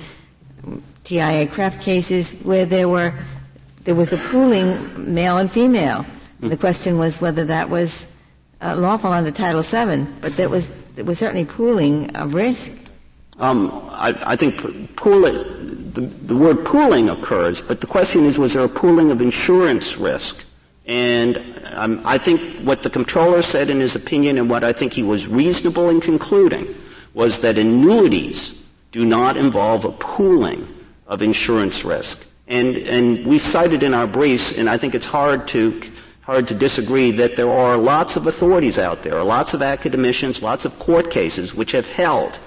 TIAA-CREF 1.05 1.81
cases 1.81 2.33
where 2.43 2.67
there 2.67 2.87
were 2.87 3.15
there 3.85 3.95
was 3.95 4.13
a 4.13 4.19
pooling 4.19 5.15
male 5.15 5.39
and 5.39 5.51
female. 5.51 6.05
Mm-hmm. 6.05 6.51
The 6.51 6.57
question 6.59 6.99
was 6.99 7.19
whether 7.23 7.47
that 7.47 7.71
was 7.71 8.07
uh, 8.61 8.77
lawful 8.77 9.11
under 9.11 9.31
Title 9.31 9.63
VII, 9.63 10.07
but 10.21 10.37
that 10.37 10.51
was 10.51 10.71
it 10.99 11.07
was 11.07 11.19
certainly 11.19 11.47
pooling 11.47 12.15
of 12.15 12.35
risk. 12.35 12.73
Um, 13.39 13.71
I, 13.93 14.15
I, 14.27 14.37
think 14.37 14.97
pooling, 14.97 15.70
the, 16.01 16.27
the, 16.27 16.37
word 16.37 16.65
pooling 16.65 17.09
occurs, 17.09 17.61
but 17.61 17.81
the 17.81 17.87
question 17.87 18.25
is, 18.25 18.39
was 18.39 18.55
there 18.55 18.65
a 18.65 18.69
pooling 18.69 19.11
of 19.11 19.21
insurance 19.21 19.97
risk? 19.97 20.45
And 20.87 21.43
um, 21.73 22.03
I 22.05 22.19
think 22.19 22.41
what 22.63 22.83
the 22.83 22.91
comptroller 22.91 23.43
said 23.43 23.71
in 23.71 23.81
his 23.81 23.95
opinion, 23.97 24.39
and 24.39 24.51
what 24.51 24.65
I 24.65 24.73
think 24.73 24.93
he 24.93 25.03
was 25.03 25.27
reasonable 25.27 25.89
in 25.89 26.01
concluding, 26.01 26.67
was 27.15 27.41
that 27.41 27.59
annuities 27.59 28.63
do 28.93 29.05
not 29.05 29.37
involve 29.37 29.85
a 29.85 29.93
pooling 29.93 30.67
of 31.07 31.23
insurance 31.23 31.85
risk. 31.85 32.27
And, 32.49 32.77
and 32.77 33.27
we 33.27 33.39
cited 33.39 33.83
in 33.83 33.95
our 33.95 34.07
briefs, 34.07 34.57
and 34.57 34.69
I 34.69 34.77
think 34.79 34.95
it's 34.95 35.07
hard 35.07 35.47
to 35.49 35.81
hard 36.23 36.47
to 36.47 36.55
disagree 36.55 37.11
that 37.11 37.35
there 37.35 37.51
are 37.51 37.77
lots 37.77 38.15
of 38.15 38.27
authorities 38.29 38.79
out 38.79 39.03
there, 39.03 39.21
lots 39.25 39.53
of 39.53 39.63
academicians, 39.63 40.43
lots 40.43 40.65
of 40.65 40.79
court 40.79 41.11
cases 41.11 41.55
which 41.55 41.73
have 41.73 41.89
held 41.89 42.39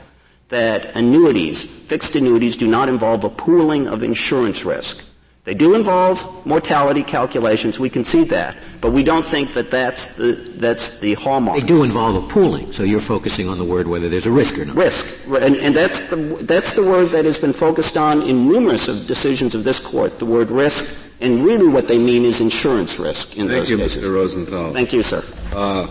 that 0.54 0.96
annuities, 0.96 1.66
fixed 1.66 2.16
annuities, 2.16 2.56
do 2.56 2.68
not 2.68 2.88
involve 2.88 3.24
a 3.24 3.30
pooling 3.30 3.88
of 3.88 4.04
insurance 4.04 4.64
risk. 4.64 5.04
They 5.46 5.54
do 5.54 5.74
involve 5.74 6.46
mortality 6.46 7.04
calculations. 7.04 7.78
We 7.78 7.90
can 7.90 8.06
see 8.06 8.24
that, 8.26 8.56
but 8.80 8.94
we 8.94 9.04
don't 9.04 9.26
think 9.26 9.54
that 9.56 9.70
that's 9.70 10.16
the 10.16 10.34
that's 10.56 11.00
the 11.00 11.16
hallmark. 11.16 11.60
They 11.60 11.66
do 11.66 11.84
involve 11.84 12.24
a 12.24 12.26
pooling, 12.28 12.72
so 12.72 12.84
you're 12.84 13.02
focusing 13.02 13.50
on 13.50 13.58
the 13.58 13.66
word 13.66 13.88
whether 13.88 14.08
there's 14.08 14.26
a 14.28 14.32
risk 14.32 14.58
or 14.58 14.64
not. 14.64 14.78
Risk, 14.78 15.06
and, 15.28 15.58
and 15.58 15.76
that's 15.76 16.08
the 16.10 16.16
that's 16.44 16.76
the 16.76 16.84
word 16.84 17.10
that 17.10 17.26
has 17.26 17.38
been 17.38 17.52
focused 17.52 17.98
on 17.98 18.22
in 18.22 18.48
numerous 18.48 18.88
of 18.88 19.06
decisions 19.06 19.54
of 19.54 19.66
this 19.66 19.80
court. 19.80 20.18
The 20.18 20.26
word 20.26 20.50
risk, 20.50 20.86
and 21.20 21.44
really 21.44 21.68
what 21.68 21.90
they 21.90 21.98
mean 21.98 22.24
is 22.24 22.40
insurance 22.40 22.98
risk 22.98 23.36
in 23.36 23.48
Thank 23.48 23.60
those 23.60 23.70
you, 23.70 23.78
cases. 23.78 24.06
Mr. 24.06 24.14
Rosenthal. 24.14 24.72
Thank 24.72 24.94
you, 24.94 25.04
sir. 25.04 25.26
Uh, 25.52 25.88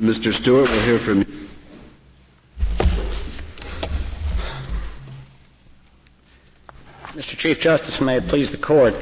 Mr. 0.00 0.32
Stewart, 0.32 0.70
we'll 0.70 0.86
hear 0.86 1.00
from 1.00 1.18
you. 1.20 1.37
Mr. 7.18 7.36
Chief 7.36 7.58
Justice, 7.58 8.00
may 8.00 8.18
it 8.18 8.28
please 8.28 8.52
the 8.52 8.56
Court, 8.56 8.94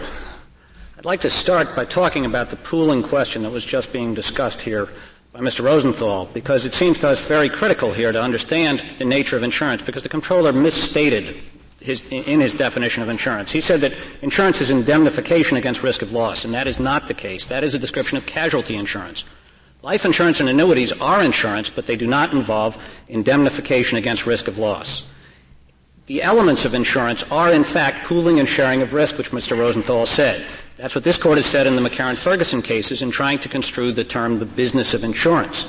I'd 0.96 1.04
like 1.04 1.20
to 1.20 1.28
start 1.28 1.76
by 1.76 1.84
talking 1.84 2.24
about 2.24 2.48
the 2.48 2.56
pooling 2.56 3.02
question 3.02 3.42
that 3.42 3.50
was 3.50 3.62
just 3.62 3.92
being 3.92 4.14
discussed 4.14 4.62
here 4.62 4.88
by 5.34 5.40
Mr. 5.40 5.62
Rosenthal, 5.62 6.24
because 6.32 6.64
it 6.64 6.72
seems 6.72 6.98
to 7.00 7.10
us 7.10 7.28
very 7.28 7.50
critical 7.50 7.92
here 7.92 8.12
to 8.12 8.22
understand 8.22 8.82
the 8.96 9.04
nature 9.04 9.36
of 9.36 9.42
insurance, 9.42 9.82
because 9.82 10.02
the 10.02 10.08
comptroller 10.08 10.50
misstated 10.50 11.36
his, 11.78 12.10
in 12.10 12.40
his 12.40 12.54
definition 12.54 13.02
of 13.02 13.10
insurance. 13.10 13.52
He 13.52 13.60
said 13.60 13.82
that 13.82 13.92
insurance 14.22 14.62
is 14.62 14.70
indemnification 14.70 15.58
against 15.58 15.82
risk 15.82 16.00
of 16.00 16.14
loss, 16.14 16.46
and 16.46 16.54
that 16.54 16.66
is 16.66 16.80
not 16.80 17.08
the 17.08 17.14
case. 17.14 17.48
That 17.48 17.64
is 17.64 17.74
a 17.74 17.78
description 17.78 18.16
of 18.16 18.24
casualty 18.24 18.76
insurance. 18.76 19.24
Life 19.82 20.06
insurance 20.06 20.40
and 20.40 20.48
annuities 20.48 20.90
are 20.90 21.22
insurance, 21.22 21.68
but 21.68 21.84
they 21.84 21.96
do 21.96 22.06
not 22.06 22.32
involve 22.32 22.82
indemnification 23.08 23.98
against 23.98 24.24
risk 24.24 24.48
of 24.48 24.56
loss. 24.56 25.10
The 26.06 26.22
elements 26.22 26.64
of 26.64 26.74
insurance 26.74 27.24
are, 27.32 27.52
in 27.52 27.64
fact, 27.64 28.06
pooling 28.06 28.38
and 28.38 28.48
sharing 28.48 28.80
of 28.80 28.94
risk, 28.94 29.18
which 29.18 29.32
Mr. 29.32 29.58
Rosenthal 29.58 30.06
said. 30.06 30.46
That's 30.76 30.94
what 30.94 31.04
this 31.04 31.18
court 31.18 31.38
has 31.38 31.46
said 31.46 31.66
in 31.66 31.74
the 31.74 31.82
McCarran-Ferguson 31.82 32.62
cases 32.62 33.02
in 33.02 33.10
trying 33.10 33.38
to 33.38 33.48
construe 33.48 33.92
the 33.92 34.04
term 34.04 34.38
the 34.38 34.46
business 34.46 34.94
of 34.94 35.04
insurance. 35.04 35.64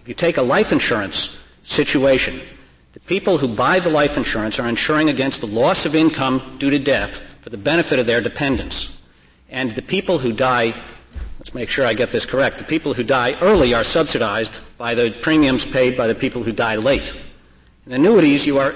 If 0.00 0.08
you 0.08 0.14
take 0.14 0.36
a 0.36 0.42
life 0.42 0.72
insurance 0.72 1.38
situation, 1.64 2.40
the 2.92 3.00
people 3.00 3.38
who 3.38 3.48
buy 3.48 3.80
the 3.80 3.88
life 3.88 4.16
insurance 4.16 4.60
are 4.60 4.68
insuring 4.68 5.08
against 5.08 5.40
the 5.40 5.46
loss 5.46 5.86
of 5.86 5.94
income 5.94 6.56
due 6.58 6.70
to 6.70 6.78
death 6.78 7.18
for 7.40 7.50
the 7.50 7.56
benefit 7.56 7.98
of 7.98 8.06
their 8.06 8.20
dependents. 8.20 8.98
And 9.48 9.72
the 9.72 9.82
people 9.82 10.18
who 10.18 10.32
die, 10.32 10.74
let's 11.38 11.54
make 11.54 11.70
sure 11.70 11.86
I 11.86 11.94
get 11.94 12.10
this 12.10 12.26
correct, 12.26 12.58
the 12.58 12.64
people 12.64 12.94
who 12.94 13.02
die 13.02 13.36
early 13.40 13.74
are 13.74 13.84
subsidized 13.84 14.60
by 14.76 14.94
the 14.94 15.10
premiums 15.22 15.64
paid 15.64 15.96
by 15.96 16.06
the 16.06 16.14
people 16.14 16.42
who 16.42 16.52
die 16.52 16.76
late. 16.76 17.14
In 17.86 17.92
annuities, 17.92 18.46
you 18.46 18.58
are, 18.58 18.74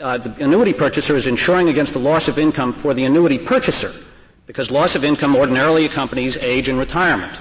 uh, 0.00 0.18
the 0.18 0.44
annuity 0.44 0.72
purchaser 0.72 1.16
is 1.16 1.26
insuring 1.26 1.68
against 1.68 1.92
the 1.92 1.98
loss 1.98 2.28
of 2.28 2.38
income 2.38 2.72
for 2.72 2.94
the 2.94 3.04
annuity 3.04 3.38
purchaser 3.38 3.92
because 4.46 4.70
loss 4.70 4.94
of 4.94 5.04
income 5.04 5.36
ordinarily 5.36 5.84
accompanies 5.84 6.36
age 6.38 6.68
and 6.68 6.78
retirement. 6.78 7.32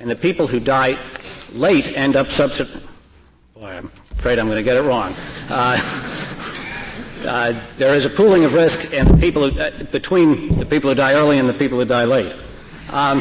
And 0.00 0.10
the 0.10 0.16
people 0.16 0.46
who 0.46 0.60
die 0.60 0.98
late 1.52 1.96
end 1.96 2.16
up 2.16 2.28
subsidized. 2.28 2.86
Boy, 3.54 3.68
I'm 3.68 3.90
afraid 4.12 4.38
I'm 4.38 4.46
going 4.46 4.56
to 4.56 4.62
get 4.62 4.76
it 4.76 4.82
wrong. 4.82 5.14
Uh, 5.48 5.78
uh, 7.26 7.54
there 7.78 7.94
is 7.94 8.04
a 8.04 8.10
pooling 8.10 8.44
of 8.44 8.54
risk 8.54 8.92
and 8.92 9.20
people 9.20 9.48
who, 9.48 9.60
uh, 9.60 9.70
between 9.84 10.58
the 10.58 10.66
people 10.66 10.90
who 10.90 10.96
die 10.96 11.14
early 11.14 11.38
and 11.38 11.48
the 11.48 11.54
people 11.54 11.78
who 11.78 11.84
die 11.84 12.04
late. 12.04 12.34
Um, 12.90 13.20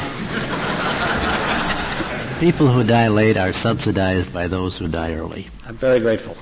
people 2.39 2.67
who 2.67 2.83
die 2.83 3.07
late 3.07 3.37
are 3.37 3.53
subsidized 3.53 4.33
by 4.33 4.47
those 4.47 4.77
who 4.77 4.87
die 4.87 5.13
early. 5.13 5.47
I'm 5.67 5.75
very 5.75 5.99
grateful. 5.99 6.35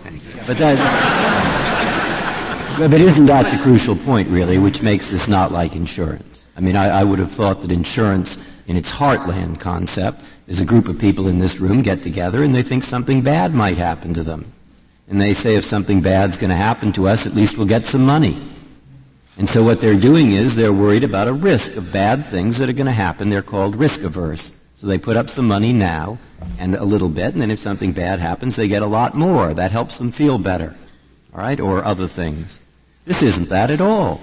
But 0.47 0.57
that, 0.57 1.98
but 2.87 2.93
isn't 2.93 3.25
that 3.25 3.51
the 3.51 3.61
crucial 3.61 3.95
point, 3.95 4.29
really, 4.29 4.57
which 4.57 4.81
makes 4.81 5.09
this 5.09 5.27
not 5.27 5.51
like 5.51 5.75
insurance? 5.75 6.47
I 6.55 6.61
mean, 6.61 6.77
I, 6.77 7.01
I 7.01 7.03
would 7.03 7.19
have 7.19 7.31
thought 7.31 7.61
that 7.61 7.71
insurance, 7.71 8.37
in 8.67 8.77
its 8.77 8.89
heartland 8.89 9.59
concept, 9.59 10.21
is 10.47 10.61
a 10.61 10.65
group 10.65 10.87
of 10.87 10.97
people 10.97 11.27
in 11.27 11.39
this 11.39 11.59
room 11.59 11.81
get 11.81 12.03
together 12.03 12.41
and 12.41 12.55
they 12.55 12.63
think 12.63 12.83
something 12.83 13.21
bad 13.21 13.53
might 13.53 13.77
happen 13.77 14.13
to 14.13 14.23
them. 14.23 14.51
And 15.09 15.19
they 15.19 15.33
say 15.33 15.55
if 15.55 15.65
something 15.65 16.01
bad's 16.01 16.37
going 16.37 16.51
to 16.51 16.55
happen 16.55 16.93
to 16.93 17.07
us, 17.07 17.27
at 17.27 17.35
least 17.35 17.57
we'll 17.57 17.67
get 17.67 17.85
some 17.85 18.05
money. 18.05 18.41
And 19.37 19.49
so 19.49 19.63
what 19.63 19.81
they're 19.81 19.95
doing 19.95 20.31
is 20.31 20.55
they're 20.55 20.71
worried 20.71 21.03
about 21.03 21.27
a 21.27 21.33
risk 21.33 21.75
of 21.75 21.91
bad 21.91 22.25
things 22.25 22.57
that 22.59 22.69
are 22.69 22.73
going 22.73 22.85
to 22.85 22.91
happen. 22.91 23.29
They're 23.29 23.41
called 23.41 23.75
risk 23.75 24.03
averse. 24.03 24.53
So 24.73 24.87
they 24.87 24.97
put 24.97 25.17
up 25.17 25.29
some 25.29 25.47
money 25.47 25.73
now 25.73 26.17
and 26.57 26.75
a 26.75 26.83
little 26.83 27.09
bit, 27.09 27.33
and 27.33 27.41
then 27.41 27.51
if 27.51 27.59
something 27.59 27.91
bad 27.91 28.19
happens, 28.19 28.55
they 28.55 28.67
get 28.67 28.81
a 28.81 28.87
lot 28.87 29.15
more. 29.15 29.53
That 29.53 29.71
helps 29.71 29.97
them 29.97 30.11
feel 30.11 30.37
better. 30.37 30.75
All 31.33 31.41
right? 31.41 31.59
Or 31.59 31.83
other 31.83 32.07
things. 32.07 32.61
This 33.09 33.23
isn't 33.23 33.49
that 33.49 33.71
at 33.71 33.81
all. 33.81 34.21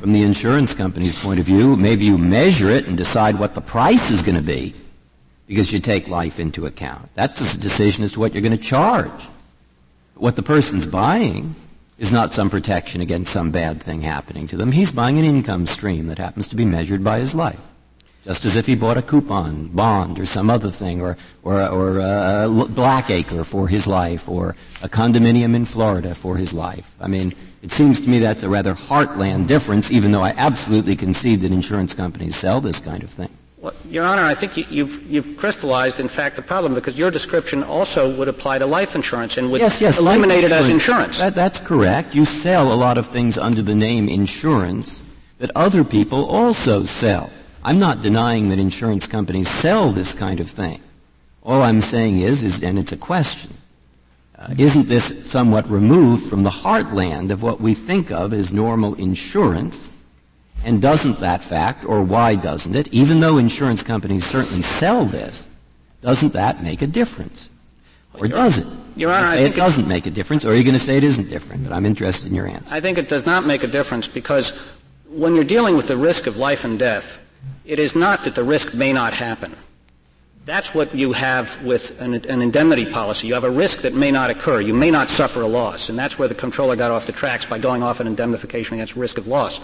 From 0.00 0.12
the 0.12 0.24
insurance 0.24 0.74
company's 0.74 1.14
point 1.14 1.38
of 1.38 1.46
view, 1.46 1.76
maybe 1.76 2.04
you 2.04 2.18
measure 2.18 2.68
it 2.68 2.88
and 2.88 2.96
decide 2.96 3.38
what 3.38 3.54
the 3.54 3.60
price 3.60 4.10
is 4.10 4.24
going 4.24 4.34
to 4.34 4.42
be 4.42 4.74
because 5.46 5.72
you 5.72 5.78
take 5.78 6.08
life 6.08 6.40
into 6.40 6.66
account. 6.66 7.08
That's 7.14 7.54
a 7.54 7.60
decision 7.60 8.02
as 8.02 8.10
to 8.14 8.18
what 8.18 8.34
you're 8.34 8.42
going 8.42 8.58
to 8.58 8.58
charge. 8.58 9.28
What 10.16 10.34
the 10.34 10.42
person's 10.42 10.84
buying 10.84 11.54
is 11.96 12.10
not 12.10 12.34
some 12.34 12.50
protection 12.50 13.00
against 13.00 13.32
some 13.32 13.52
bad 13.52 13.80
thing 13.80 14.02
happening 14.02 14.48
to 14.48 14.56
them. 14.56 14.72
He's 14.72 14.90
buying 14.90 15.16
an 15.16 15.24
income 15.24 15.68
stream 15.68 16.08
that 16.08 16.18
happens 16.18 16.48
to 16.48 16.56
be 16.56 16.64
measured 16.64 17.04
by 17.04 17.20
his 17.20 17.36
life. 17.36 17.60
Just 18.24 18.46
as 18.46 18.56
if 18.56 18.64
he 18.64 18.74
bought 18.74 18.96
a 18.96 19.02
coupon, 19.02 19.68
bond, 19.68 20.18
or 20.18 20.24
some 20.24 20.48
other 20.48 20.70
thing, 20.70 21.02
or, 21.02 21.18
or, 21.42 21.60
or 21.60 21.98
a 21.98 22.48
Blackacre 22.48 23.44
for 23.44 23.68
his 23.68 23.86
life, 23.86 24.28
or 24.28 24.56
a 24.82 24.88
condominium 24.88 25.54
in 25.54 25.66
Florida 25.66 26.14
for 26.14 26.36
his 26.38 26.54
life. 26.54 26.90
I 27.00 27.06
mean, 27.06 27.34
it 27.62 27.70
seems 27.70 28.00
to 28.00 28.08
me 28.08 28.20
that's 28.20 28.42
a 28.42 28.48
rather 28.48 28.74
heartland 28.74 29.46
difference, 29.46 29.90
even 29.90 30.10
though 30.12 30.22
I 30.22 30.30
absolutely 30.38 30.96
concede 30.96 31.40
that 31.40 31.52
insurance 31.52 31.92
companies 31.92 32.34
sell 32.34 32.62
this 32.62 32.80
kind 32.80 33.02
of 33.02 33.10
thing. 33.10 33.28
Well, 33.58 33.74
Your 33.88 34.04
Honor, 34.04 34.24
I 34.24 34.34
think 34.34 34.70
you've, 34.70 35.10
you've 35.10 35.36
crystallized, 35.36 36.00
in 36.00 36.08
fact, 36.08 36.36
the 36.36 36.42
problem 36.42 36.74
because 36.74 36.98
your 36.98 37.10
description 37.10 37.62
also 37.62 38.14
would 38.16 38.28
apply 38.28 38.58
to 38.58 38.66
life 38.66 38.94
insurance 38.94 39.38
and 39.38 39.50
would 39.50 39.60
yes, 39.62 39.80
yes, 39.80 39.98
eliminate 39.98 40.44
it 40.44 40.52
as 40.52 40.68
insurance. 40.68 41.18
That, 41.18 41.34
that's 41.34 41.60
correct. 41.60 42.14
You 42.14 42.24
sell 42.24 42.72
a 42.72 42.76
lot 42.76 42.98
of 42.98 43.06
things 43.06 43.38
under 43.38 43.62
the 43.62 43.74
name 43.74 44.08
insurance 44.08 45.02
that 45.38 45.50
other 45.54 45.84
people 45.84 46.26
also 46.26 46.84
sell. 46.84 47.30
I'm 47.64 47.78
not 47.78 48.02
denying 48.02 48.50
that 48.50 48.58
insurance 48.58 49.06
companies 49.06 49.48
sell 49.48 49.90
this 49.90 50.12
kind 50.12 50.40
of 50.40 50.50
thing. 50.50 50.80
All 51.42 51.62
I'm 51.62 51.80
saying 51.80 52.18
is, 52.18 52.44
is 52.44 52.62
and 52.62 52.78
it's 52.78 52.92
a 52.92 52.96
question, 52.96 53.54
uh, 54.38 54.54
isn't 54.58 54.88
this 54.88 55.28
somewhat 55.28 55.68
removed 55.70 56.28
from 56.28 56.42
the 56.42 56.50
heartland 56.50 57.30
of 57.30 57.42
what 57.42 57.60
we 57.60 57.74
think 57.74 58.10
of 58.10 58.32
as 58.32 58.52
normal 58.52 58.94
insurance 58.94 59.90
and 60.64 60.80
doesn't 60.80 61.18
that 61.20 61.44
fact, 61.44 61.84
or 61.84 62.02
why 62.02 62.34
doesn't 62.34 62.74
it, 62.74 62.88
even 62.88 63.20
though 63.20 63.36
insurance 63.36 63.82
companies 63.82 64.24
certainly 64.24 64.62
sell 64.62 65.04
this, 65.04 65.48
doesn't 66.00 66.32
that 66.32 66.62
make 66.62 66.80
a 66.80 66.86
difference? 66.86 67.50
Or 68.14 68.28
does 68.28 68.58
it? 68.58 68.66
Your 68.96 69.12
Honor, 69.12 69.26
I 69.26 69.36
say 69.36 69.44
it 69.44 69.56
doesn't 69.56 69.88
make 69.88 70.06
a 70.06 70.10
difference, 70.10 70.44
or 70.44 70.52
are 70.52 70.54
you 70.54 70.62
going 70.62 70.74
to 70.74 70.82
say 70.82 70.96
it 70.96 71.04
isn't 71.04 71.28
different? 71.28 71.64
But 71.64 71.72
I'm 71.72 71.84
interested 71.84 72.28
in 72.28 72.34
your 72.34 72.46
answer. 72.46 72.74
I 72.74 72.80
think 72.80 72.96
it 72.96 73.08
does 73.08 73.26
not 73.26 73.44
make 73.44 73.62
a 73.62 73.66
difference 73.66 74.08
because 74.08 74.50
when 75.08 75.34
you're 75.34 75.44
dealing 75.44 75.76
with 75.76 75.88
the 75.88 75.96
risk 75.96 76.26
of 76.26 76.38
life 76.38 76.64
and 76.64 76.78
death, 76.78 77.18
it 77.64 77.78
is 77.78 77.94
not 77.96 78.24
that 78.24 78.34
the 78.34 78.42
risk 78.42 78.74
may 78.74 78.92
not 78.92 79.14
happen. 79.14 79.54
That's 80.44 80.74
what 80.74 80.94
you 80.94 81.12
have 81.12 81.62
with 81.64 81.98
an, 82.02 82.14
an, 82.14 82.42
indemnity 82.42 82.84
policy. 82.84 83.26
You 83.28 83.34
have 83.34 83.44
a 83.44 83.50
risk 83.50 83.80
that 83.80 83.94
may 83.94 84.10
not 84.10 84.28
occur. 84.28 84.60
You 84.60 84.74
may 84.74 84.90
not 84.90 85.08
suffer 85.08 85.40
a 85.40 85.46
loss. 85.46 85.88
And 85.88 85.98
that's 85.98 86.18
where 86.18 86.28
the 86.28 86.34
comptroller 86.34 86.76
got 86.76 86.90
off 86.90 87.06
the 87.06 87.12
tracks 87.12 87.46
by 87.46 87.58
going 87.58 87.82
off 87.82 87.98
an 88.00 88.06
indemnification 88.06 88.74
against 88.74 88.94
risk 88.94 89.16
of 89.16 89.26
loss. 89.26 89.60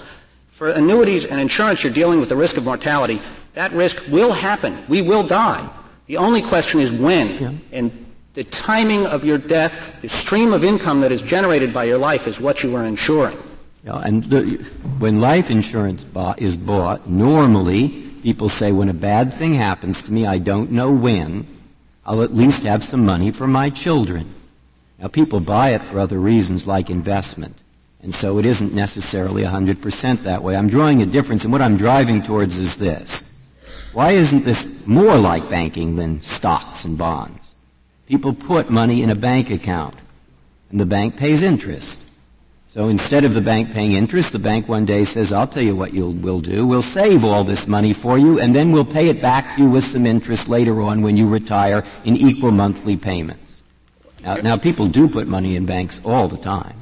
For 0.49 0.71
annuities 0.71 1.27
and 1.27 1.39
insurance, 1.39 1.85
you're 1.85 1.93
dealing 1.93 2.19
with 2.19 2.31
the 2.31 2.37
risk 2.37 2.57
of 2.57 2.65
mortality. 2.65 3.21
That 3.53 3.73
risk 3.73 4.03
will 4.09 4.33
happen. 4.33 4.83
We 4.89 5.03
will 5.03 5.23
die. 5.23 5.69
The 6.07 6.17
only 6.17 6.41
question 6.41 6.81
is 6.81 6.93
when. 6.95 7.43
Yeah. 7.43 7.53
And 7.73 8.07
the 8.33 8.45
timing 8.45 9.07
of 9.07 9.23
your 9.23 9.39
death, 9.39 10.01
the 10.01 10.09
stream 10.09 10.55
of 10.55 10.65
income 10.65 11.03
that 11.03 11.13
is 11.13 11.21
generated 11.21 11.75
by 11.75 11.85
your 11.85 11.99
life 11.99 12.27
is 12.27 12.41
what 12.41 12.63
you 12.63 12.75
are 12.75 12.87
insuring. 12.87 13.37
And 13.85 14.25
the, 14.25 14.43
when 14.99 15.21
life 15.21 15.51
insurance 15.51 16.07
is 16.39 16.57
bought, 16.57 17.09
normally 17.09 17.89
people 18.23 18.49
say 18.49 18.73
when 18.73 18.89
a 18.89 18.95
bad 18.95 19.33
thing 19.33 19.55
happens 19.55 20.03
to 20.05 20.13
me, 20.13 20.27
I 20.27 20.39
don't 20.39 20.71
know 20.71 20.91
when, 20.91 21.47
I'll 22.05 22.23
at 22.23 22.35
least 22.35 22.65
have 22.65 22.85
some 22.85 23.05
money 23.05 23.31
for 23.31 23.47
my 23.47 23.71
children. 23.71 24.33
Now 24.99 25.09
people 25.09 25.41
buy 25.41 25.71
it 25.71 25.83
for 25.83 25.99
other 25.99 26.19
reasons 26.19 26.67
like 26.67 26.91
investment. 26.91 27.57
And 28.03 28.15
so 28.15 28.39
it 28.39 28.47
isn't 28.47 28.75
necessarily 28.75 29.43
100% 29.43 30.23
that 30.23 30.43
way. 30.43 30.57
I'm 30.57 30.69
drawing 30.69 31.03
a 31.03 31.07
difference, 31.07 31.45
and 31.45 31.53
what 31.53 31.63
I'm 31.63 31.77
driving 31.77 32.23
towards 32.23 32.57
is 32.57 32.77
this. 32.77 33.25
Why 33.93 34.13
isn't 34.13 34.45
this 34.45 34.87
more 34.87 35.17
like 35.17 35.51
banking 35.51 35.97
than 35.97 36.23
stocks 36.23 36.85
and 36.85 36.97
bonds? 36.97 37.57
People 38.07 38.33
put 38.33 38.71
money 38.71 39.03
in 39.03 39.11
a 39.11 39.15
bank 39.15 39.51
account, 39.51 39.97
and 40.71 40.81
the 40.81 40.87
bank 40.87 41.17
pays 41.17 41.43
interest. 41.43 42.01
So 42.71 42.89
instead 42.89 43.25
of 43.25 43.35
the 43.35 43.41
bank 43.41 43.73
paying 43.73 43.95
interest, 43.95 44.31
the 44.33 44.39
bank 44.39 44.69
one 44.69 44.85
day 44.85 45.03
says, 45.03 45.33
I'll 45.33 45.49
tell 45.49 45.65
you 45.65 45.75
what 45.75 45.93
you'll, 45.93 46.13
we'll 46.13 46.41
do. 46.41 46.65
We'll 46.65 46.83
save 46.83 47.25
all 47.25 47.43
this 47.43 47.67
money 47.67 47.93
for 47.93 48.17
you, 48.17 48.39
and 48.39 48.55
then 48.55 48.71
we'll 48.71 48.85
pay 48.85 49.09
it 49.09 49.21
back 49.21 49.57
to 49.57 49.63
you 49.63 49.69
with 49.69 49.83
some 49.85 50.07
interest 50.07 50.49
later 50.49 50.81
on 50.81 51.03
when 51.03 51.17
you 51.17 51.29
retire 51.29 51.83
in 52.05 52.17
equal 52.17 52.53
monthly 52.53 52.97
payments. 52.97 53.65
Now, 54.23 54.37
now 54.37 54.57
people 54.57 54.87
do 54.87 55.09
put 55.09 55.27
money 55.27 55.57
in 55.57 55.67
banks 55.67 56.01
all 56.05 56.29
the 56.29 56.37
time 56.37 56.81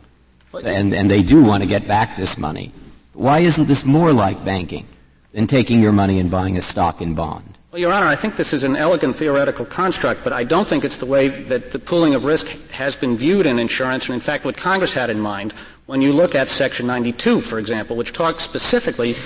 and, 0.53 0.93
and 0.93 1.11
they 1.11 1.23
do 1.23 1.43
want 1.43 1.63
to 1.63 1.69
get 1.69 1.89
back 1.89 2.19
this 2.19 2.37
money. 2.37 2.71
Why 3.15 3.39
isn't 3.41 3.67
this 3.67 3.87
more 3.87 4.13
like 4.13 4.45
banking 4.45 4.87
than 5.33 5.47
taking 5.47 5.81
your 5.81 5.93
money 5.93 6.19
and 6.19 6.31
buying 6.31 6.59
a 6.59 6.63
stock 6.63 7.01
and 7.01 7.17
bond? 7.17 7.57
Well, 7.71 7.81
Your 7.81 7.93
Honor, 7.93 8.07
I 8.07 8.17
think 8.17 8.37
this 8.37 8.53
is 8.53 8.65
an 8.65 8.77
elegant 8.77 9.17
theoretical 9.17 9.67
construct, 9.67 10.25
but 10.25 10.33
I 10.33 10.43
don't 10.43 10.67
think 10.67 10.85
it's 10.85 10.97
the 10.97 11.07
way 11.07 11.29
that 11.29 11.71
the 11.71 11.79
pooling 11.79 12.15
of 12.15 12.25
risk 12.25 12.47
has 12.71 12.97
been 12.97 13.17
viewed 13.17 13.45
in 13.45 13.59
insurance, 13.59 14.07
and 14.07 14.15
in 14.15 14.21
fact 14.21 14.45
what 14.45 14.57
Congress 14.57 14.95
had 14.95 15.11
in 15.11 15.21
mind 15.21 15.53
when 15.89 16.03
you 16.03 16.13
look 16.13 16.35
at 16.35 16.51
Section 16.51 16.87
92, 16.87 17.41
for 17.41 17.59
example, 17.59 17.97
which 17.97 18.13
talks 18.13 18.43
specifically 18.43 19.17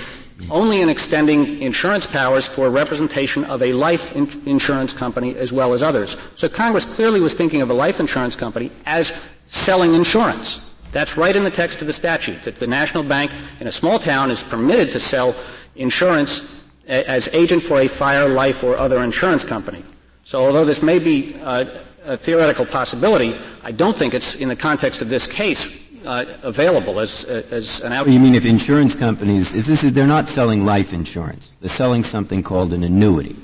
only 0.49 0.79
in 0.79 0.87
extending 0.87 1.61
insurance 1.61 2.07
powers 2.07 2.47
for 2.47 2.69
representation 2.69 3.43
of 3.45 3.61
a 3.61 3.73
life 3.73 4.15
in- 4.15 4.41
insurance 4.45 4.93
company 4.93 5.35
as 5.35 5.51
well 5.51 5.73
as 5.73 5.83
others. 5.83 6.15
So 6.35 6.47
Congress 6.47 6.85
clearly 6.85 7.19
was 7.19 7.33
thinking 7.33 7.61
of 7.61 7.69
a 7.69 7.73
life 7.73 7.99
insurance 7.99 8.37
company 8.37 8.71
as 8.85 9.11
selling 9.45 9.93
insurance. 9.93 10.71
That's 10.93 11.17
right 11.17 11.35
in 11.35 11.43
the 11.43 11.51
text 11.51 11.81
of 11.81 11.87
the 11.87 11.93
statute, 11.93 12.43
that 12.43 12.55
the 12.55 12.67
national 12.67 13.03
bank 13.03 13.33
in 13.59 13.67
a 13.67 13.71
small 13.71 13.99
town 13.99 14.31
is 14.31 14.41
permitted 14.41 14.89
to 14.93 15.01
sell 15.01 15.35
insurance 15.75 16.63
as 16.87 17.27
agent 17.33 17.61
for 17.61 17.81
a 17.81 17.89
fire, 17.89 18.29
life, 18.29 18.63
or 18.63 18.79
other 18.79 19.03
insurance 19.03 19.43
company. 19.43 19.83
So 20.23 20.45
although 20.45 20.63
this 20.63 20.81
may 20.81 20.99
be 20.99 21.35
uh, 21.41 21.65
a 22.05 22.15
theoretical 22.15 22.65
possibility, 22.65 23.37
I 23.63 23.73
don't 23.73 23.97
think 23.97 24.13
it's 24.13 24.35
in 24.35 24.47
the 24.47 24.55
context 24.55 25.01
of 25.01 25.09
this 25.09 25.27
case 25.27 25.82
uh, 26.05 26.25
available 26.43 26.99
as, 26.99 27.23
as 27.25 27.81
an 27.81 27.93
outcome. 27.93 28.13
You 28.13 28.19
mean 28.19 28.35
if 28.35 28.45
insurance 28.45 28.95
companies, 28.95 29.53
is 29.53 29.67
this, 29.67 29.83
is, 29.83 29.93
they're 29.93 30.07
not 30.07 30.29
selling 30.29 30.65
life 30.65 30.93
insurance. 30.93 31.55
They're 31.59 31.69
selling 31.69 32.03
something 32.03 32.43
called 32.43 32.73
an 32.73 32.83
annuity. 32.83 33.35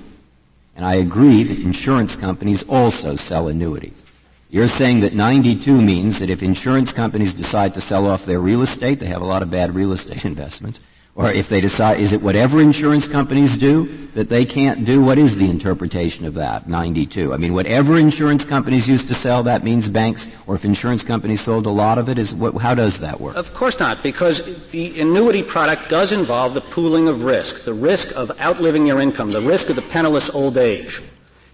And 0.75 0.85
I 0.85 0.95
agree 0.95 1.43
that 1.43 1.59
insurance 1.59 2.15
companies 2.15 2.63
also 2.69 3.15
sell 3.15 3.47
annuities. 3.49 4.09
You're 4.49 4.67
saying 4.67 5.01
that 5.01 5.13
92 5.13 5.81
means 5.81 6.19
that 6.19 6.29
if 6.29 6.41
insurance 6.41 6.91
companies 6.91 7.33
decide 7.33 7.73
to 7.75 7.81
sell 7.81 8.07
off 8.07 8.25
their 8.25 8.39
real 8.39 8.61
estate, 8.61 8.99
they 8.99 9.05
have 9.05 9.21
a 9.21 9.25
lot 9.25 9.43
of 9.43 9.51
bad 9.51 9.75
real 9.75 9.91
estate 9.91 10.25
investments, 10.33 10.79
or 11.19 11.29
if 11.33 11.49
they 11.49 11.59
decide, 11.59 11.99
is 11.99 12.13
it 12.13 12.21
whatever 12.21 12.61
insurance 12.61 13.05
companies 13.05 13.57
do 13.57 13.87
that 14.13 14.29
they 14.29 14.45
can't 14.45 14.85
do? 14.85 15.01
What 15.01 15.17
is 15.17 15.35
the 15.35 15.49
interpretation 15.49 16.25
of 16.25 16.33
that, 16.35 16.69
92? 16.69 17.33
I 17.33 17.37
mean, 17.37 17.53
whatever 17.53 17.97
insurance 17.97 18.45
companies 18.45 18.87
used 18.87 19.09
to 19.09 19.13
sell, 19.13 19.43
that 19.43 19.61
means 19.61 19.89
banks, 19.89 20.29
or 20.47 20.55
if 20.55 20.63
insurance 20.63 21.03
companies 21.03 21.41
sold 21.41 21.65
a 21.65 21.69
lot 21.69 21.97
of 21.97 22.07
it, 22.07 22.17
is 22.17 22.33
what, 22.33 22.55
how 22.55 22.73
does 22.73 23.01
that 23.01 23.19
work? 23.19 23.35
Of 23.35 23.53
course 23.53 23.81
not, 23.81 24.01
because 24.01 24.69
the 24.69 24.97
annuity 25.01 25.43
product 25.43 25.89
does 25.89 26.13
involve 26.13 26.53
the 26.53 26.61
pooling 26.61 27.09
of 27.09 27.25
risk, 27.25 27.65
the 27.65 27.73
risk 27.73 28.15
of 28.15 28.31
outliving 28.39 28.87
your 28.87 29.01
income, 29.01 29.31
the 29.31 29.41
risk 29.41 29.69
of 29.69 29.75
the 29.75 29.81
penniless 29.81 30.29
old 30.29 30.57
age. 30.57 31.01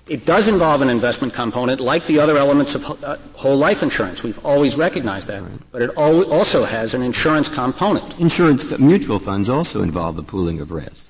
It 0.07 0.25
does 0.25 0.47
involve 0.47 0.81
an 0.81 0.89
investment 0.89 1.33
component 1.33 1.81
like 1.81 2.05
the 2.05 2.19
other 2.19 2.37
elements 2.37 2.75
of 2.75 3.03
uh, 3.03 3.17
whole 3.33 3.57
life 3.57 3.81
insurance. 3.81 4.21
We've 4.21 4.43
always 4.45 4.75
recognized 4.75 5.27
that. 5.29 5.41
Right. 5.41 5.51
But 5.71 5.81
it 5.81 5.91
al- 5.97 6.31
also 6.31 6.63
has 6.63 6.93
an 6.93 7.01
insurance 7.01 7.49
component. 7.49 8.19
Insurance, 8.19 8.77
mutual 8.77 9.19
funds 9.19 9.49
also 9.49 9.81
involve 9.81 10.15
the 10.15 10.23
pooling 10.23 10.59
of 10.59 10.71
risk. 10.71 11.09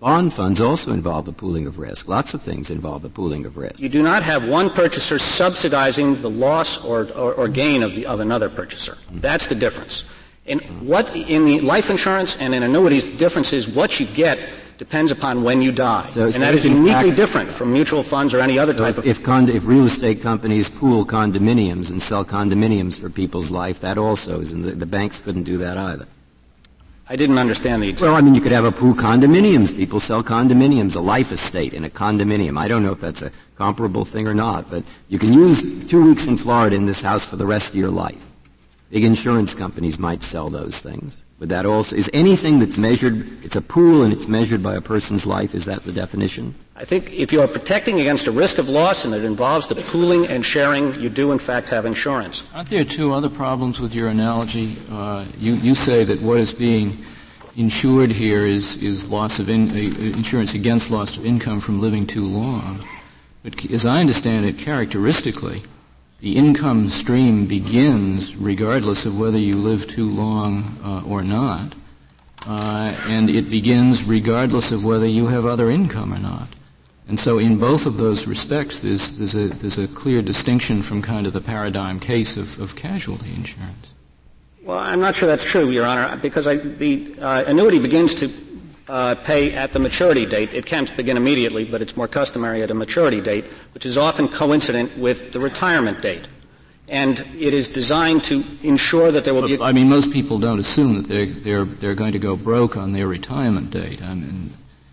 Bond 0.00 0.32
funds 0.32 0.60
also 0.60 0.92
involve 0.92 1.26
the 1.26 1.32
pooling 1.32 1.66
of 1.66 1.78
risk. 1.78 2.08
Lots 2.08 2.32
of 2.34 2.42
things 2.42 2.70
involve 2.70 3.02
the 3.02 3.10
pooling 3.10 3.44
of 3.44 3.56
risk. 3.56 3.80
You 3.80 3.90
do 3.90 4.02
not 4.02 4.22
have 4.22 4.48
one 4.48 4.70
purchaser 4.70 5.18
subsidizing 5.18 6.22
the 6.22 6.30
loss 6.30 6.82
or, 6.84 7.10
or, 7.12 7.34
or 7.34 7.48
gain 7.48 7.82
of, 7.82 7.94
the, 7.94 8.06
of 8.06 8.18
another 8.18 8.48
purchaser. 8.48 8.92
Mm-hmm. 8.92 9.20
That's 9.20 9.46
the 9.46 9.54
difference. 9.54 10.04
In 10.46 10.58
what 10.84 11.14
in 11.14 11.44
the 11.44 11.60
life 11.60 11.90
insurance 11.90 12.38
and 12.38 12.54
in 12.54 12.62
annuities, 12.62 13.06
the 13.12 13.16
difference 13.18 13.52
is 13.52 13.68
what 13.68 14.00
you 14.00 14.06
get 14.06 14.40
depends 14.80 15.10
upon 15.10 15.42
when 15.42 15.60
you 15.60 15.70
die. 15.70 16.06
So, 16.06 16.24
and 16.24 16.32
so 16.32 16.38
that 16.38 16.54
is 16.54 16.64
uniquely 16.64 17.10
fact, 17.10 17.16
different 17.16 17.50
from 17.52 17.70
mutual 17.70 18.02
funds 18.02 18.32
or 18.32 18.40
any 18.40 18.58
other 18.58 18.72
so 18.72 18.78
type 18.78 18.96
if, 18.96 18.98
of. 18.98 19.06
If, 19.06 19.54
if 19.54 19.66
real 19.66 19.84
estate 19.84 20.22
companies 20.22 20.70
pool 20.70 21.04
condominiums 21.04 21.90
and 21.90 22.00
sell 22.00 22.24
condominiums 22.24 22.98
for 22.98 23.10
people's 23.10 23.50
life, 23.50 23.80
that 23.80 23.98
also 23.98 24.40
is, 24.40 24.54
and 24.54 24.64
the, 24.64 24.70
the 24.70 24.86
banks 24.86 25.20
couldn't 25.20 25.42
do 25.42 25.58
that 25.58 25.76
either. 25.76 26.06
I 27.10 27.16
didn't 27.16 27.36
understand 27.36 27.82
the. 27.82 27.90
Example. 27.90 28.14
Well, 28.14 28.16
I 28.16 28.22
mean, 28.22 28.34
you 28.34 28.40
could 28.40 28.52
have 28.52 28.64
a 28.64 28.72
pool 28.72 28.94
condominiums. 28.94 29.76
People 29.76 30.00
sell 30.00 30.24
condominiums, 30.24 30.96
a 30.96 31.00
life 31.00 31.30
estate 31.30 31.74
in 31.74 31.84
a 31.84 31.90
condominium. 31.90 32.58
I 32.58 32.66
don't 32.66 32.82
know 32.82 32.92
if 32.92 33.00
that's 33.00 33.20
a 33.20 33.30
comparable 33.56 34.06
thing 34.06 34.26
or 34.26 34.34
not, 34.34 34.70
but 34.70 34.82
you 35.08 35.18
can 35.18 35.34
use 35.34 35.86
two 35.88 36.06
weeks 36.06 36.26
in 36.26 36.38
Florida 36.38 36.74
in 36.74 36.86
this 36.86 37.02
house 37.02 37.24
for 37.24 37.36
the 37.36 37.46
rest 37.46 37.68
of 37.68 37.76
your 37.76 37.90
life. 37.90 38.30
Big 38.90 39.04
insurance 39.04 39.54
companies 39.54 39.98
might 39.98 40.22
sell 40.22 40.48
those 40.48 40.80
things. 40.80 41.22
Would 41.40 41.48
that 41.48 41.64
also, 41.64 41.96
is 41.96 42.10
anything 42.12 42.58
that's 42.58 42.76
measured, 42.76 43.26
it's 43.42 43.56
a 43.56 43.62
pool 43.62 44.02
and 44.02 44.12
it's 44.12 44.28
measured 44.28 44.62
by 44.62 44.74
a 44.74 44.80
person's 44.82 45.24
life, 45.24 45.54
is 45.54 45.64
that 45.64 45.84
the 45.84 45.92
definition? 45.92 46.54
I 46.76 46.84
think 46.84 47.10
if 47.14 47.32
you 47.32 47.40
are 47.40 47.48
protecting 47.48 47.98
against 47.98 48.26
a 48.26 48.30
risk 48.30 48.58
of 48.58 48.68
loss 48.68 49.06
and 49.06 49.14
it 49.14 49.24
involves 49.24 49.66
the 49.66 49.74
pooling 49.74 50.26
and 50.26 50.44
sharing, 50.44 50.94
you 51.00 51.08
do 51.08 51.32
in 51.32 51.38
fact 51.38 51.70
have 51.70 51.86
insurance. 51.86 52.44
Aren't 52.54 52.68
there 52.68 52.84
two 52.84 53.14
other 53.14 53.30
problems 53.30 53.80
with 53.80 53.94
your 53.94 54.08
analogy? 54.08 54.76
Uh, 54.90 55.24
you, 55.38 55.54
you 55.54 55.74
say 55.74 56.04
that 56.04 56.20
what 56.20 56.38
is 56.38 56.52
being 56.52 56.98
insured 57.56 58.10
here 58.12 58.44
is, 58.44 58.76
is 58.76 59.06
loss 59.06 59.40
of 59.40 59.48
in, 59.48 59.70
uh, 59.70 59.74
insurance 59.74 60.52
against 60.52 60.90
loss 60.90 61.16
of 61.16 61.24
income 61.24 61.60
from 61.60 61.80
living 61.80 62.06
too 62.06 62.26
long. 62.26 62.84
But 63.42 63.70
as 63.70 63.86
I 63.86 64.00
understand 64.00 64.44
it, 64.44 64.58
characteristically, 64.58 65.62
the 66.20 66.36
income 66.36 66.88
stream 66.88 67.46
begins 67.46 68.36
regardless 68.36 69.06
of 69.06 69.18
whether 69.18 69.38
you 69.38 69.56
live 69.56 69.88
too 69.88 70.08
long 70.08 70.76
uh, 70.84 71.02
or 71.06 71.22
not, 71.22 71.74
uh, 72.46 72.94
and 73.08 73.30
it 73.30 73.50
begins 73.50 74.04
regardless 74.04 74.70
of 74.72 74.84
whether 74.84 75.06
you 75.06 75.28
have 75.28 75.46
other 75.46 75.70
income 75.70 76.12
or 76.12 76.18
not. 76.18 76.48
And 77.08 77.18
so, 77.18 77.38
in 77.38 77.58
both 77.58 77.86
of 77.86 77.96
those 77.96 78.26
respects, 78.26 78.80
there's, 78.80 79.18
there's, 79.18 79.34
a, 79.34 79.48
there's 79.48 79.78
a 79.78 79.88
clear 79.88 80.22
distinction 80.22 80.80
from 80.80 81.02
kind 81.02 81.26
of 81.26 81.32
the 81.32 81.40
paradigm 81.40 81.98
case 81.98 82.36
of, 82.36 82.60
of 82.60 82.76
casualty 82.76 83.34
insurance. 83.34 83.94
Well, 84.62 84.78
I'm 84.78 85.00
not 85.00 85.16
sure 85.16 85.26
that's 85.26 85.44
true, 85.44 85.70
Your 85.70 85.86
Honor, 85.86 86.16
because 86.18 86.46
I, 86.46 86.56
the 86.56 87.16
uh, 87.18 87.44
annuity 87.46 87.80
begins 87.80 88.14
to 88.16 88.28
uh, 88.90 89.14
pay 89.14 89.54
at 89.54 89.72
the 89.72 89.78
maturity 89.78 90.26
date. 90.26 90.52
It 90.52 90.66
can't 90.66 90.94
begin 90.96 91.16
immediately, 91.16 91.64
but 91.64 91.80
it's 91.80 91.96
more 91.96 92.08
customary 92.08 92.62
at 92.62 92.70
a 92.70 92.74
maturity 92.74 93.20
date, 93.20 93.44
which 93.72 93.86
is 93.86 93.96
often 93.96 94.28
coincident 94.28 94.98
with 94.98 95.32
the 95.32 95.38
retirement 95.40 96.02
date. 96.02 96.26
And 96.88 97.20
it 97.38 97.54
is 97.54 97.68
designed 97.68 98.24
to 98.24 98.44
ensure 98.64 99.12
that 99.12 99.24
there 99.24 99.32
will 99.32 99.46
be. 99.46 99.54
A 99.54 99.62
I 99.62 99.70
mean, 99.70 99.88
most 99.88 100.10
people 100.10 100.40
don't 100.40 100.58
assume 100.58 100.96
that 100.96 101.06
they're 101.06 101.26
they're 101.26 101.64
they're 101.64 101.94
going 101.94 102.12
to 102.12 102.18
go 102.18 102.36
broke 102.36 102.76
on 102.76 102.92
their 102.92 103.06
retirement 103.06 103.70
date. 103.70 104.02
I 104.02 104.14
mean. 104.14 104.50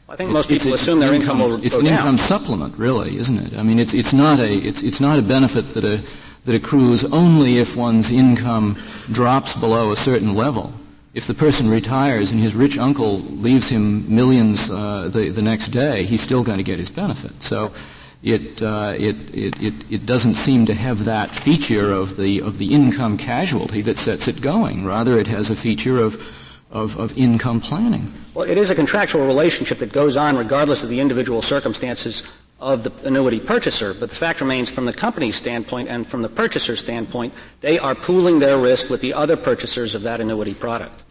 I 0.10 0.16
think 0.16 0.32
most 0.32 0.48
people 0.48 0.74
assume 0.74 1.00
their 1.00 1.14
income, 1.14 1.41
income 1.41 1.60
will 1.60 1.66
It's 1.66 1.76
an 1.76 1.84
down. 1.84 1.93
income 1.93 2.18
supplement, 2.18 2.78
really, 2.78 3.18
isn't 3.18 3.38
it? 3.38 3.58
I 3.58 3.64
mean, 3.64 3.80
it's 3.80 3.95
it's 3.95 4.14
not 4.14 4.39
a 4.39 4.54
it's 4.54 4.84
it's 4.84 5.02
not 5.02 5.18
a 5.18 5.24
benefit 5.24 5.74
that 5.74 5.84
a 5.84 6.04
that 6.45 6.56
accrues 6.56 7.04
only 7.04 7.58
if 7.58 7.76
one's 7.76 8.12
income 8.12 8.78
drops 9.12 9.56
below 9.56 9.91
a 9.91 9.98
certain 9.98 10.36
level 10.36 10.72
if 11.18 11.26
the 11.26 11.34
person 11.34 11.68
retires 11.68 12.32
and 12.32 12.39
his 12.39 12.53
rich 12.53 12.78
uncle 12.78 13.18
leaves 13.18 13.68
him 13.70 14.15
millions 14.15 14.70
uh, 14.70 15.09
the, 15.11 15.30
the 15.30 15.41
next 15.41 15.70
day, 15.70 16.03
he's 16.03 16.22
still 16.22 16.43
going 16.43 16.59
to 16.59 16.63
get 16.63 16.78
his 16.78 16.91
benefit. 16.91 17.41
So 17.41 17.74
it, 18.22 18.61
uh, 18.61 18.93
it, 18.95 19.15
it, 19.34 19.59
it, 19.59 19.74
it 19.89 20.05
doesn't 20.05 20.36
seem 20.36 20.68
to 20.68 20.76
have 20.76 21.05
that 21.05 21.32
feature 21.32 21.91
of 21.91 22.18
the, 22.18 22.43
of 22.43 22.59
the 22.59 22.72
income 22.72 23.18
casualty 23.18 23.82
that 23.82 23.97
sets 23.97 24.28
it 24.28 24.41
going. 24.41 24.86
Rather, 24.86 25.18
it 25.18 25.26
has 25.26 25.49
a 25.49 25.55
feature 25.55 25.97
of, 25.97 26.22
of, 26.70 26.99
of 26.99 27.18
income 27.18 27.61
planning. 27.61 28.13
Well, 28.36 28.47
it 28.47 28.59
is 28.59 28.70
a 28.70 28.76
contractual 28.76 29.26
relationship 29.26 29.80
that 29.80 29.91
goes 29.91 30.18
on 30.18 30.38
regardless 30.38 30.84
of 30.84 30.89
the 30.89 30.99
individual 30.99 31.41
circumstances 31.41 32.22
of 32.59 32.84
the 32.84 32.91
annuity 33.07 33.39
purchaser, 33.39 33.95
but 33.95 34.09
the 34.09 34.15
fact 34.15 34.39
remains 34.39 34.70
from 34.70 34.86
the 34.86 34.93
company's 34.93 35.36
standpoint 35.36 35.89
and 35.89 36.05
from 36.05 36.22
the 36.22 36.30
purchaser's 36.30 36.80
standpoint, 36.80 37.34
they 37.61 37.80
are 37.80 37.95
pooling 37.95 38.38
their 38.38 38.59
risk 38.59 38.91
with 38.91 39.01
the 39.01 39.13
other 39.15 39.36
purchasers 39.36 39.95
of 39.95 40.03
that 40.03 40.22
annuity 40.22 40.53
product. 40.53 41.05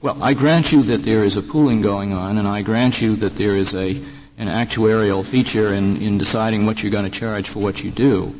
Well, 0.00 0.22
I 0.22 0.34
grant 0.34 0.70
you 0.70 0.84
that 0.84 1.02
there 1.02 1.24
is 1.24 1.36
a 1.36 1.42
pooling 1.42 1.82
going 1.82 2.12
on, 2.12 2.38
and 2.38 2.46
I 2.46 2.62
grant 2.62 3.02
you 3.02 3.16
that 3.16 3.34
there 3.34 3.56
is 3.56 3.74
a, 3.74 3.96
an 4.38 4.46
actuarial 4.46 5.26
feature 5.26 5.74
in, 5.74 6.00
in 6.00 6.18
deciding 6.18 6.66
what 6.66 6.80
you're 6.80 6.92
going 6.92 7.10
to 7.10 7.18
charge 7.18 7.48
for 7.48 7.58
what 7.58 7.82
you 7.82 7.90
do. 7.90 8.32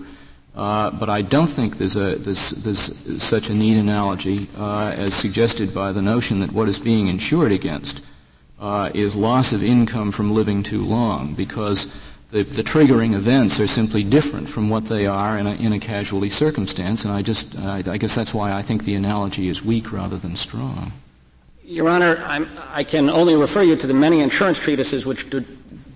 Uh, 0.55 0.93
but 0.93 1.09
I 1.09 1.23
don't 1.23 1.49
think 1.49 1.77
there's, 1.77 1.97
a, 1.97 2.15
there's, 2.15 2.51
there's 2.51 3.21
such 3.21 3.51
a 3.51 3.55
neat 3.55 3.77
analogy 3.77 4.47
uh, 4.57 4.95
as 4.97 5.13
suggested 5.15 5.75
by 5.75 5.91
the 5.91 6.01
notion 6.01 6.39
that 6.41 6.53
what 6.53 6.69
is 6.69 6.79
being 6.79 7.09
insured 7.09 7.51
against 7.51 8.03
uh, 8.61 8.91
is 8.95 9.17
loss 9.17 9.53
of 9.53 9.65
income 9.65 10.13
from 10.13 10.33
living 10.33 10.63
too 10.63 10.85
long, 10.85 11.35
because 11.35 11.87
the, 12.31 12.45
the, 12.45 12.63
triggering 12.63 13.15
events 13.15 13.59
are 13.59 13.67
simply 13.67 14.05
different 14.05 14.49
from 14.49 14.71
what 14.71 14.85
they 14.85 15.09
are 15.09 15.37
in 15.37 15.49
a, 15.49 15.55
in 15.55 15.73
a 15.73 15.81
casualty 15.81 16.29
circumstance, 16.29 17.05
and 17.05 17.13
I 17.13 17.23
just, 17.23 17.59
I 17.59 17.99
guess 17.99 18.15
that's 18.15 18.33
why 18.33 18.53
I 18.53 18.63
think 18.63 18.85
the 18.85 18.95
analogy 18.95 19.49
is 19.49 19.65
weak 19.65 19.91
rather 19.91 20.19
than 20.19 20.37
strong. 20.37 20.93
Your 21.69 21.91
Honor, 21.91 22.17
I'm, 22.25 22.49
i 22.71 22.83
can 22.83 23.11
only 23.11 23.37
refer 23.37 23.61
you 23.61 23.77
to 23.77 23.87
the 23.87 23.93
many 23.93 24.23
insurance 24.23 24.59
treatises 24.59 25.05
which 25.05 25.29
do 25.29 25.45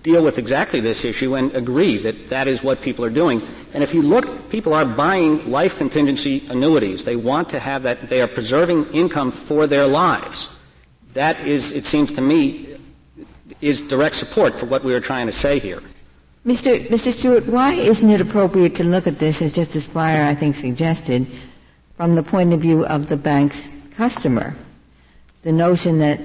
deal 0.03 0.23
with 0.23 0.37
exactly 0.37 0.79
this 0.79 1.03
issue 1.03 1.35
and 1.35 1.51
agree 1.55 1.97
that 1.97 2.29
that 2.29 2.47
is 2.47 2.61
what 2.61 2.79
people 2.81 3.03
are 3.03 3.09
doing. 3.09 3.41
And 3.73 3.81
if 3.81 3.95
you 3.95 4.03
look, 4.03 4.51
people 4.51 4.75
are 4.75 4.85
buying 4.85 5.49
life 5.49 5.77
contingency 5.77 6.45
annuities. 6.49 7.05
They 7.05 7.15
want 7.15 7.49
to 7.49 7.59
have 7.59 7.81
that, 7.83 8.07
they 8.07 8.21
are 8.21 8.27
preserving 8.27 8.93
income 8.93 9.31
for 9.31 9.65
their 9.65 9.87
lives. 9.87 10.55
That 11.13 11.39
is, 11.39 11.71
it 11.71 11.85
seems 11.85 12.11
to 12.13 12.21
me, 12.21 12.75
is 13.59 13.81
direct 13.81 14.15
support 14.15 14.53
for 14.53 14.67
what 14.67 14.83
we 14.83 14.93
are 14.93 14.99
trying 14.99 15.25
to 15.25 15.33
say 15.33 15.57
here. 15.57 15.81
Mr. 16.45 16.85
Mr. 16.87 17.11
Stewart, 17.11 17.47
why 17.47 17.73
isn't 17.73 18.11
it 18.11 18.21
appropriate 18.21 18.75
to 18.75 18.83
look 18.83 19.07
at 19.07 19.17
this, 19.17 19.41
as 19.41 19.55
Justice 19.55 19.87
Breyer, 19.87 20.23
I 20.23 20.35
think, 20.35 20.53
suggested, 20.53 21.25
from 21.95 22.13
the 22.13 22.21
point 22.21 22.53
of 22.53 22.59
view 22.59 22.85
of 22.85 23.07
the 23.07 23.17
bank's 23.17 23.75
customer? 23.95 24.53
The 25.43 25.51
notion 25.51 25.99
that 25.99 26.19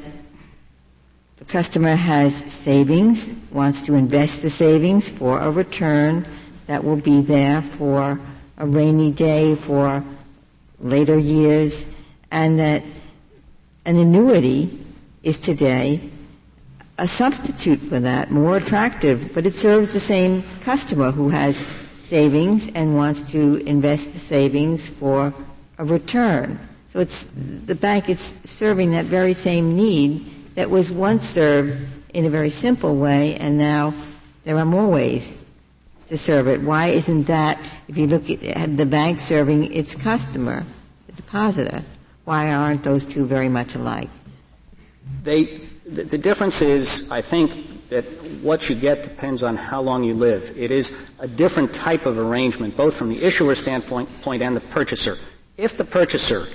the 1.36 1.44
customer 1.44 1.94
has 1.94 2.34
savings, 2.34 3.30
wants 3.52 3.84
to 3.86 3.94
invest 3.94 4.42
the 4.42 4.50
savings 4.50 5.08
for 5.08 5.38
a 5.40 5.50
return 5.50 6.26
that 6.66 6.82
will 6.82 6.96
be 6.96 7.20
there 7.20 7.62
for 7.62 8.18
a 8.58 8.66
rainy 8.66 9.10
day, 9.12 9.54
for 9.54 10.02
later 10.80 11.18
years, 11.18 11.86
and 12.30 12.58
that 12.58 12.82
an 13.84 13.96
annuity 13.96 14.84
is 15.22 15.38
today 15.38 16.00
a 16.98 17.06
substitute 17.06 17.78
for 17.78 18.00
that, 18.00 18.30
more 18.30 18.56
attractive, 18.56 19.32
but 19.32 19.46
it 19.46 19.54
serves 19.54 19.92
the 19.92 20.00
same 20.00 20.42
customer 20.60 21.12
who 21.12 21.28
has 21.28 21.64
savings 21.92 22.68
and 22.74 22.96
wants 22.96 23.30
to 23.30 23.56
invest 23.66 24.12
the 24.12 24.18
savings 24.18 24.88
for 24.88 25.32
a 25.78 25.84
return. 25.84 26.58
It's, 26.98 27.24
the 27.24 27.74
bank 27.74 28.08
is 28.08 28.36
serving 28.44 28.90
that 28.90 29.04
very 29.04 29.32
same 29.32 29.76
need 29.76 30.54
that 30.54 30.70
was 30.70 30.90
once 30.90 31.24
served 31.24 31.78
in 32.12 32.24
a 32.24 32.30
very 32.30 32.50
simple 32.50 32.96
way, 32.96 33.36
and 33.36 33.56
now 33.56 33.94
there 34.44 34.56
are 34.56 34.64
more 34.64 34.88
ways 34.88 35.38
to 36.08 36.18
serve 36.18 36.48
it. 36.48 36.60
Why 36.62 36.88
isn't 36.88 37.24
that, 37.24 37.60
if 37.86 37.96
you 37.96 38.06
look 38.06 38.28
at 38.28 38.76
the 38.76 38.86
bank 38.86 39.20
serving 39.20 39.72
its 39.72 39.94
customer, 39.94 40.64
the 41.06 41.12
depositor, 41.12 41.84
why 42.24 42.52
aren't 42.52 42.82
those 42.82 43.06
two 43.06 43.24
very 43.24 43.48
much 43.48 43.74
alike? 43.74 44.08
They, 45.22 45.44
the, 45.86 46.04
the 46.04 46.18
difference 46.18 46.62
is, 46.62 47.10
I 47.10 47.20
think, 47.20 47.88
that 47.88 48.04
what 48.42 48.68
you 48.68 48.74
get 48.74 49.02
depends 49.02 49.42
on 49.42 49.56
how 49.56 49.80
long 49.80 50.04
you 50.04 50.14
live. 50.14 50.52
It 50.56 50.70
is 50.70 50.92
a 51.20 51.28
different 51.28 51.74
type 51.74 52.04
of 52.04 52.18
arrangement, 52.18 52.76
both 52.76 52.94
from 52.94 53.08
the 53.08 53.22
issuer 53.22 53.54
standpoint 53.54 54.08
and 54.26 54.56
the 54.56 54.60
purchaser. 54.60 55.16
If 55.56 55.76
the 55.76 55.84
purchaser 55.84 56.46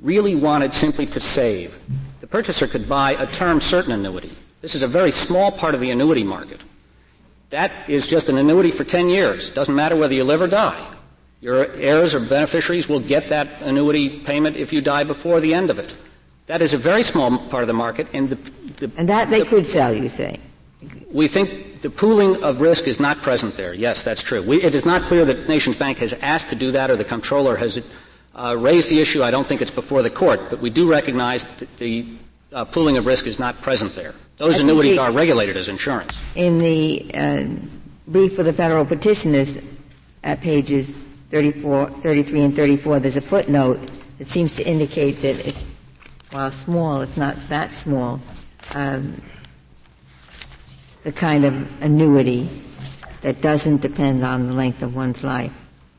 really 0.00 0.34
wanted 0.34 0.72
simply 0.72 1.06
to 1.06 1.20
save, 1.20 1.78
the 2.20 2.26
purchaser 2.26 2.66
could 2.66 2.88
buy 2.88 3.12
a 3.12 3.26
term 3.26 3.60
certain 3.60 3.92
annuity. 3.92 4.30
This 4.60 4.74
is 4.74 4.82
a 4.82 4.88
very 4.88 5.10
small 5.10 5.52
part 5.52 5.74
of 5.74 5.80
the 5.80 5.90
annuity 5.90 6.24
market. 6.24 6.60
That 7.50 7.88
is 7.88 8.06
just 8.06 8.28
an 8.28 8.36
annuity 8.38 8.70
for 8.70 8.84
10 8.84 9.08
years. 9.08 9.50
Doesn't 9.50 9.74
matter 9.74 9.96
whether 9.96 10.14
you 10.14 10.24
live 10.24 10.40
or 10.40 10.48
die. 10.48 10.86
Your 11.40 11.70
heirs 11.72 12.14
or 12.14 12.20
beneficiaries 12.20 12.88
will 12.88 13.00
get 13.00 13.28
that 13.28 13.62
annuity 13.62 14.20
payment 14.20 14.56
if 14.56 14.72
you 14.72 14.80
die 14.80 15.04
before 15.04 15.40
the 15.40 15.54
end 15.54 15.70
of 15.70 15.78
it. 15.78 15.94
That 16.46 16.62
is 16.62 16.74
a 16.74 16.78
very 16.78 17.02
small 17.02 17.38
part 17.48 17.62
of 17.62 17.68
the 17.68 17.74
market, 17.74 18.08
and 18.14 18.28
the, 18.28 18.34
the 18.86 18.90
and 18.96 19.08
that 19.08 19.30
they 19.30 19.40
the, 19.40 19.46
could 19.46 19.66
sell. 19.66 19.92
You 19.94 20.08
say? 20.08 20.40
We 21.12 21.28
think 21.28 21.82
the 21.82 21.90
pooling 21.90 22.42
of 22.42 22.60
risk 22.60 22.88
is 22.88 22.98
not 22.98 23.22
present 23.22 23.56
there. 23.56 23.74
Yes, 23.74 24.02
that's 24.02 24.22
true. 24.22 24.42
We, 24.42 24.62
it 24.62 24.74
is 24.74 24.84
not 24.84 25.02
clear 25.02 25.24
that 25.26 25.46
NationsBank 25.46 25.98
has 25.98 26.14
asked 26.14 26.48
to 26.48 26.56
do 26.56 26.72
that, 26.72 26.90
or 26.90 26.96
the 26.96 27.04
comptroller 27.04 27.54
has 27.56 27.78
uh, 28.38 28.56
raised 28.56 28.88
the 28.88 29.00
issue. 29.00 29.22
I 29.22 29.30
don't 29.30 29.46
think 29.46 29.60
it's 29.60 29.70
before 29.70 30.02
the 30.02 30.10
court, 30.10 30.40
but 30.48 30.60
we 30.60 30.70
do 30.70 30.88
recognize 30.88 31.44
that 31.44 31.76
the 31.76 32.06
uh, 32.52 32.64
pooling 32.64 32.96
of 32.96 33.06
risk 33.06 33.26
is 33.26 33.38
not 33.38 33.60
present 33.60 33.94
there. 33.94 34.14
Those 34.36 34.56
I 34.56 34.60
annuities 34.60 34.96
the, 34.96 35.02
are 35.02 35.10
regulated 35.12 35.56
as 35.56 35.68
insurance. 35.68 36.20
In 36.36 36.58
the 36.60 37.10
uh, 37.12 37.44
brief 38.06 38.36
for 38.36 38.44
the 38.44 38.52
federal 38.52 38.84
petitioners, 38.84 39.58
at 40.22 40.40
pages 40.40 41.08
34, 41.30 41.88
33, 41.88 42.40
and 42.40 42.56
34, 42.56 43.00
there's 43.00 43.16
a 43.16 43.20
footnote 43.20 43.80
that 44.18 44.28
seems 44.28 44.52
to 44.54 44.66
indicate 44.66 45.12
that 45.22 45.46
it's, 45.46 45.64
while 46.30 46.50
small, 46.50 47.00
it's 47.02 47.16
not 47.16 47.36
that 47.48 47.70
small. 47.70 48.20
Um, 48.74 49.20
the 51.04 51.12
kind 51.12 51.44
of 51.44 51.82
annuity 51.82 52.48
that 53.22 53.40
doesn't 53.40 53.80
depend 53.80 54.24
on 54.24 54.46
the 54.46 54.52
length 54.52 54.82
of 54.82 54.94
one's 54.94 55.24
life. 55.24 55.52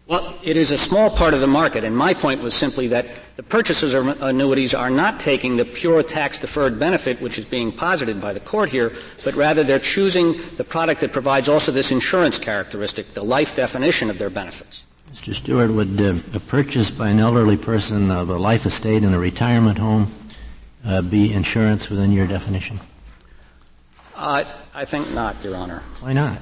Well, 0.10 0.34
it 0.42 0.58
is 0.58 0.72
a 0.72 0.78
small 0.78 1.12
part 1.12 1.36
of 1.36 1.40
the 1.40 1.46
market, 1.46 1.84
and 1.84 1.96
my 1.96 2.16
point 2.16 2.42
was 2.42 2.56
simply 2.56 2.88
that 2.88 3.06
the 3.36 3.44
purchasers 3.44 3.94
of 3.94 4.20
annuities 4.24 4.74
are 4.74 4.90
not 4.90 5.20
taking 5.20 5.56
the 5.56 5.66
pure 5.66 6.02
tax 6.02 6.40
deferred 6.40 6.80
benefit, 6.80 7.22
which 7.22 7.38
is 7.38 7.46
being 7.46 7.72
posited 7.72 8.20
by 8.20 8.34
the 8.34 8.40
court 8.40 8.72
here, 8.72 8.92
but 9.24 9.36
rather 9.36 9.64
they're 9.64 9.78
choosing 9.78 10.34
the 10.56 10.64
product 10.64 11.02
that 11.02 11.14
provides 11.14 11.48
also 11.48 11.72
this 11.72 11.92
insurance 11.92 12.40
characteristic, 12.40 13.10
the 13.10 13.22
life 13.22 13.56
definition 13.56 14.10
of 14.10 14.18
their 14.18 14.32
benefits. 14.32 14.88
Mr. 15.14 15.32
Stewart, 15.32 15.70
would 15.70 16.02
uh, 16.02 16.16
a 16.34 16.40
purchase 16.40 16.90
by 16.90 17.10
an 17.10 17.20
elderly 17.20 17.56
person 17.56 18.10
of 18.10 18.30
a 18.30 18.38
life 18.38 18.66
estate 18.66 19.04
in 19.04 19.14
a 19.14 19.20
retirement 19.20 19.78
home 19.78 20.08
uh, 20.86 21.04
be 21.04 21.32
insurance 21.32 21.88
within 21.88 22.12
your 22.12 22.26
definition? 22.26 22.80
Uh, 24.16 24.44
I 24.74 24.86
think 24.86 25.12
not, 25.12 25.36
Your 25.44 25.56
Honor. 25.56 25.84
Why 26.00 26.14
not? 26.14 26.40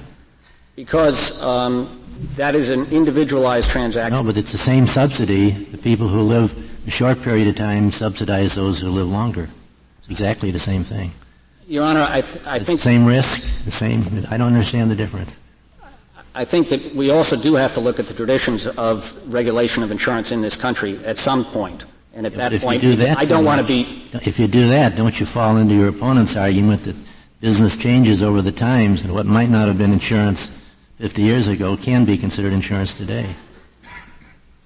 Because 0.74 1.42
um, 1.42 1.88
that 2.36 2.54
is 2.54 2.70
an 2.70 2.86
individualized 2.92 3.70
transaction. 3.70 4.12
No, 4.12 4.22
but 4.22 4.36
it's 4.36 4.52
the 4.52 4.58
same 4.58 4.86
subsidy. 4.86 5.50
The 5.50 5.78
people 5.78 6.08
who 6.08 6.22
live 6.22 6.52
a 6.86 6.90
short 6.90 7.22
period 7.22 7.48
of 7.48 7.56
time 7.56 7.90
subsidize 7.92 8.54
those 8.54 8.80
who 8.80 8.88
live 8.88 9.08
longer. 9.08 9.48
It's 9.98 10.08
exactly 10.08 10.50
the 10.50 10.58
same 10.58 10.84
thing. 10.84 11.12
Your 11.66 11.84
Honor, 11.84 12.06
I, 12.08 12.22
th- 12.22 12.46
I 12.46 12.58
think 12.58 12.80
the 12.80 12.84
same 12.84 13.04
risk, 13.04 13.64
the 13.64 13.70
same. 13.70 14.02
I 14.30 14.36
don't 14.36 14.48
understand 14.48 14.90
the 14.90 14.96
difference. 14.96 15.38
I 16.34 16.44
think 16.44 16.68
that 16.70 16.94
we 16.94 17.10
also 17.10 17.36
do 17.36 17.54
have 17.56 17.72
to 17.72 17.80
look 17.80 17.98
at 18.00 18.06
the 18.06 18.14
traditions 18.14 18.66
of 18.66 19.16
regulation 19.32 19.82
of 19.82 19.90
insurance 19.90 20.32
in 20.32 20.40
this 20.40 20.56
country 20.56 20.98
at 21.04 21.18
some 21.18 21.44
point. 21.44 21.84
And 22.14 22.26
at 22.26 22.32
yeah, 22.32 22.48
that 22.48 22.60
point, 22.62 22.80
do 22.80 22.96
that, 22.96 23.18
I 23.18 23.26
don't 23.26 23.44
want 23.44 23.60
to 23.60 23.66
be. 23.66 24.08
If 24.12 24.38
you 24.38 24.48
do 24.48 24.68
that, 24.68 24.96
don't 24.96 25.18
you 25.20 25.26
fall 25.26 25.56
into 25.56 25.74
your 25.74 25.88
opponent's 25.88 26.36
argument 26.36 26.84
that 26.84 26.96
business 27.40 27.76
changes 27.76 28.22
over 28.22 28.40
the 28.40 28.52
times 28.52 29.02
and 29.02 29.12
what 29.12 29.26
might 29.26 29.50
not 29.50 29.68
have 29.68 29.78
been 29.78 29.92
insurance 29.92 30.57
50 30.98 31.22
years 31.22 31.46
ago 31.46 31.76
can 31.76 32.04
be 32.04 32.18
considered 32.18 32.52
insurance 32.52 32.92
today. 32.92 33.34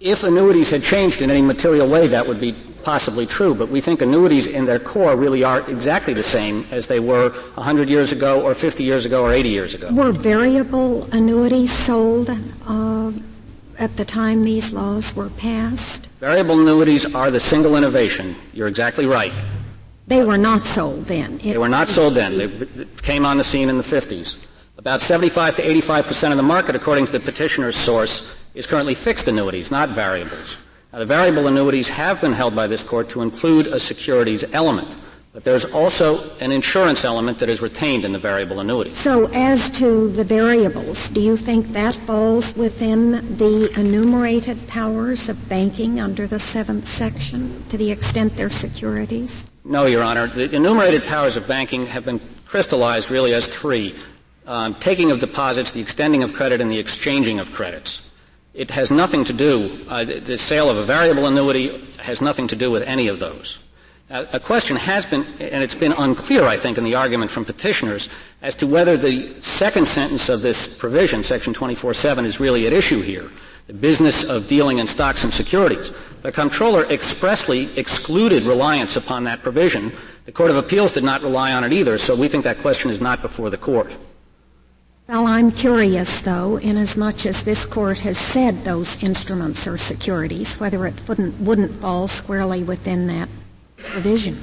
If 0.00 0.24
annuities 0.24 0.70
had 0.70 0.82
changed 0.82 1.20
in 1.20 1.30
any 1.30 1.42
material 1.42 1.88
way, 1.88 2.08
that 2.08 2.26
would 2.26 2.40
be 2.40 2.54
possibly 2.82 3.26
true, 3.26 3.54
but 3.54 3.68
we 3.68 3.80
think 3.80 4.00
annuities 4.00 4.46
in 4.46 4.64
their 4.64 4.78
core 4.78 5.14
really 5.14 5.44
are 5.44 5.60
exactly 5.70 6.14
the 6.14 6.22
same 6.22 6.66
as 6.70 6.86
they 6.86 7.00
were 7.00 7.30
100 7.54 7.88
years 7.88 8.12
ago 8.12 8.42
or 8.42 8.54
50 8.54 8.82
years 8.82 9.04
ago 9.04 9.22
or 9.22 9.32
80 9.32 9.48
years 9.50 9.74
ago. 9.74 9.92
Were 9.92 10.10
variable 10.10 11.04
annuities 11.12 11.70
sold 11.70 12.30
uh, 12.66 13.12
at 13.78 13.96
the 13.96 14.04
time 14.04 14.42
these 14.42 14.72
laws 14.72 15.14
were 15.14 15.28
passed? 15.30 16.06
Variable 16.18 16.60
annuities 16.60 17.14
are 17.14 17.30
the 17.30 17.40
single 17.40 17.76
innovation. 17.76 18.34
You're 18.54 18.68
exactly 18.68 19.06
right. 19.06 19.32
They 20.08 20.24
were 20.24 20.38
not 20.38 20.64
sold 20.64 21.04
then. 21.04 21.34
It, 21.40 21.52
they 21.52 21.58
were 21.58 21.68
not 21.68 21.88
sold 21.88 22.14
then. 22.14 22.38
They 22.38 22.84
came 23.02 23.24
on 23.24 23.36
the 23.36 23.44
scene 23.44 23.68
in 23.68 23.76
the 23.76 23.84
50s. 23.84 24.38
About 24.82 25.00
75 25.00 25.54
to 25.54 25.62
85 25.62 26.06
percent 26.06 26.32
of 26.32 26.36
the 26.38 26.42
market, 26.42 26.74
according 26.74 27.06
to 27.06 27.12
the 27.12 27.20
petitioner's 27.20 27.76
source, 27.76 28.34
is 28.52 28.66
currently 28.66 28.94
fixed 28.94 29.28
annuities, 29.28 29.70
not 29.70 29.90
variables. 29.90 30.58
Now, 30.92 30.98
the 30.98 31.04
variable 31.04 31.46
annuities 31.46 31.88
have 31.88 32.20
been 32.20 32.32
held 32.32 32.56
by 32.56 32.66
this 32.66 32.82
court 32.82 33.08
to 33.10 33.22
include 33.22 33.68
a 33.68 33.78
securities 33.78 34.42
element. 34.52 34.96
But 35.32 35.44
there's 35.44 35.66
also 35.66 36.28
an 36.40 36.50
insurance 36.50 37.04
element 37.04 37.38
that 37.38 37.48
is 37.48 37.62
retained 37.62 38.04
in 38.04 38.10
the 38.10 38.18
variable 38.18 38.58
annuity. 38.58 38.90
So 38.90 39.26
as 39.32 39.70
to 39.78 40.08
the 40.08 40.24
variables, 40.24 41.08
do 41.10 41.20
you 41.20 41.36
think 41.36 41.68
that 41.74 41.94
falls 41.94 42.56
within 42.56 43.36
the 43.36 43.72
enumerated 43.78 44.66
powers 44.66 45.28
of 45.28 45.48
banking 45.48 46.00
under 46.00 46.26
the 46.26 46.40
seventh 46.40 46.86
section 46.86 47.62
to 47.68 47.76
the 47.76 47.92
extent 47.92 48.36
they're 48.36 48.50
securities? 48.50 49.46
No, 49.64 49.86
Your 49.86 50.02
Honor. 50.02 50.26
The 50.26 50.52
enumerated 50.52 51.04
powers 51.04 51.36
of 51.36 51.46
banking 51.46 51.86
have 51.86 52.04
been 52.04 52.20
crystallized 52.44 53.12
really 53.12 53.32
as 53.32 53.46
three 53.46 53.94
um, 54.46 54.74
taking 54.74 55.10
of 55.10 55.20
deposits, 55.20 55.72
the 55.72 55.80
extending 55.80 56.22
of 56.22 56.32
credit, 56.32 56.60
and 56.60 56.70
the 56.70 56.78
exchanging 56.78 57.38
of 57.38 57.52
credits. 57.52 58.08
It 58.54 58.70
has 58.70 58.90
nothing 58.90 59.24
to 59.24 59.32
do, 59.32 59.78
uh, 59.88 60.04
the 60.04 60.36
sale 60.36 60.68
of 60.68 60.76
a 60.76 60.84
variable 60.84 61.26
annuity 61.26 61.82
has 61.98 62.20
nothing 62.20 62.48
to 62.48 62.56
do 62.56 62.70
with 62.70 62.82
any 62.82 63.08
of 63.08 63.18
those. 63.18 63.58
Uh, 64.10 64.26
a 64.34 64.40
question 64.40 64.76
has 64.76 65.06
been, 65.06 65.24
and 65.40 65.64
it's 65.64 65.74
been 65.74 65.92
unclear, 65.92 66.44
I 66.44 66.58
think, 66.58 66.76
in 66.76 66.84
the 66.84 66.94
argument 66.94 67.30
from 67.30 67.46
petitioners, 67.46 68.10
as 68.42 68.54
to 68.56 68.66
whether 68.66 68.98
the 68.98 69.40
second 69.40 69.88
sentence 69.88 70.28
of 70.28 70.42
this 70.42 70.76
provision, 70.76 71.22
section 71.22 71.54
24.7, 71.54 72.26
is 72.26 72.38
really 72.38 72.66
at 72.66 72.74
issue 72.74 73.00
here. 73.00 73.30
The 73.68 73.72
business 73.72 74.24
of 74.24 74.48
dealing 74.48 74.80
in 74.80 74.86
stocks 74.86 75.24
and 75.24 75.32
securities. 75.32 75.94
The 76.20 76.30
comptroller 76.30 76.84
expressly 76.90 77.70
excluded 77.78 78.42
reliance 78.42 78.96
upon 78.96 79.24
that 79.24 79.42
provision. 79.42 79.92
The 80.26 80.32
Court 80.32 80.50
of 80.50 80.58
Appeals 80.58 80.92
did 80.92 81.04
not 81.04 81.22
rely 81.22 81.52
on 81.52 81.64
it 81.64 81.72
either, 81.72 81.96
so 81.96 82.14
we 82.14 82.28
think 82.28 82.44
that 82.44 82.58
question 82.58 82.90
is 82.90 83.00
not 83.00 83.22
before 83.22 83.48
the 83.48 83.56
Court. 83.56 83.96
Well, 85.12 85.26
I'm 85.26 85.50
curious, 85.52 86.22
though, 86.22 86.56
inasmuch 86.56 87.26
as 87.26 87.44
this 87.44 87.66
court 87.66 87.98
has 87.98 88.16
said 88.16 88.64
those 88.64 89.02
instruments 89.02 89.66
are 89.66 89.76
securities, 89.76 90.58
whether 90.58 90.86
it 90.86 90.94
wouldn't, 91.06 91.38
wouldn't 91.38 91.70
fall 91.82 92.08
squarely 92.08 92.64
within 92.64 93.08
that 93.08 93.28
provision. 93.76 94.40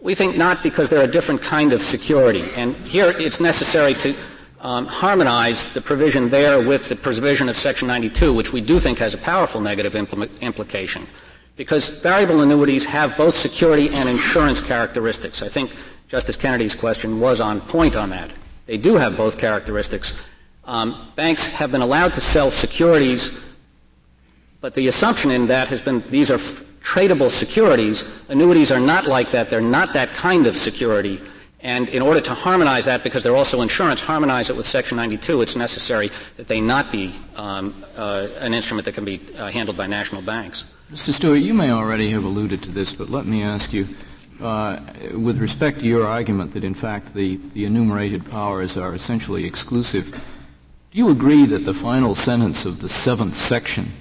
We 0.00 0.14
think 0.14 0.38
not 0.38 0.62
because 0.62 0.88
they're 0.88 1.04
a 1.04 1.06
different 1.06 1.42
kind 1.42 1.74
of 1.74 1.82
security. 1.82 2.44
And 2.56 2.74
here 2.76 3.10
it's 3.10 3.40
necessary 3.40 3.92
to 3.92 4.14
um, 4.60 4.86
harmonize 4.86 5.74
the 5.74 5.82
provision 5.82 6.30
there 6.30 6.66
with 6.66 6.88
the 6.88 6.96
provision 6.96 7.50
of 7.50 7.56
Section 7.56 7.86
92, 7.86 8.32
which 8.32 8.54
we 8.54 8.62
do 8.62 8.78
think 8.78 8.96
has 9.00 9.12
a 9.12 9.18
powerful 9.18 9.60
negative 9.60 9.92
impl- 9.92 10.40
implication. 10.40 11.06
Because 11.56 11.90
variable 11.90 12.40
annuities 12.40 12.86
have 12.86 13.18
both 13.18 13.36
security 13.36 13.90
and 13.90 14.08
insurance 14.08 14.62
characteristics. 14.62 15.42
I 15.42 15.50
think 15.50 15.72
Justice 16.08 16.36
Kennedy's 16.36 16.74
question 16.74 17.20
was 17.20 17.42
on 17.42 17.60
point 17.60 17.96
on 17.96 18.08
that. 18.08 18.32
They 18.66 18.76
do 18.76 18.96
have 18.96 19.16
both 19.16 19.38
characteristics. 19.38 20.18
Um, 20.64 21.12
banks 21.16 21.52
have 21.52 21.70
been 21.70 21.82
allowed 21.82 22.14
to 22.14 22.20
sell 22.20 22.50
securities, 22.50 23.38
but 24.60 24.74
the 24.74 24.88
assumption 24.88 25.30
in 25.30 25.46
that 25.48 25.68
has 25.68 25.82
been 25.82 26.00
these 26.08 26.30
are 26.30 26.36
f- 26.36 26.64
tradable 26.80 27.28
securities. 27.28 28.04
Annuities 28.28 28.72
are 28.72 28.80
not 28.80 29.06
like 29.06 29.30
that. 29.32 29.50
They're 29.50 29.60
not 29.60 29.92
that 29.92 30.08
kind 30.10 30.46
of 30.46 30.56
security. 30.56 31.20
And 31.60 31.88
in 31.88 32.02
order 32.02 32.20
to 32.20 32.34
harmonize 32.34 32.84
that, 32.84 33.02
because 33.02 33.22
they're 33.22 33.36
also 33.36 33.62
insurance, 33.62 34.00
harmonize 34.00 34.50
it 34.50 34.56
with 34.56 34.66
Section 34.66 34.96
92, 34.98 35.40
it's 35.40 35.56
necessary 35.56 36.10
that 36.36 36.46
they 36.46 36.60
not 36.60 36.92
be 36.92 37.14
um, 37.36 37.74
uh, 37.96 38.28
an 38.38 38.52
instrument 38.52 38.84
that 38.84 38.92
can 38.92 39.04
be 39.04 39.20
uh, 39.36 39.50
handled 39.50 39.76
by 39.76 39.86
national 39.86 40.20
banks. 40.20 40.66
Mr. 40.92 41.14
Stewart, 41.14 41.40
you 41.40 41.54
may 41.54 41.70
already 41.70 42.10
have 42.10 42.24
alluded 42.24 42.62
to 42.62 42.70
this, 42.70 42.92
but 42.92 43.08
let 43.08 43.24
me 43.24 43.42
ask 43.42 43.72
you 43.72 43.88
uh, 44.40 44.80
with 45.14 45.38
respect 45.38 45.80
to 45.80 45.86
your 45.86 46.06
argument 46.06 46.52
that 46.52 46.64
in 46.64 46.74
fact 46.74 47.14
the, 47.14 47.40
the 47.52 47.64
enumerated 47.64 48.28
powers 48.30 48.76
are 48.76 48.94
essentially 48.94 49.44
exclusive, 49.44 50.10
do 50.90 50.98
you 50.98 51.10
agree 51.10 51.46
that 51.46 51.64
the 51.64 51.74
final 51.74 52.14
sentence 52.14 52.64
of 52.64 52.80
the 52.80 52.88
seventh 52.88 53.34
section 53.34 53.92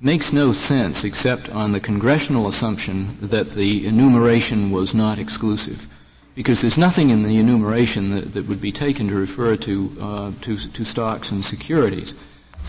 makes 0.00 0.32
no 0.32 0.52
sense 0.52 1.04
except 1.04 1.48
on 1.50 1.72
the 1.72 1.80
congressional 1.80 2.48
assumption 2.48 3.16
that 3.20 3.52
the 3.52 3.86
enumeration 3.86 4.70
was 4.70 4.94
not 4.94 5.18
exclusive? 5.18 5.88
because 6.36 6.60
there's 6.60 6.76
nothing 6.76 7.08
in 7.08 7.22
the 7.22 7.38
enumeration 7.38 8.10
that, 8.10 8.34
that 8.34 8.46
would 8.46 8.60
be 8.60 8.70
taken 8.70 9.08
to 9.08 9.14
refer 9.14 9.56
to, 9.56 9.96
uh, 9.98 10.30
to, 10.42 10.56
to 10.58 10.84
stocks 10.84 11.32
and 11.32 11.42
securities. 11.42 12.14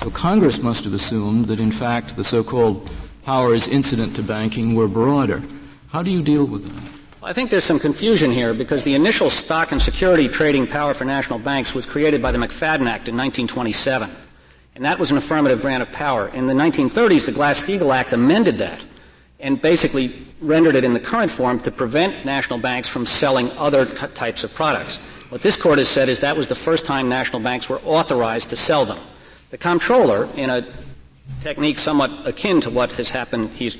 So 0.02 0.10
Congress 0.10 0.60
must 0.60 0.86
have 0.86 0.94
assumed 0.94 1.46
that 1.46 1.60
in 1.60 1.72
fact 1.72 2.16
the 2.16 2.24
so-called 2.24 2.90
powers 3.26 3.68
incident 3.68 4.16
to 4.16 4.24
banking 4.24 4.74
were 4.74 4.88
broader. 4.88 5.44
How 5.92 6.04
do 6.04 6.12
you 6.12 6.22
deal 6.22 6.46
with 6.46 6.66
that? 6.66 7.00
I 7.24 7.34
think 7.34 7.50
there's 7.50 7.64
some 7.64 7.80
confusion 7.80 8.32
here 8.32 8.54
because 8.54 8.84
the 8.84 8.96
initial 8.96 9.30
stock 9.30 9.72
and 9.72 9.82
security 9.82 10.28
trading 10.28 10.68
power 10.68 10.94
for 10.94 11.06
national 11.06 11.40
banks 11.40 11.74
was 11.74 11.86
created 11.86 12.22
by 12.22 12.32
the 12.32 12.38
McFadden 12.38 12.88
Act 12.88 13.08
in 13.08 13.18
1927. 13.18 14.10
And 14.76 14.86
that 14.86 15.00
was 15.00 15.12
an 15.12 15.18
affirmative 15.18 15.62
grant 15.62 15.82
of 15.82 15.92
power. 15.92 16.28
In 16.30 16.46
the 16.46 16.54
1930s, 16.54 17.26
the 17.26 17.32
Glass-Steagall 17.32 17.96
Act 17.96 18.14
amended 18.14 18.58
that 18.60 18.86
and 19.40 19.62
basically 19.62 20.14
rendered 20.40 20.76
it 20.76 20.84
in 20.84 20.94
the 20.94 21.00
current 21.00 21.32
form 21.32 21.60
to 21.62 21.72
prevent 21.72 22.26
national 22.26 22.60
banks 22.60 22.88
from 22.88 23.06
selling 23.06 23.50
other 23.52 23.86
types 23.86 24.44
of 24.44 24.54
products. 24.54 24.98
What 25.30 25.42
this 25.42 25.58
court 25.58 25.80
has 25.80 25.90
said 25.90 26.10
is 26.10 26.20
that 26.20 26.38
was 26.38 26.48
the 26.48 26.56
first 26.56 26.86
time 26.86 27.10
national 27.10 27.42
banks 27.42 27.70
were 27.70 27.80
authorized 27.80 28.50
to 28.52 28.56
sell 28.56 28.86
them. 28.86 29.00
The 29.50 29.58
comptroller, 29.58 30.30
in 30.36 30.50
a 30.50 30.66
technique 31.42 31.80
somewhat 31.80 32.12
akin 32.26 32.62
to 32.62 32.70
what 32.70 32.92
has 32.94 33.10
happened, 33.10 33.50
he's 33.50 33.78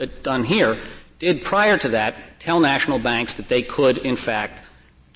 uh, 0.00 0.06
done 0.22 0.44
here, 0.44 0.78
did 1.18 1.42
prior 1.42 1.76
to 1.78 1.88
that 1.90 2.14
tell 2.38 2.60
national 2.60 2.98
banks 2.98 3.34
that 3.34 3.48
they 3.48 3.62
could, 3.62 3.98
in 3.98 4.16
fact, 4.16 4.62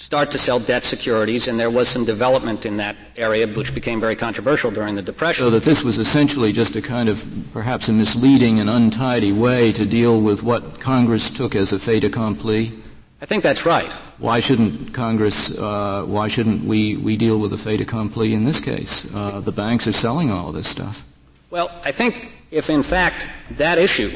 start 0.03 0.32
to 0.32 0.38
sell 0.38 0.59
debt 0.59 0.82
securities, 0.82 1.46
and 1.46 1.61
there 1.61 1.70
was 1.70 1.88
some 1.88 2.05
development 2.05 2.66
in 2.66 2.76
that 2.78 2.96
area, 3.16 3.46
which 3.46 3.72
became 3.72 4.00
very 4.00 4.16
controversial 4.16 4.70
during 4.70 4.96
the 4.96 5.03
Depression. 5.03 5.44
So 5.44 5.50
that 5.50 5.62
this 5.62 5.84
was 5.84 5.98
essentially 5.98 6.53
just 6.53 6.74
a 6.74 6.82
kind 6.82 7.09
of 7.09 7.24
perhaps 7.53 7.88
a 7.88 7.92
misleading 7.92 8.59
and 8.59 8.68
untidy 8.68 9.32
way 9.32 9.72
to 9.72 9.86
deal 9.86 10.20
with 10.20 10.42
what 10.42 10.80
Congress 10.80 11.30
took 11.30 11.55
as 11.55 11.72
a 11.72 11.78
fait 11.78 12.03
accompli. 12.03 12.72
I 13.20 13.26
think 13.26 13.44
that's 13.44 13.64
right. 13.64 13.92
Why 14.18 14.40
shouldn't 14.40 14.92
Congress? 14.92 15.57
Uh, 15.57 16.03
why 16.07 16.26
shouldn't 16.26 16.64
we 16.64 16.96
we 16.96 17.16
deal 17.16 17.38
with 17.38 17.53
a 17.53 17.59
fait 17.59 17.80
accompli 17.80 18.34
in 18.34 18.44
this 18.44 18.59
case? 18.59 19.07
Uh, 19.14 19.38
the 19.38 19.53
banks 19.53 19.86
are 19.86 19.92
selling 19.92 20.32
all 20.32 20.48
of 20.48 20.55
this 20.55 20.66
stuff. 20.66 21.05
Well, 21.50 21.70
I 21.84 21.92
think 21.92 22.32
if 22.50 22.68
in 22.68 22.82
fact 22.82 23.28
that 23.53 23.78
issue 23.78 24.11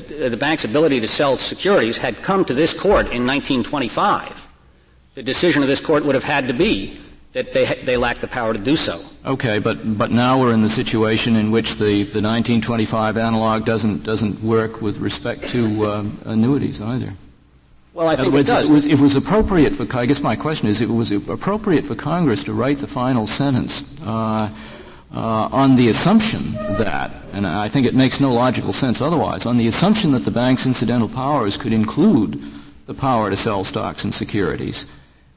the, 0.00 0.28
the 0.30 0.36
bank's 0.36 0.64
ability 0.64 1.00
to 1.00 1.08
sell 1.08 1.36
securities 1.36 1.98
had 1.98 2.16
come 2.22 2.44
to 2.46 2.54
this 2.54 2.72
court 2.72 3.06
in 3.06 3.26
1925, 3.26 4.48
the 5.14 5.22
decision 5.22 5.62
of 5.62 5.68
this 5.68 5.80
court 5.80 6.04
would 6.04 6.14
have 6.14 6.24
had 6.24 6.48
to 6.48 6.54
be 6.54 6.98
that 7.32 7.52
they, 7.52 7.64
they 7.84 7.96
lack 7.96 8.18
the 8.18 8.28
power 8.28 8.52
to 8.52 8.58
do 8.58 8.76
so. 8.76 9.02
Okay, 9.24 9.58
but, 9.58 9.96
but 9.96 10.10
now 10.10 10.38
we're 10.38 10.52
in 10.52 10.60
the 10.60 10.68
situation 10.68 11.36
in 11.36 11.50
which 11.50 11.72
the, 11.76 12.04
the 12.04 12.20
1925 12.20 13.16
analog 13.16 13.64
doesn't, 13.64 14.04
doesn't 14.04 14.42
work 14.42 14.82
with 14.82 14.98
respect 14.98 15.48
to 15.50 15.86
um, 15.86 16.18
annuities 16.26 16.80
either. 16.80 17.14
Well, 17.94 18.08
I 18.08 18.16
think 18.16 18.32
words, 18.32 18.48
it 18.48 18.52
does. 18.52 18.70
It 18.70 18.72
was, 18.72 18.86
it 18.86 19.00
was, 19.00 19.16
appropriate 19.16 19.76
for, 19.76 19.86
I 19.96 20.06
guess 20.06 20.22
my 20.22 20.34
question 20.34 20.68
is, 20.68 20.80
it 20.80 20.88
was 20.88 21.12
appropriate 21.12 21.84
for 21.84 21.94
Congress 21.94 22.42
to 22.44 22.52
write 22.52 22.78
the 22.78 22.86
final 22.86 23.26
sentence 23.26 23.84
uh, 24.02 24.50
uh, 25.14 25.48
on 25.52 25.76
the 25.76 25.88
assumption 25.88 26.52
that, 26.52 27.12
and 27.32 27.46
I 27.46 27.68
think 27.68 27.86
it 27.86 27.94
makes 27.94 28.20
no 28.20 28.30
logical 28.30 28.72
sense 28.72 29.00
otherwise, 29.00 29.46
on 29.46 29.56
the 29.56 29.66
assumption 29.66 30.12
that 30.12 30.24
the 30.24 30.30
bank's 30.30 30.66
incidental 30.66 31.08
powers 31.08 31.56
could 31.56 31.72
include 31.72 32.42
the 32.86 32.94
power 32.94 33.30
to 33.30 33.36
sell 33.36 33.64
stocks 33.64 34.04
and 34.04 34.14
securities. 34.14 34.86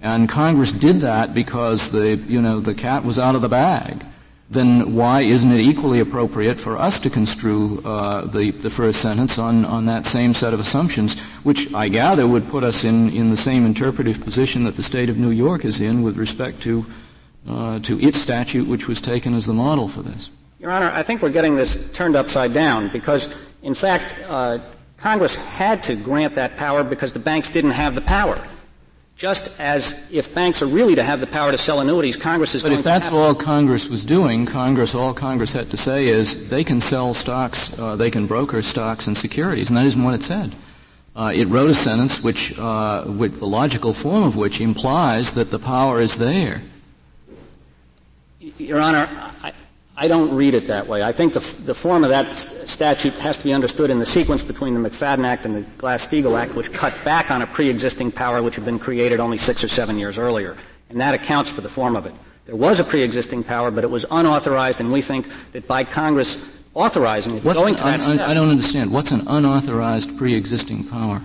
And 0.01 0.29
Congress 0.29 0.71
did 0.71 1.01
that 1.01 1.33
because 1.33 1.91
the, 1.91 2.15
you 2.15 2.41
know, 2.41 2.59
the 2.59 2.73
cat 2.73 3.03
was 3.03 3.19
out 3.19 3.35
of 3.35 3.41
the 3.41 3.49
bag. 3.49 4.05
Then 4.49 4.93
why 4.93 5.21
isn't 5.21 5.51
it 5.51 5.61
equally 5.61 5.99
appropriate 5.99 6.59
for 6.59 6.77
us 6.77 6.99
to 6.99 7.09
construe 7.09 7.81
uh, 7.83 8.25
the, 8.25 8.51
the 8.51 8.69
first 8.69 9.01
sentence 9.01 9.39
on, 9.39 9.65
on 9.65 9.87
that 9.87 10.05
same 10.05 10.33
set 10.33 10.53
of 10.53 10.59
assumptions, 10.59 11.19
which 11.43 11.73
I 11.73 11.89
gather 11.89 12.27
would 12.27 12.47
put 12.47 12.63
us 12.63 12.83
in, 12.83 13.09
in 13.09 13.31
the 13.31 13.37
same 13.37 13.65
interpretive 13.65 14.23
position 14.23 14.63
that 14.65 14.75
the 14.75 14.83
state 14.83 15.09
of 15.09 15.17
New 15.17 15.31
York 15.31 15.65
is 15.65 15.81
in 15.81 16.03
with 16.03 16.17
respect 16.17 16.61
to 16.61 16.85
uh, 17.47 17.79
to 17.79 17.99
its 17.99 18.19
statute, 18.19 18.67
which 18.67 18.87
was 18.87 19.01
taken 19.01 19.33
as 19.33 19.45
the 19.45 19.53
model 19.53 19.87
for 19.87 20.01
this. 20.01 20.31
Your 20.59 20.71
Honor, 20.71 20.91
I 20.91 21.03
think 21.03 21.21
we're 21.21 21.29
getting 21.29 21.55
this 21.55 21.77
turned 21.91 22.15
upside 22.15 22.53
down 22.53 22.89
because, 22.89 23.35
in 23.61 23.73
fact, 23.73 24.15
uh, 24.27 24.59
Congress 24.97 25.35
had 25.35 25.83
to 25.83 25.95
grant 25.95 26.35
that 26.35 26.57
power 26.57 26.83
because 26.83 27.13
the 27.13 27.19
banks 27.19 27.49
didn't 27.49 27.71
have 27.71 27.95
the 27.95 28.01
power. 28.01 28.41
Just 29.17 29.57
as 29.61 30.11
if 30.11 30.33
banks 30.35 30.61
are 30.61 30.65
really 30.65 30.95
to 30.95 31.03
have 31.03 31.21
the 31.21 31.27
power 31.27 31.51
to 31.51 31.57
sell 31.57 31.79
annuities, 31.79 32.17
Congress 32.17 32.53
is 32.53 32.63
but 32.63 32.73
if 32.73 32.83
that's 32.83 33.13
all 33.13 33.33
Congress 33.33 33.87
was 33.87 34.03
doing, 34.03 34.45
Congress, 34.45 34.93
all 34.93 35.13
Congress 35.13 35.53
had 35.53 35.71
to 35.71 35.77
say 35.77 36.07
is 36.07 36.49
they 36.49 36.65
can 36.65 36.81
sell 36.81 37.13
stocks, 37.13 37.77
uh, 37.79 37.95
they 37.95 38.11
can 38.11 38.27
broker 38.27 38.61
stocks 38.61 39.07
and 39.07 39.17
securities, 39.17 39.69
and 39.69 39.77
that 39.77 39.85
isn't 39.85 40.03
what 40.03 40.15
it 40.15 40.23
said. 40.23 40.53
Uh, 41.15 41.31
it 41.33 41.45
wrote 41.45 41.69
a 41.69 41.75
sentence 41.75 42.21
which, 42.21 42.59
uh, 42.59 43.05
with 43.07 43.39
the 43.39 43.47
logical 43.47 43.93
form 43.93 44.23
of 44.23 44.35
which 44.35 44.59
implies 44.59 45.33
that 45.35 45.49
the 45.49 45.59
power 45.59 46.01
is 46.01 46.17
there. 46.17 46.61
Your 48.57 48.79
Honor, 48.79 49.09
I, 49.43 49.51
I 49.97 50.07
don't 50.07 50.33
read 50.33 50.53
it 50.53 50.67
that 50.67 50.87
way. 50.87 51.03
I 51.03 51.11
think 51.11 51.33
the, 51.33 51.39
the 51.63 51.73
form 51.73 52.03
of 52.03 52.09
that 52.09 52.35
statute 52.35 53.13
has 53.15 53.37
to 53.37 53.43
be 53.43 53.53
understood 53.53 53.89
in 53.89 53.99
the 53.99 54.05
sequence 54.05 54.43
between 54.43 54.73
the 54.73 54.89
McFadden 54.89 55.25
Act 55.25 55.45
and 55.45 55.55
the 55.55 55.61
Glass-Steagall 55.77 56.39
Act, 56.39 56.53
which 56.55 56.71
cut 56.73 56.93
back 57.03 57.31
on 57.31 57.41
a 57.41 57.47
pre-existing 57.47 58.11
power 58.11 58.41
which 58.41 58.55
had 58.55 58.65
been 58.65 58.79
created 58.79 59.19
only 59.19 59.37
six 59.37 59.63
or 59.63 59.67
seven 59.67 59.97
years 59.97 60.17
earlier. 60.17 60.57
And 60.89 60.99
that 60.99 61.13
accounts 61.13 61.49
for 61.49 61.61
the 61.61 61.69
form 61.69 61.95
of 61.95 62.05
it. 62.05 62.13
There 62.45 62.55
was 62.55 62.79
a 62.79 62.83
pre-existing 62.83 63.43
power, 63.43 63.71
but 63.71 63.83
it 63.83 63.89
was 63.89 64.05
unauthorized, 64.11 64.79
and 64.79 64.91
we 64.91 65.01
think 65.01 65.27
that 65.53 65.67
by 65.67 65.83
Congress 65.83 66.43
authorizing 66.73 67.37
it, 67.37 67.43
What's 67.43 67.57
going 67.57 67.75
to 67.75 67.85
un, 67.85 67.99
that 67.99 68.03
step. 68.03 68.27
I 68.27 68.33
don't 68.33 68.49
understand. 68.49 68.91
What's 68.91 69.11
an 69.11 69.23
unauthorized 69.27 70.17
pre-existing 70.17 70.83
power? 70.83 71.21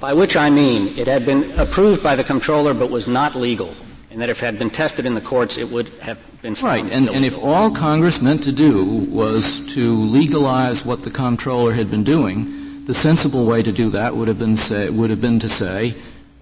By 0.00 0.12
which 0.14 0.36
I 0.36 0.50
mean 0.50 0.98
it 0.98 1.06
had 1.06 1.24
been 1.24 1.52
approved 1.58 2.02
by 2.02 2.16
the 2.16 2.24
comptroller 2.24 2.74
but 2.74 2.90
was 2.90 3.06
not 3.06 3.34
legal 3.34 3.74
and 4.16 4.22
that 4.22 4.30
if 4.30 4.42
it 4.42 4.46
had 4.46 4.58
been 4.58 4.70
tested 4.70 5.04
in 5.04 5.12
the 5.12 5.20
courts, 5.20 5.58
it 5.58 5.70
would 5.70 5.88
have 6.00 6.18
been 6.40 6.54
right. 6.62 6.90
And, 6.90 7.10
and, 7.10 7.22
if 7.22 7.36
all 7.36 7.70
Congress 7.70 8.22
meant 8.22 8.44
to 8.44 8.50
do 8.50 8.82
was 9.10 9.60
to 9.74 9.94
legalize 9.94 10.86
what 10.86 11.02
the 11.02 11.10
comptroller 11.10 11.74
had 11.74 11.90
been 11.90 12.02
doing, 12.02 12.86
the 12.86 12.94
sensible 12.94 13.44
way 13.44 13.62
to 13.62 13.70
do 13.72 13.90
that 13.90 14.16
would 14.16 14.26
have 14.28 14.38
been 14.38 14.56
say, 14.56 14.88
would 14.88 15.10
have 15.10 15.20
been 15.20 15.38
to 15.40 15.50
say 15.50 15.94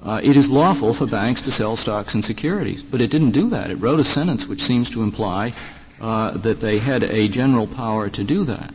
uh, 0.04 0.20
it 0.22 0.36
is 0.36 0.48
lawful 0.48 0.94
for 0.94 1.08
banks 1.08 1.42
to 1.42 1.50
sell 1.50 1.74
stocks 1.74 2.14
and 2.14 2.24
securities. 2.24 2.84
But 2.84 3.00
it 3.00 3.10
didn't 3.10 3.32
do 3.32 3.48
that. 3.48 3.72
It 3.72 3.78
wrote 3.78 3.98
a 3.98 4.04
sentence 4.04 4.46
which 4.46 4.62
seems 4.62 4.88
to 4.90 5.02
imply 5.02 5.52
uh, 6.00 6.30
that 6.30 6.60
they 6.60 6.78
had 6.78 7.02
a 7.02 7.26
general 7.26 7.66
power 7.66 8.08
to 8.08 8.22
do 8.22 8.44
that. 8.44 8.72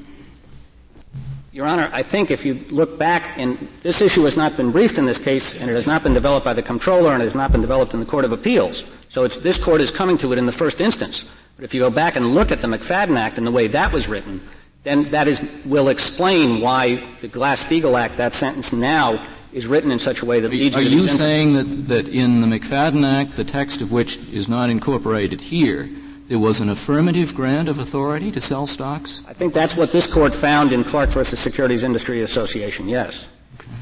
Your 1.60 1.68
Honor, 1.68 1.90
I 1.92 2.04
think 2.04 2.32
if 2.32 2.46
you 2.46 2.54
look 2.70 2.98
back, 2.98 3.38
and 3.38 3.58
this 3.82 4.00
issue 4.00 4.24
has 4.24 4.38
not 4.38 4.56
been 4.56 4.72
briefed 4.72 4.98
in 4.98 5.06
this 5.06 5.20
case, 5.20 5.60
and 5.60 5.70
it 5.70 5.74
has 5.74 5.86
not 5.86 6.04
been 6.04 6.14
developed 6.14 6.46
by 6.46 6.54
the 6.54 6.64
comptroller, 6.64 7.12
and 7.12 7.22
it 7.22 7.26
has 7.26 7.36
not 7.36 7.52
been 7.52 7.60
developed 7.60 7.94
in 7.94 8.00
the 8.00 8.06
Court 8.06 8.24
of 8.24 8.32
Appeals. 8.32 8.86
So 9.10 9.28
this 9.28 9.62
court 9.62 9.82
is 9.82 9.92
coming 9.92 10.18
to 10.20 10.32
it 10.32 10.38
in 10.38 10.46
the 10.46 10.54
first 10.54 10.80
instance. 10.80 11.30
But 11.58 11.66
if 11.66 11.74
you 11.74 11.82
go 11.82 11.90
back 11.90 12.16
and 12.16 12.34
look 12.34 12.54
at 12.54 12.62
the 12.62 12.70
McFadden 12.70 13.18
Act 13.18 13.38
and 13.38 13.46
the 13.46 13.52
way 13.52 13.68
that 13.68 13.92
was 13.92 14.08
written, 14.08 14.40
then 14.84 15.04
that 15.12 15.28
is, 15.28 15.46
will 15.66 15.90
explain 15.90 16.62
why 16.62 16.96
the 17.20 17.28
Glass-Steagall 17.28 18.00
Act, 18.00 18.16
that 18.16 18.32
sentence 18.32 18.72
now, 18.72 19.22
is 19.52 19.68
written 19.68 19.92
in 19.92 20.00
such 20.00 20.22
a 20.22 20.26
way 20.26 20.40
that 20.40 20.52
leads 20.52 20.78
are 20.78 20.80
Are 20.80 20.84
you 20.84 21.10
saying 21.10 21.56
that, 21.56 21.88
that 21.90 22.08
in 22.08 22.40
the 22.40 22.48
McFadden 22.48 23.06
Act, 23.06 23.36
the 23.36 23.44
text 23.44 23.82
of 23.82 23.92
which 23.92 24.16
is 24.32 24.48
not 24.48 24.70
incorporated 24.70 25.42
here, 25.42 25.90
there 26.30 26.40
was 26.40 26.62
an 26.62 26.70
affirmative 26.70 27.34
grant 27.34 27.68
of 27.68 27.80
authority 27.80 28.32
to 28.32 28.40
sell 28.40 28.68
stocks? 28.68 29.24
I 29.28 29.34
think 29.34 29.52
that's 29.52 29.76
what 29.76 29.92
this 29.92 30.06
court 30.12 30.34
found 30.34 30.72
in 30.72 30.84
Clarke 30.84 31.10
versus 31.10 31.40
Securities 31.40 31.84
Industry 31.84 32.22
Association, 32.22 32.88
yes. 32.88 33.28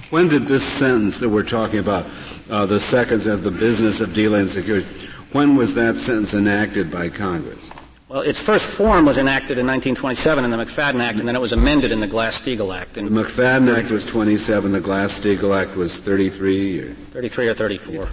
When 0.10 0.30
did 0.30 0.44
this 0.44 0.64
sentence 0.64 1.20
that 1.20 1.28
we're 1.28 1.44
talking 1.44 1.80
about, 1.80 2.06
uh, 2.50 2.66
the 2.66 2.80
seconds 2.80 3.28
of 3.28 3.44
the 3.44 3.52
business 3.52 4.00
of 4.00 4.14
dealing 4.14 4.44
in 4.44 4.48
securities, 4.48 5.08
when 5.34 5.58
was 5.58 5.76
that 5.76 5.98
sentence 5.98 6.34
enacted 6.34 6.90
by 6.90 7.10
Congress? 7.10 7.70
Well, 8.08 8.22
its 8.22 8.40
first 8.40 8.64
form 8.64 9.06
was 9.06 9.18
enacted 9.18 9.58
in 9.58 9.68
1927 9.68 10.46
in 10.46 10.52
the 10.52 10.56
McFadden 10.56 11.02
Act, 11.02 11.20
and 11.20 11.28
then 11.28 11.36
it 11.36 11.42
was 11.42 11.52
amended 11.52 11.92
in 11.92 12.00
the 12.00 12.08
Glass-Steagall 12.08 12.74
Act. 12.74 12.94
the 12.94 13.02
McFadden 13.02 13.78
Act 13.78 13.92
was 13.92 14.06
27, 14.06 14.72
the 14.72 14.80
Glass-Steagall 14.80 15.62
Act 15.62 15.76
was 15.76 15.98
33? 16.00 16.80
Or? 16.80 16.94
33 16.94 17.50
or 17.50 17.54
34. 17.54 18.08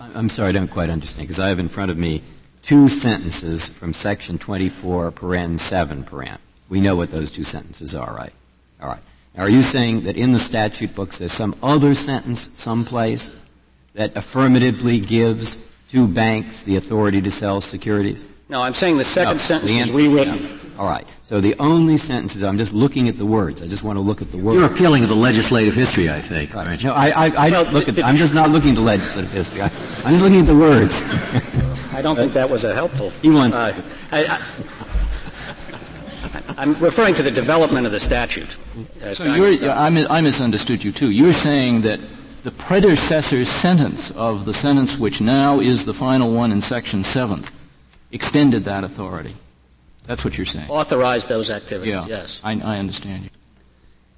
I'm 0.00 0.28
sorry, 0.28 0.48
I 0.48 0.52
don't 0.52 0.66
quite 0.66 0.90
understand, 0.90 1.28
because 1.28 1.38
I 1.38 1.48
have 1.48 1.60
in 1.60 1.68
front 1.68 1.92
of 1.92 1.96
me 1.96 2.22
two 2.62 2.88
sentences 2.88 3.68
from 3.68 3.92
section 3.92 4.38
24, 4.38 5.12
paren 5.12 5.58
7, 5.58 6.04
paren. 6.04 6.38
We 6.68 6.80
know 6.80 6.96
what 6.96 7.10
those 7.10 7.30
two 7.30 7.42
sentences 7.42 7.94
are, 7.94 8.14
right? 8.14 8.32
All 8.80 8.88
right. 8.88 9.00
Now, 9.36 9.44
are 9.44 9.48
you 9.48 9.62
saying 9.62 10.02
that 10.02 10.16
in 10.16 10.32
the 10.32 10.38
statute 10.38 10.94
books 10.94 11.18
there's 11.18 11.32
some 11.32 11.54
other 11.62 11.94
sentence 11.94 12.50
someplace 12.54 13.38
that 13.94 14.16
affirmatively 14.16 15.00
gives 15.00 15.68
to 15.90 16.06
banks 16.06 16.62
the 16.62 16.76
authority 16.76 17.20
to 17.22 17.30
sell 17.30 17.60
securities? 17.60 18.26
No, 18.48 18.62
I'm 18.62 18.74
saying 18.74 18.98
the 18.98 19.04
second 19.04 19.34
no, 19.34 19.38
sentence 19.38 19.70
the 19.70 19.78
is 19.78 19.90
rewritten. 19.92 20.38
Yeah. 20.38 20.58
All 20.78 20.86
right. 20.86 21.06
So 21.22 21.40
the 21.40 21.54
only 21.58 21.96
sentences, 21.96 22.42
I'm 22.42 22.58
just 22.58 22.72
looking 22.72 23.08
at 23.08 23.16
the 23.16 23.26
words. 23.26 23.62
I 23.62 23.66
just 23.66 23.84
want 23.84 23.96
to 23.96 24.00
look 24.00 24.20
at 24.20 24.32
the 24.32 24.38
words. 24.38 24.58
You're 24.58 24.70
appealing 24.70 25.02
to 25.02 25.08
the 25.08 25.14
legislative 25.14 25.74
history, 25.74 26.10
I 26.10 26.20
think. 26.20 26.54
Right. 26.54 26.82
No, 26.82 26.92
I, 26.92 27.08
I, 27.08 27.26
I 27.26 27.50
well, 27.50 27.64
don't 27.64 27.74
look 27.74 27.88
at, 27.88 28.02
I'm 28.02 28.16
just 28.16 28.34
not 28.34 28.50
looking 28.50 28.70
at 28.70 28.76
the 28.76 28.82
legislative 28.82 29.30
history. 29.30 29.62
I, 29.62 29.66
am 29.66 30.12
just 30.12 30.22
looking 30.22 30.40
at 30.40 30.46
the 30.46 30.56
words. 30.56 30.92
I 31.92 32.02
don't 32.02 32.16
think 32.16 32.32
that 32.32 32.48
was 32.48 32.64
a 32.64 32.74
helpful. 32.74 33.10
He 33.22 33.30
wants. 33.30 33.56
Uh, 33.56 33.80
I, 34.12 34.40
am 36.62 36.74
referring 36.74 37.14
to 37.14 37.22
the 37.22 37.30
development 37.30 37.86
of 37.86 37.92
the 37.92 38.00
statute. 38.00 38.56
So 39.12 39.24
I, 39.26 39.90
mis- 39.90 40.06
I 40.10 40.20
misunderstood 40.20 40.84
you 40.84 40.92
too. 40.92 41.10
You're 41.10 41.32
saying 41.32 41.82
that 41.82 42.00
the 42.42 42.50
predecessor 42.50 43.44
sentence 43.44 44.10
of 44.12 44.44
the 44.44 44.54
sentence 44.54 44.98
which 44.98 45.20
now 45.20 45.60
is 45.60 45.84
the 45.84 45.94
final 45.94 46.32
one 46.32 46.50
in 46.50 46.60
Section 46.60 47.02
7 47.02 47.44
extended 48.10 48.64
that 48.64 48.84
authority. 48.84 49.34
That's 50.06 50.24
what 50.24 50.36
you're 50.36 50.46
saying. 50.46 50.68
Authorized 50.68 51.28
those 51.28 51.50
activities, 51.50 51.94
yeah, 51.94 52.04
yes. 52.06 52.40
I, 52.42 52.60
I 52.60 52.78
understand 52.78 53.24
you. 53.24 53.30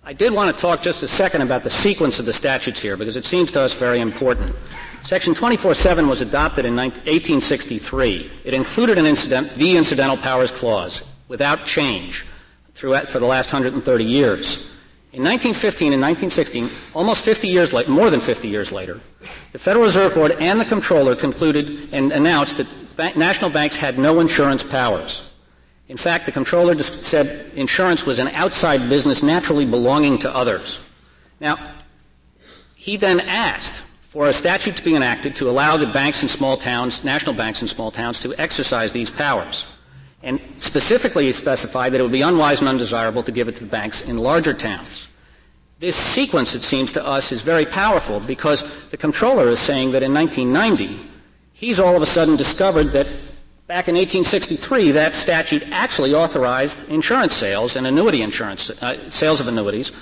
I 0.06 0.12
did 0.12 0.34
want 0.34 0.54
to 0.54 0.60
talk 0.60 0.82
just 0.82 1.02
a 1.02 1.08
second 1.08 1.40
about 1.40 1.62
the 1.62 1.70
sequence 1.70 2.20
of 2.20 2.26
the 2.26 2.32
statutes 2.34 2.78
here 2.78 2.94
because 2.94 3.16
it 3.16 3.24
seems 3.24 3.50
to 3.52 3.62
us 3.62 3.72
very 3.72 4.00
important. 4.00 4.54
Section 5.02 5.34
24-7 5.34 6.06
was 6.08 6.20
adopted 6.20 6.66
in 6.66 6.76
1863. 6.76 8.30
It 8.44 8.52
included 8.52 8.98
an 8.98 9.06
incident, 9.06 9.54
the 9.54 9.78
incidental 9.78 10.18
powers 10.18 10.50
clause 10.50 11.02
without 11.28 11.64
change 11.64 12.26
throughout, 12.74 13.08
for 13.08 13.18
the 13.18 13.24
last 13.24 13.50
130 13.50 14.04
years. 14.04 14.70
In 15.14 15.22
1915 15.22 15.94
and 15.94 16.02
1916, 16.02 16.68
almost 16.92 17.24
50 17.24 17.48
years 17.48 17.72
later, 17.72 17.90
more 17.90 18.10
than 18.10 18.20
50 18.20 18.46
years 18.46 18.72
later, 18.72 19.00
the 19.52 19.58
Federal 19.58 19.86
Reserve 19.86 20.12
Board 20.14 20.32
and 20.32 20.60
the 20.60 20.66
Comptroller 20.66 21.16
concluded 21.16 21.88
and 21.92 22.12
announced 22.12 22.58
that 22.58 23.16
national 23.16 23.48
banks 23.48 23.76
had 23.76 23.98
no 23.98 24.20
insurance 24.20 24.62
powers. 24.62 25.30
In 25.94 25.98
fact, 25.98 26.26
the 26.26 26.32
Comptroller 26.32 26.76
said 26.76 27.52
insurance 27.54 28.04
was 28.04 28.18
an 28.18 28.26
outside 28.26 28.88
business 28.88 29.22
naturally 29.22 29.64
belonging 29.64 30.18
to 30.18 30.36
others. 30.36 30.80
Now, 31.38 31.56
he 32.74 32.96
then 32.96 33.20
asked 33.20 33.80
for 34.00 34.26
a 34.26 34.32
statute 34.32 34.74
to 34.78 34.82
be 34.82 34.96
enacted 34.96 35.36
to 35.36 35.48
allow 35.48 35.76
the 35.76 35.86
banks 35.86 36.20
in 36.20 36.28
small 36.28 36.56
towns, 36.56 37.04
national 37.04 37.36
banks 37.36 37.62
in 37.62 37.68
small 37.68 37.92
towns, 37.92 38.18
to 38.18 38.34
exercise 38.40 38.92
these 38.92 39.08
powers. 39.08 39.68
And 40.24 40.40
specifically 40.58 41.26
he 41.26 41.32
specified 41.32 41.92
that 41.92 42.00
it 42.00 42.02
would 42.02 42.10
be 42.10 42.22
unwise 42.22 42.58
and 42.58 42.68
undesirable 42.68 43.22
to 43.22 43.30
give 43.30 43.46
it 43.46 43.54
to 43.58 43.60
the 43.60 43.70
banks 43.70 44.02
in 44.02 44.18
larger 44.18 44.52
towns. 44.52 45.06
This 45.78 45.94
sequence, 45.94 46.56
it 46.56 46.64
seems 46.64 46.90
to 46.94 47.06
us, 47.06 47.30
is 47.30 47.42
very 47.42 47.66
powerful 47.66 48.18
because 48.18 48.64
the 48.90 48.96
comptroller 48.96 49.46
is 49.46 49.60
saying 49.60 49.92
that 49.92 50.02
in 50.02 50.12
1990, 50.12 51.08
he's 51.52 51.78
all 51.78 51.94
of 51.94 52.02
a 52.02 52.06
sudden 52.06 52.34
discovered 52.34 52.90
that 52.94 53.06
back 53.66 53.88
in 53.88 53.94
1863, 53.94 54.92
that 54.92 55.14
statute 55.14 55.62
actually 55.70 56.14
authorized 56.14 56.88
insurance 56.90 57.34
sales 57.34 57.76
and 57.76 57.86
annuity 57.86 58.22
insurance, 58.22 58.70
uh, 58.82 59.10
sales 59.10 59.40
of 59.40 59.48
annuities 59.48 59.92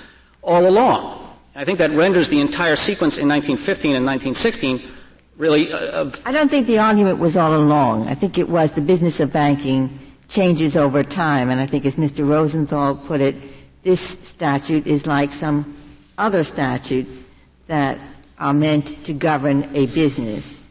all 0.41 0.67
along. 0.67 1.19
I 1.55 1.65
think 1.65 1.77
that 1.79 1.91
renders 1.91 2.29
the 2.29 2.41
entire 2.41 2.75
sequence 2.75 3.17
in 3.17 3.27
1915 3.27 3.95
and 3.95 4.05
1916 4.05 4.81
really. 5.37 5.71
Uh, 5.71 6.11
I 6.25 6.31
don't 6.31 6.49
think 6.49 6.67
the 6.67 6.79
argument 6.79 7.19
was 7.19 7.37
all 7.37 7.55
along. 7.55 8.07
I 8.07 8.15
think 8.15 8.37
it 8.37 8.49
was 8.49 8.71
the 8.71 8.81
business 8.81 9.19
of 9.19 9.33
banking 9.33 9.99
changes 10.27 10.75
over 10.75 11.03
time. 11.03 11.49
And 11.49 11.59
I 11.59 11.65
think 11.65 11.85
as 11.85 11.95
Mr. 11.95 12.27
Rosenthal 12.27 12.95
put 12.95 13.21
it, 13.21 13.35
this 13.83 13.99
statute 14.01 14.87
is 14.87 15.05
like 15.07 15.31
some 15.31 15.75
other 16.17 16.43
statutes 16.43 17.25
that 17.67 17.97
are 18.39 18.53
meant 18.53 19.03
to 19.05 19.13
govern 19.13 19.69
a 19.75 19.85
business. 19.87 20.62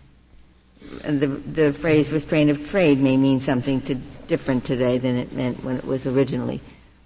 And 1.04 1.20
the, 1.20 1.26
the 1.26 1.72
phrase 1.72 2.10
restraint 2.10 2.50
of 2.50 2.68
trade 2.68 3.00
may 3.00 3.16
mean 3.16 3.40
something 3.40 3.80
to, 3.82 3.94
different 4.26 4.64
today 4.64 4.98
than 4.98 5.16
it 5.16 5.32
meant 5.32 5.62
when 5.64 5.76
it 5.76 5.84
was 5.84 6.06
originally 6.06 6.60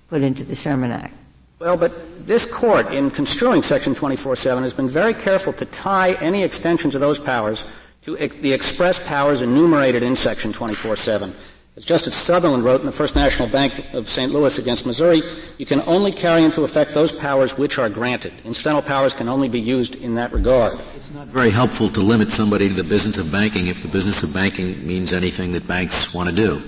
put 0.08 0.22
into 0.22 0.44
the 0.44 0.54
Sherman 0.54 0.92
Act. 0.92 1.14
Well, 1.58 1.76
but 1.76 2.26
this 2.26 2.50
court, 2.52 2.92
in 2.92 3.10
construing 3.10 3.62
Section 3.62 3.94
24-7, 3.94 4.62
has 4.62 4.74
been 4.74 4.88
very 4.88 5.14
careful 5.14 5.52
to 5.54 5.64
tie 5.64 6.12
any 6.14 6.42
extensions 6.42 6.94
of 6.94 7.00
those 7.00 7.18
powers 7.18 7.64
to 8.02 8.18
ex- 8.18 8.36
the 8.36 8.52
express 8.52 9.04
powers 9.06 9.42
enumerated 9.42 10.02
in 10.02 10.14
Section 10.14 10.52
24-7. 10.52 11.34
As 11.76 11.84
Justice 11.84 12.16
Sutherland 12.16 12.64
wrote 12.64 12.80
in 12.80 12.86
the 12.86 12.92
First 12.92 13.14
National 13.14 13.46
Bank 13.46 13.92
of 13.92 14.08
St. 14.08 14.32
Louis 14.32 14.58
against 14.58 14.86
Missouri, 14.86 15.20
you 15.58 15.66
can 15.66 15.82
only 15.82 16.10
carry 16.10 16.42
into 16.42 16.62
effect 16.62 16.94
those 16.94 17.12
powers 17.12 17.58
which 17.58 17.76
are 17.76 17.90
granted. 17.90 18.32
Incidental 18.44 18.80
powers 18.80 19.12
can 19.12 19.28
only 19.28 19.50
be 19.50 19.60
used 19.60 19.94
in 19.96 20.14
that 20.14 20.32
regard. 20.32 20.80
It's 20.96 21.12
not 21.12 21.26
very 21.26 21.50
helpful 21.50 21.90
to 21.90 22.00
limit 22.00 22.30
somebody 22.30 22.68
to 22.68 22.74
the 22.74 22.82
business 22.82 23.18
of 23.18 23.30
banking 23.30 23.66
if 23.66 23.82
the 23.82 23.88
business 23.88 24.22
of 24.22 24.32
banking 24.32 24.86
means 24.86 25.12
anything 25.12 25.52
that 25.52 25.66
banks 25.66 26.14
want 26.14 26.30
to 26.30 26.34
do. 26.34 26.62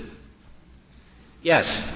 Yes. 1.41 1.89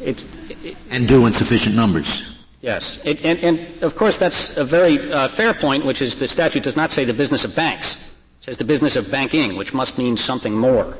It, 0.00 0.24
it, 0.64 0.78
and 0.88 1.06
do 1.06 1.26
in 1.26 1.34
sufficient 1.34 1.74
numbers. 1.74 2.46
Yes. 2.62 2.98
It, 3.04 3.22
and, 3.26 3.38
and, 3.40 3.82
of 3.82 3.94
course 3.94 4.16
that's 4.16 4.56
a 4.56 4.64
very 4.64 5.12
uh, 5.12 5.28
fair 5.28 5.52
point, 5.52 5.84
which 5.84 6.00
is 6.00 6.16
the 6.16 6.28
statute 6.28 6.62
does 6.62 6.76
not 6.76 6.90
say 6.90 7.04
the 7.04 7.12
business 7.12 7.44
of 7.44 7.54
banks. 7.54 7.96
It 8.40 8.44
says 8.44 8.56
the 8.56 8.64
business 8.64 8.96
of 8.96 9.10
banking, 9.10 9.54
which 9.58 9.74
must 9.74 9.98
mean 9.98 10.16
something 10.16 10.54
more. 10.54 10.96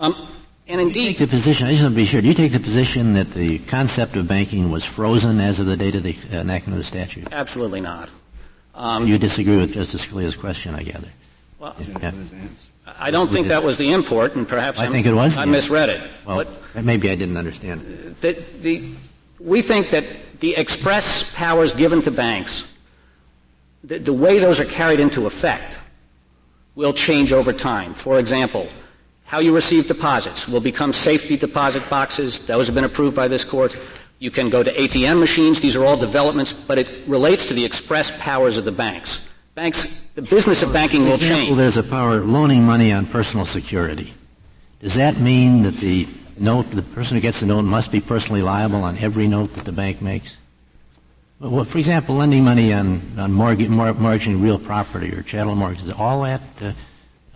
Um, 0.00 0.28
and 0.68 0.80
indeed, 0.80 1.00
you 1.00 1.08
take 1.08 1.18
the 1.18 1.26
position. 1.26 1.66
I 1.66 1.70
just 1.70 1.82
want 1.82 1.94
to 1.94 1.96
be 1.96 2.04
sure. 2.04 2.20
Do 2.20 2.28
you 2.28 2.34
take 2.34 2.52
the 2.52 2.60
position 2.60 3.14
that 3.14 3.30
the 3.32 3.58
concept 3.60 4.16
of 4.16 4.28
banking 4.28 4.70
was 4.70 4.84
frozen 4.84 5.40
as 5.40 5.58
of 5.60 5.66
the 5.66 5.76
date 5.76 5.94
of 5.94 6.02
the 6.02 6.16
enactment 6.30 6.74
of 6.74 6.76
the 6.78 6.84
statute? 6.84 7.28
Absolutely 7.32 7.80
not. 7.80 8.10
Um, 8.74 9.08
you 9.08 9.18
disagree 9.18 9.56
with 9.56 9.72
Justice 9.72 10.04
Scalia's 10.04 10.36
question, 10.36 10.74
I 10.74 10.82
gather. 10.82 11.08
Well, 11.58 11.74
yeah. 12.00 12.12
I 12.86 13.10
don't 13.10 13.30
think 13.30 13.48
that 13.48 13.64
was 13.64 13.78
the 13.78 13.92
import, 13.92 14.36
and 14.36 14.48
perhaps 14.48 14.78
I 14.78 14.86
I'm, 14.86 14.92
think 14.92 15.06
it 15.06 15.14
was. 15.14 15.36
I 15.36 15.44
misread 15.44 15.88
it. 15.88 16.00
Well, 16.24 16.44
but 16.74 16.84
maybe 16.84 17.10
I 17.10 17.16
didn't 17.16 17.36
understand. 17.36 18.16
The, 18.20 18.32
the, 18.60 18.84
we 19.40 19.62
think 19.62 19.90
that 19.90 20.04
the 20.40 20.54
express 20.54 21.32
powers 21.34 21.74
given 21.74 22.02
to 22.02 22.10
banks, 22.10 22.70
the, 23.82 23.98
the 23.98 24.12
way 24.12 24.38
those 24.38 24.60
are 24.60 24.64
carried 24.64 25.00
into 25.00 25.26
effect, 25.26 25.80
will 26.76 26.92
change 26.92 27.32
over 27.32 27.52
time. 27.52 27.94
For 27.94 28.20
example, 28.20 28.68
how 29.28 29.40
you 29.40 29.54
receive 29.54 29.86
deposits 29.86 30.48
will 30.48 30.60
become 30.60 30.90
safety 30.90 31.36
deposit 31.36 31.88
boxes. 31.90 32.40
Those 32.46 32.64
have 32.66 32.74
been 32.74 32.84
approved 32.84 33.14
by 33.14 33.28
this 33.28 33.44
court. 33.44 33.76
You 34.20 34.30
can 34.30 34.48
go 34.48 34.62
to 34.62 34.72
ATM 34.72 35.20
machines. 35.20 35.60
These 35.60 35.76
are 35.76 35.84
all 35.84 35.98
developments, 35.98 36.54
but 36.54 36.78
it 36.78 37.06
relates 37.06 37.44
to 37.46 37.54
the 37.54 37.62
express 37.62 38.10
powers 38.22 38.56
of 38.56 38.64
the 38.64 38.72
banks. 38.72 39.28
Banks, 39.54 40.00
the 40.14 40.22
business 40.22 40.62
of 40.62 40.72
banking 40.72 41.04
will 41.04 41.14
example, 41.14 41.36
change. 41.36 41.56
There's 41.58 41.76
a 41.76 41.82
power 41.82 42.20
loaning 42.20 42.64
money 42.64 42.90
on 42.90 43.04
personal 43.04 43.44
security. 43.44 44.14
Does 44.80 44.94
that 44.94 45.18
mean 45.18 45.62
that 45.64 45.74
the 45.74 46.08
note, 46.38 46.70
the 46.70 46.80
person 46.80 47.18
who 47.18 47.20
gets 47.20 47.40
the 47.40 47.46
note 47.46 47.62
must 47.62 47.92
be 47.92 48.00
personally 48.00 48.40
liable 48.40 48.82
on 48.82 48.96
every 48.96 49.26
note 49.26 49.52
that 49.54 49.66
the 49.66 49.72
bank 49.72 50.00
makes? 50.00 50.38
Well, 51.38 51.64
for 51.64 51.76
example, 51.76 52.14
lending 52.14 52.44
money 52.44 52.72
on, 52.72 53.02
on 53.18 53.32
mortgage, 53.32 53.68
mortgaging 53.68 54.40
real 54.40 54.58
property 54.58 55.12
or 55.14 55.22
chattel 55.22 55.54
mortgages, 55.54 55.90
all 55.90 56.22
that, 56.22 56.40
uh, 56.62 56.72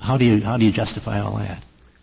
how 0.01 0.17
do 0.17 0.25
you, 0.25 0.43
how 0.43 0.57
do 0.57 0.65
you 0.65 0.73
justify 0.73 1.21
all 1.21 1.37
that? 1.37 1.63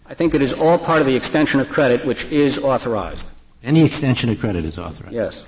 I 0.09 0.15
think 0.15 0.33
it 0.33 0.41
is 0.41 0.53
all 0.53 0.77
part 0.77 1.01
of 1.01 1.05
the 1.05 1.15
extension 1.15 1.59
of 1.59 1.69
credit 1.69 2.03
which 2.03 2.25
is 2.31 2.57
authorized. 2.57 3.29
Any 3.63 3.85
extension 3.85 4.29
of 4.29 4.39
credit 4.39 4.65
is 4.65 4.79
authorized? 4.79 5.13
Yes. 5.13 5.47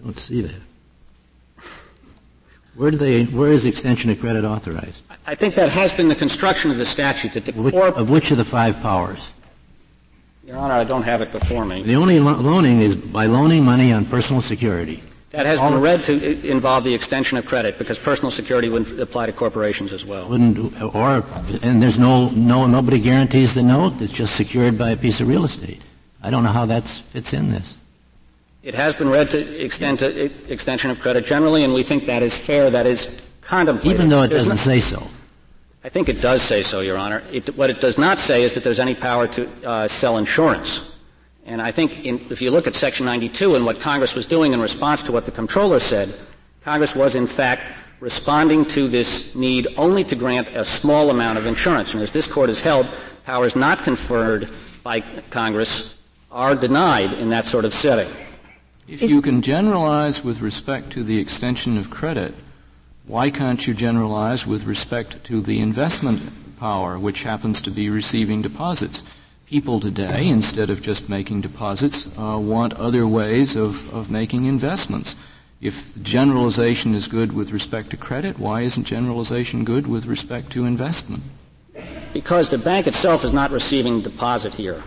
I 0.00 0.04
don't 0.04 0.18
see 0.18 0.40
that. 0.40 0.62
Where 2.74 2.90
do 2.90 2.96
they, 2.96 3.24
where 3.24 3.52
is 3.52 3.66
extension 3.66 4.08
of 4.10 4.20
credit 4.20 4.44
authorized? 4.44 5.02
I 5.26 5.34
think 5.34 5.54
that 5.56 5.68
has 5.70 5.92
been 5.92 6.08
the 6.08 6.14
construction 6.14 6.70
of 6.70 6.78
the 6.78 6.86
statute 6.86 7.32
that 7.34 7.44
the 7.44 7.52
which, 7.52 7.74
core 7.74 7.88
of 7.88 8.08
which 8.08 8.30
of 8.30 8.38
the 8.38 8.44
five 8.44 8.80
powers? 8.80 9.32
Your 10.44 10.56
Honor, 10.56 10.74
I 10.74 10.84
don't 10.84 11.02
have 11.02 11.20
it 11.20 11.30
before 11.32 11.66
me. 11.66 11.82
The 11.82 11.96
only 11.96 12.18
lo- 12.20 12.38
loaning 12.40 12.80
is 12.80 12.96
by 12.96 13.26
loaning 13.26 13.64
money 13.64 13.92
on 13.92 14.06
personal 14.06 14.40
security. 14.40 15.02
That 15.30 15.44
has 15.44 15.60
been 15.60 15.80
read 15.80 16.04
to 16.04 16.48
involve 16.48 16.84
the 16.84 16.94
extension 16.94 17.36
of 17.36 17.44
credit 17.44 17.76
because 17.76 17.98
personal 17.98 18.30
security 18.30 18.70
would 18.70 18.98
apply 18.98 19.26
to 19.26 19.32
corporations 19.32 19.92
as 19.92 20.06
well. 20.06 20.26
Wouldn't, 20.26 20.80
or, 20.80 21.22
and 21.62 21.82
there's 21.82 21.98
no, 21.98 22.30
no, 22.30 22.66
nobody 22.66 22.98
guarantees 22.98 23.54
the 23.54 23.62
note. 23.62 24.00
It's 24.00 24.12
just 24.12 24.36
secured 24.36 24.78
by 24.78 24.90
a 24.90 24.96
piece 24.96 25.20
of 25.20 25.28
real 25.28 25.44
estate. 25.44 25.82
I 26.22 26.30
don't 26.30 26.44
know 26.44 26.50
how 26.50 26.64
that 26.66 26.84
fits 26.84 27.34
in 27.34 27.50
this. 27.50 27.76
It 28.62 28.74
has 28.74 28.96
been 28.96 29.10
read 29.10 29.30
to 29.30 29.64
extend 29.64 29.98
to 29.98 30.30
extension 30.50 30.90
of 30.90 30.98
credit 30.98 31.26
generally, 31.26 31.62
and 31.62 31.74
we 31.74 31.82
think 31.82 32.06
that 32.06 32.22
is 32.22 32.36
fair. 32.36 32.70
That 32.70 32.86
is 32.86 33.20
contemplated. 33.42 33.92
Even 33.92 34.08
though 34.08 34.22
it 34.22 34.28
there's 34.28 34.46
doesn't 34.46 34.66
no, 34.66 34.74
say 34.74 34.80
so. 34.80 35.06
I 35.84 35.90
think 35.90 36.08
it 36.08 36.20
does 36.20 36.42
say 36.42 36.62
so, 36.62 36.80
Your 36.80 36.96
Honor. 36.96 37.22
It, 37.30 37.54
what 37.56 37.70
it 37.70 37.80
does 37.80 37.98
not 37.98 38.18
say 38.18 38.42
is 38.42 38.54
that 38.54 38.64
there's 38.64 38.80
any 38.80 38.94
power 38.94 39.26
to 39.28 39.48
uh, 39.64 39.88
sell 39.88 40.16
insurance. 40.16 40.97
And 41.48 41.62
I 41.62 41.72
think 41.72 42.04
in, 42.04 42.20
if 42.28 42.42
you 42.42 42.50
look 42.50 42.66
at 42.66 42.74
Section 42.74 43.06
92 43.06 43.54
and 43.54 43.64
what 43.64 43.80
Congress 43.80 44.14
was 44.14 44.26
doing 44.26 44.52
in 44.52 44.60
response 44.60 45.02
to 45.04 45.12
what 45.12 45.24
the 45.24 45.30
comptroller 45.30 45.78
said, 45.78 46.14
Congress 46.62 46.94
was 46.94 47.14
in 47.14 47.26
fact 47.26 47.72
responding 48.00 48.66
to 48.66 48.86
this 48.86 49.34
need 49.34 49.66
only 49.78 50.04
to 50.04 50.14
grant 50.14 50.48
a 50.48 50.62
small 50.62 51.08
amount 51.08 51.38
of 51.38 51.46
insurance. 51.46 51.94
And 51.94 52.02
as 52.02 52.12
this 52.12 52.30
court 52.30 52.50
has 52.50 52.60
held, 52.60 52.86
powers 53.24 53.56
not 53.56 53.82
conferred 53.82 54.50
by 54.84 55.00
Congress 55.30 55.96
are 56.30 56.54
denied 56.54 57.14
in 57.14 57.30
that 57.30 57.46
sort 57.46 57.64
of 57.64 57.72
setting. 57.72 58.12
If 58.86 59.02
you 59.02 59.22
can 59.22 59.40
generalize 59.40 60.22
with 60.22 60.42
respect 60.42 60.90
to 60.92 61.02
the 61.02 61.18
extension 61.18 61.78
of 61.78 61.88
credit, 61.88 62.34
why 63.06 63.30
can't 63.30 63.66
you 63.66 63.72
generalize 63.72 64.46
with 64.46 64.64
respect 64.64 65.24
to 65.24 65.40
the 65.40 65.60
investment 65.60 66.20
power, 66.58 66.98
which 66.98 67.22
happens 67.22 67.62
to 67.62 67.70
be 67.70 67.88
receiving 67.88 68.42
deposits? 68.42 69.02
People 69.48 69.80
today, 69.80 70.28
instead 70.28 70.68
of 70.68 70.82
just 70.82 71.08
making 71.08 71.40
deposits, 71.40 72.06
uh, 72.18 72.38
want 72.38 72.74
other 72.74 73.06
ways 73.06 73.56
of, 73.56 73.92
of 73.94 74.10
making 74.10 74.44
investments. 74.44 75.16
If 75.62 76.00
generalization 76.02 76.94
is 76.94 77.08
good 77.08 77.32
with 77.32 77.50
respect 77.50 77.88
to 77.90 77.96
credit, 77.96 78.38
why 78.38 78.60
isn't 78.60 78.84
generalization 78.84 79.64
good 79.64 79.86
with 79.86 80.04
respect 80.04 80.52
to 80.52 80.66
investment? 80.66 81.22
Because 82.12 82.50
the 82.50 82.58
bank 82.58 82.86
itself 82.86 83.24
is 83.24 83.32
not 83.32 83.50
receiving 83.50 84.02
deposit 84.02 84.52
here. 84.52 84.82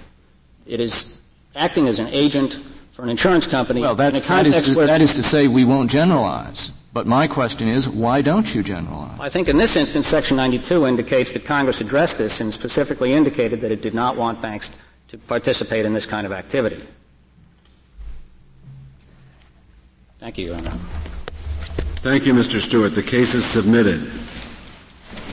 It 0.68 0.80
is 0.80 1.20
acting 1.56 1.88
as 1.88 1.98
an 1.98 2.08
agent 2.10 2.60
for 2.92 3.02
an 3.02 3.10
insurance 3.10 3.48
company 3.48 3.82
well, 3.82 4.00
in 4.00 4.16
a 4.16 4.20
that, 4.20 4.46
is 4.46 4.66
to, 4.66 4.76
that 4.76 5.02
is 5.02 5.16
to 5.16 5.24
say 5.24 5.48
we 5.48 5.66
won't 5.66 5.90
generalize. 5.90 6.72
But 6.94 7.08
my 7.08 7.28
question 7.28 7.70
is, 7.70 7.88
why 7.88 8.22
don't 8.22 8.54
you 8.54 8.64
generalize? 8.64 9.18
I 9.20 9.30
think 9.30 9.48
in 9.48 9.58
this 9.58 9.78
instance, 9.78 10.08
Section 10.08 10.36
92 10.36 10.86
indicates 10.86 11.32
that 11.32 11.46
Congress 11.46 11.80
addressed 11.80 12.18
this 12.18 12.42
and 12.42 12.54
specifically 12.54 13.14
indicated 13.14 13.62
that 13.62 13.72
it 13.72 13.82
did 13.82 13.94
not 13.94 14.18
want 14.18 14.42
banks 14.42 14.72
to 15.08 15.18
participate 15.18 15.86
in 15.86 15.94
this 15.94 16.06
kind 16.06 16.26
of 16.26 16.34
activity. 16.34 16.82
Thank 20.20 20.38
you, 20.38 20.48
Your 20.48 20.56
Honor. 20.56 20.72
Thank 22.04 22.26
you, 22.26 22.34
Mr. 22.34 22.60
Stewart. 22.60 22.94
The 22.94 23.04
case 23.04 23.34
is 23.34 23.46
submitted. 23.46 24.02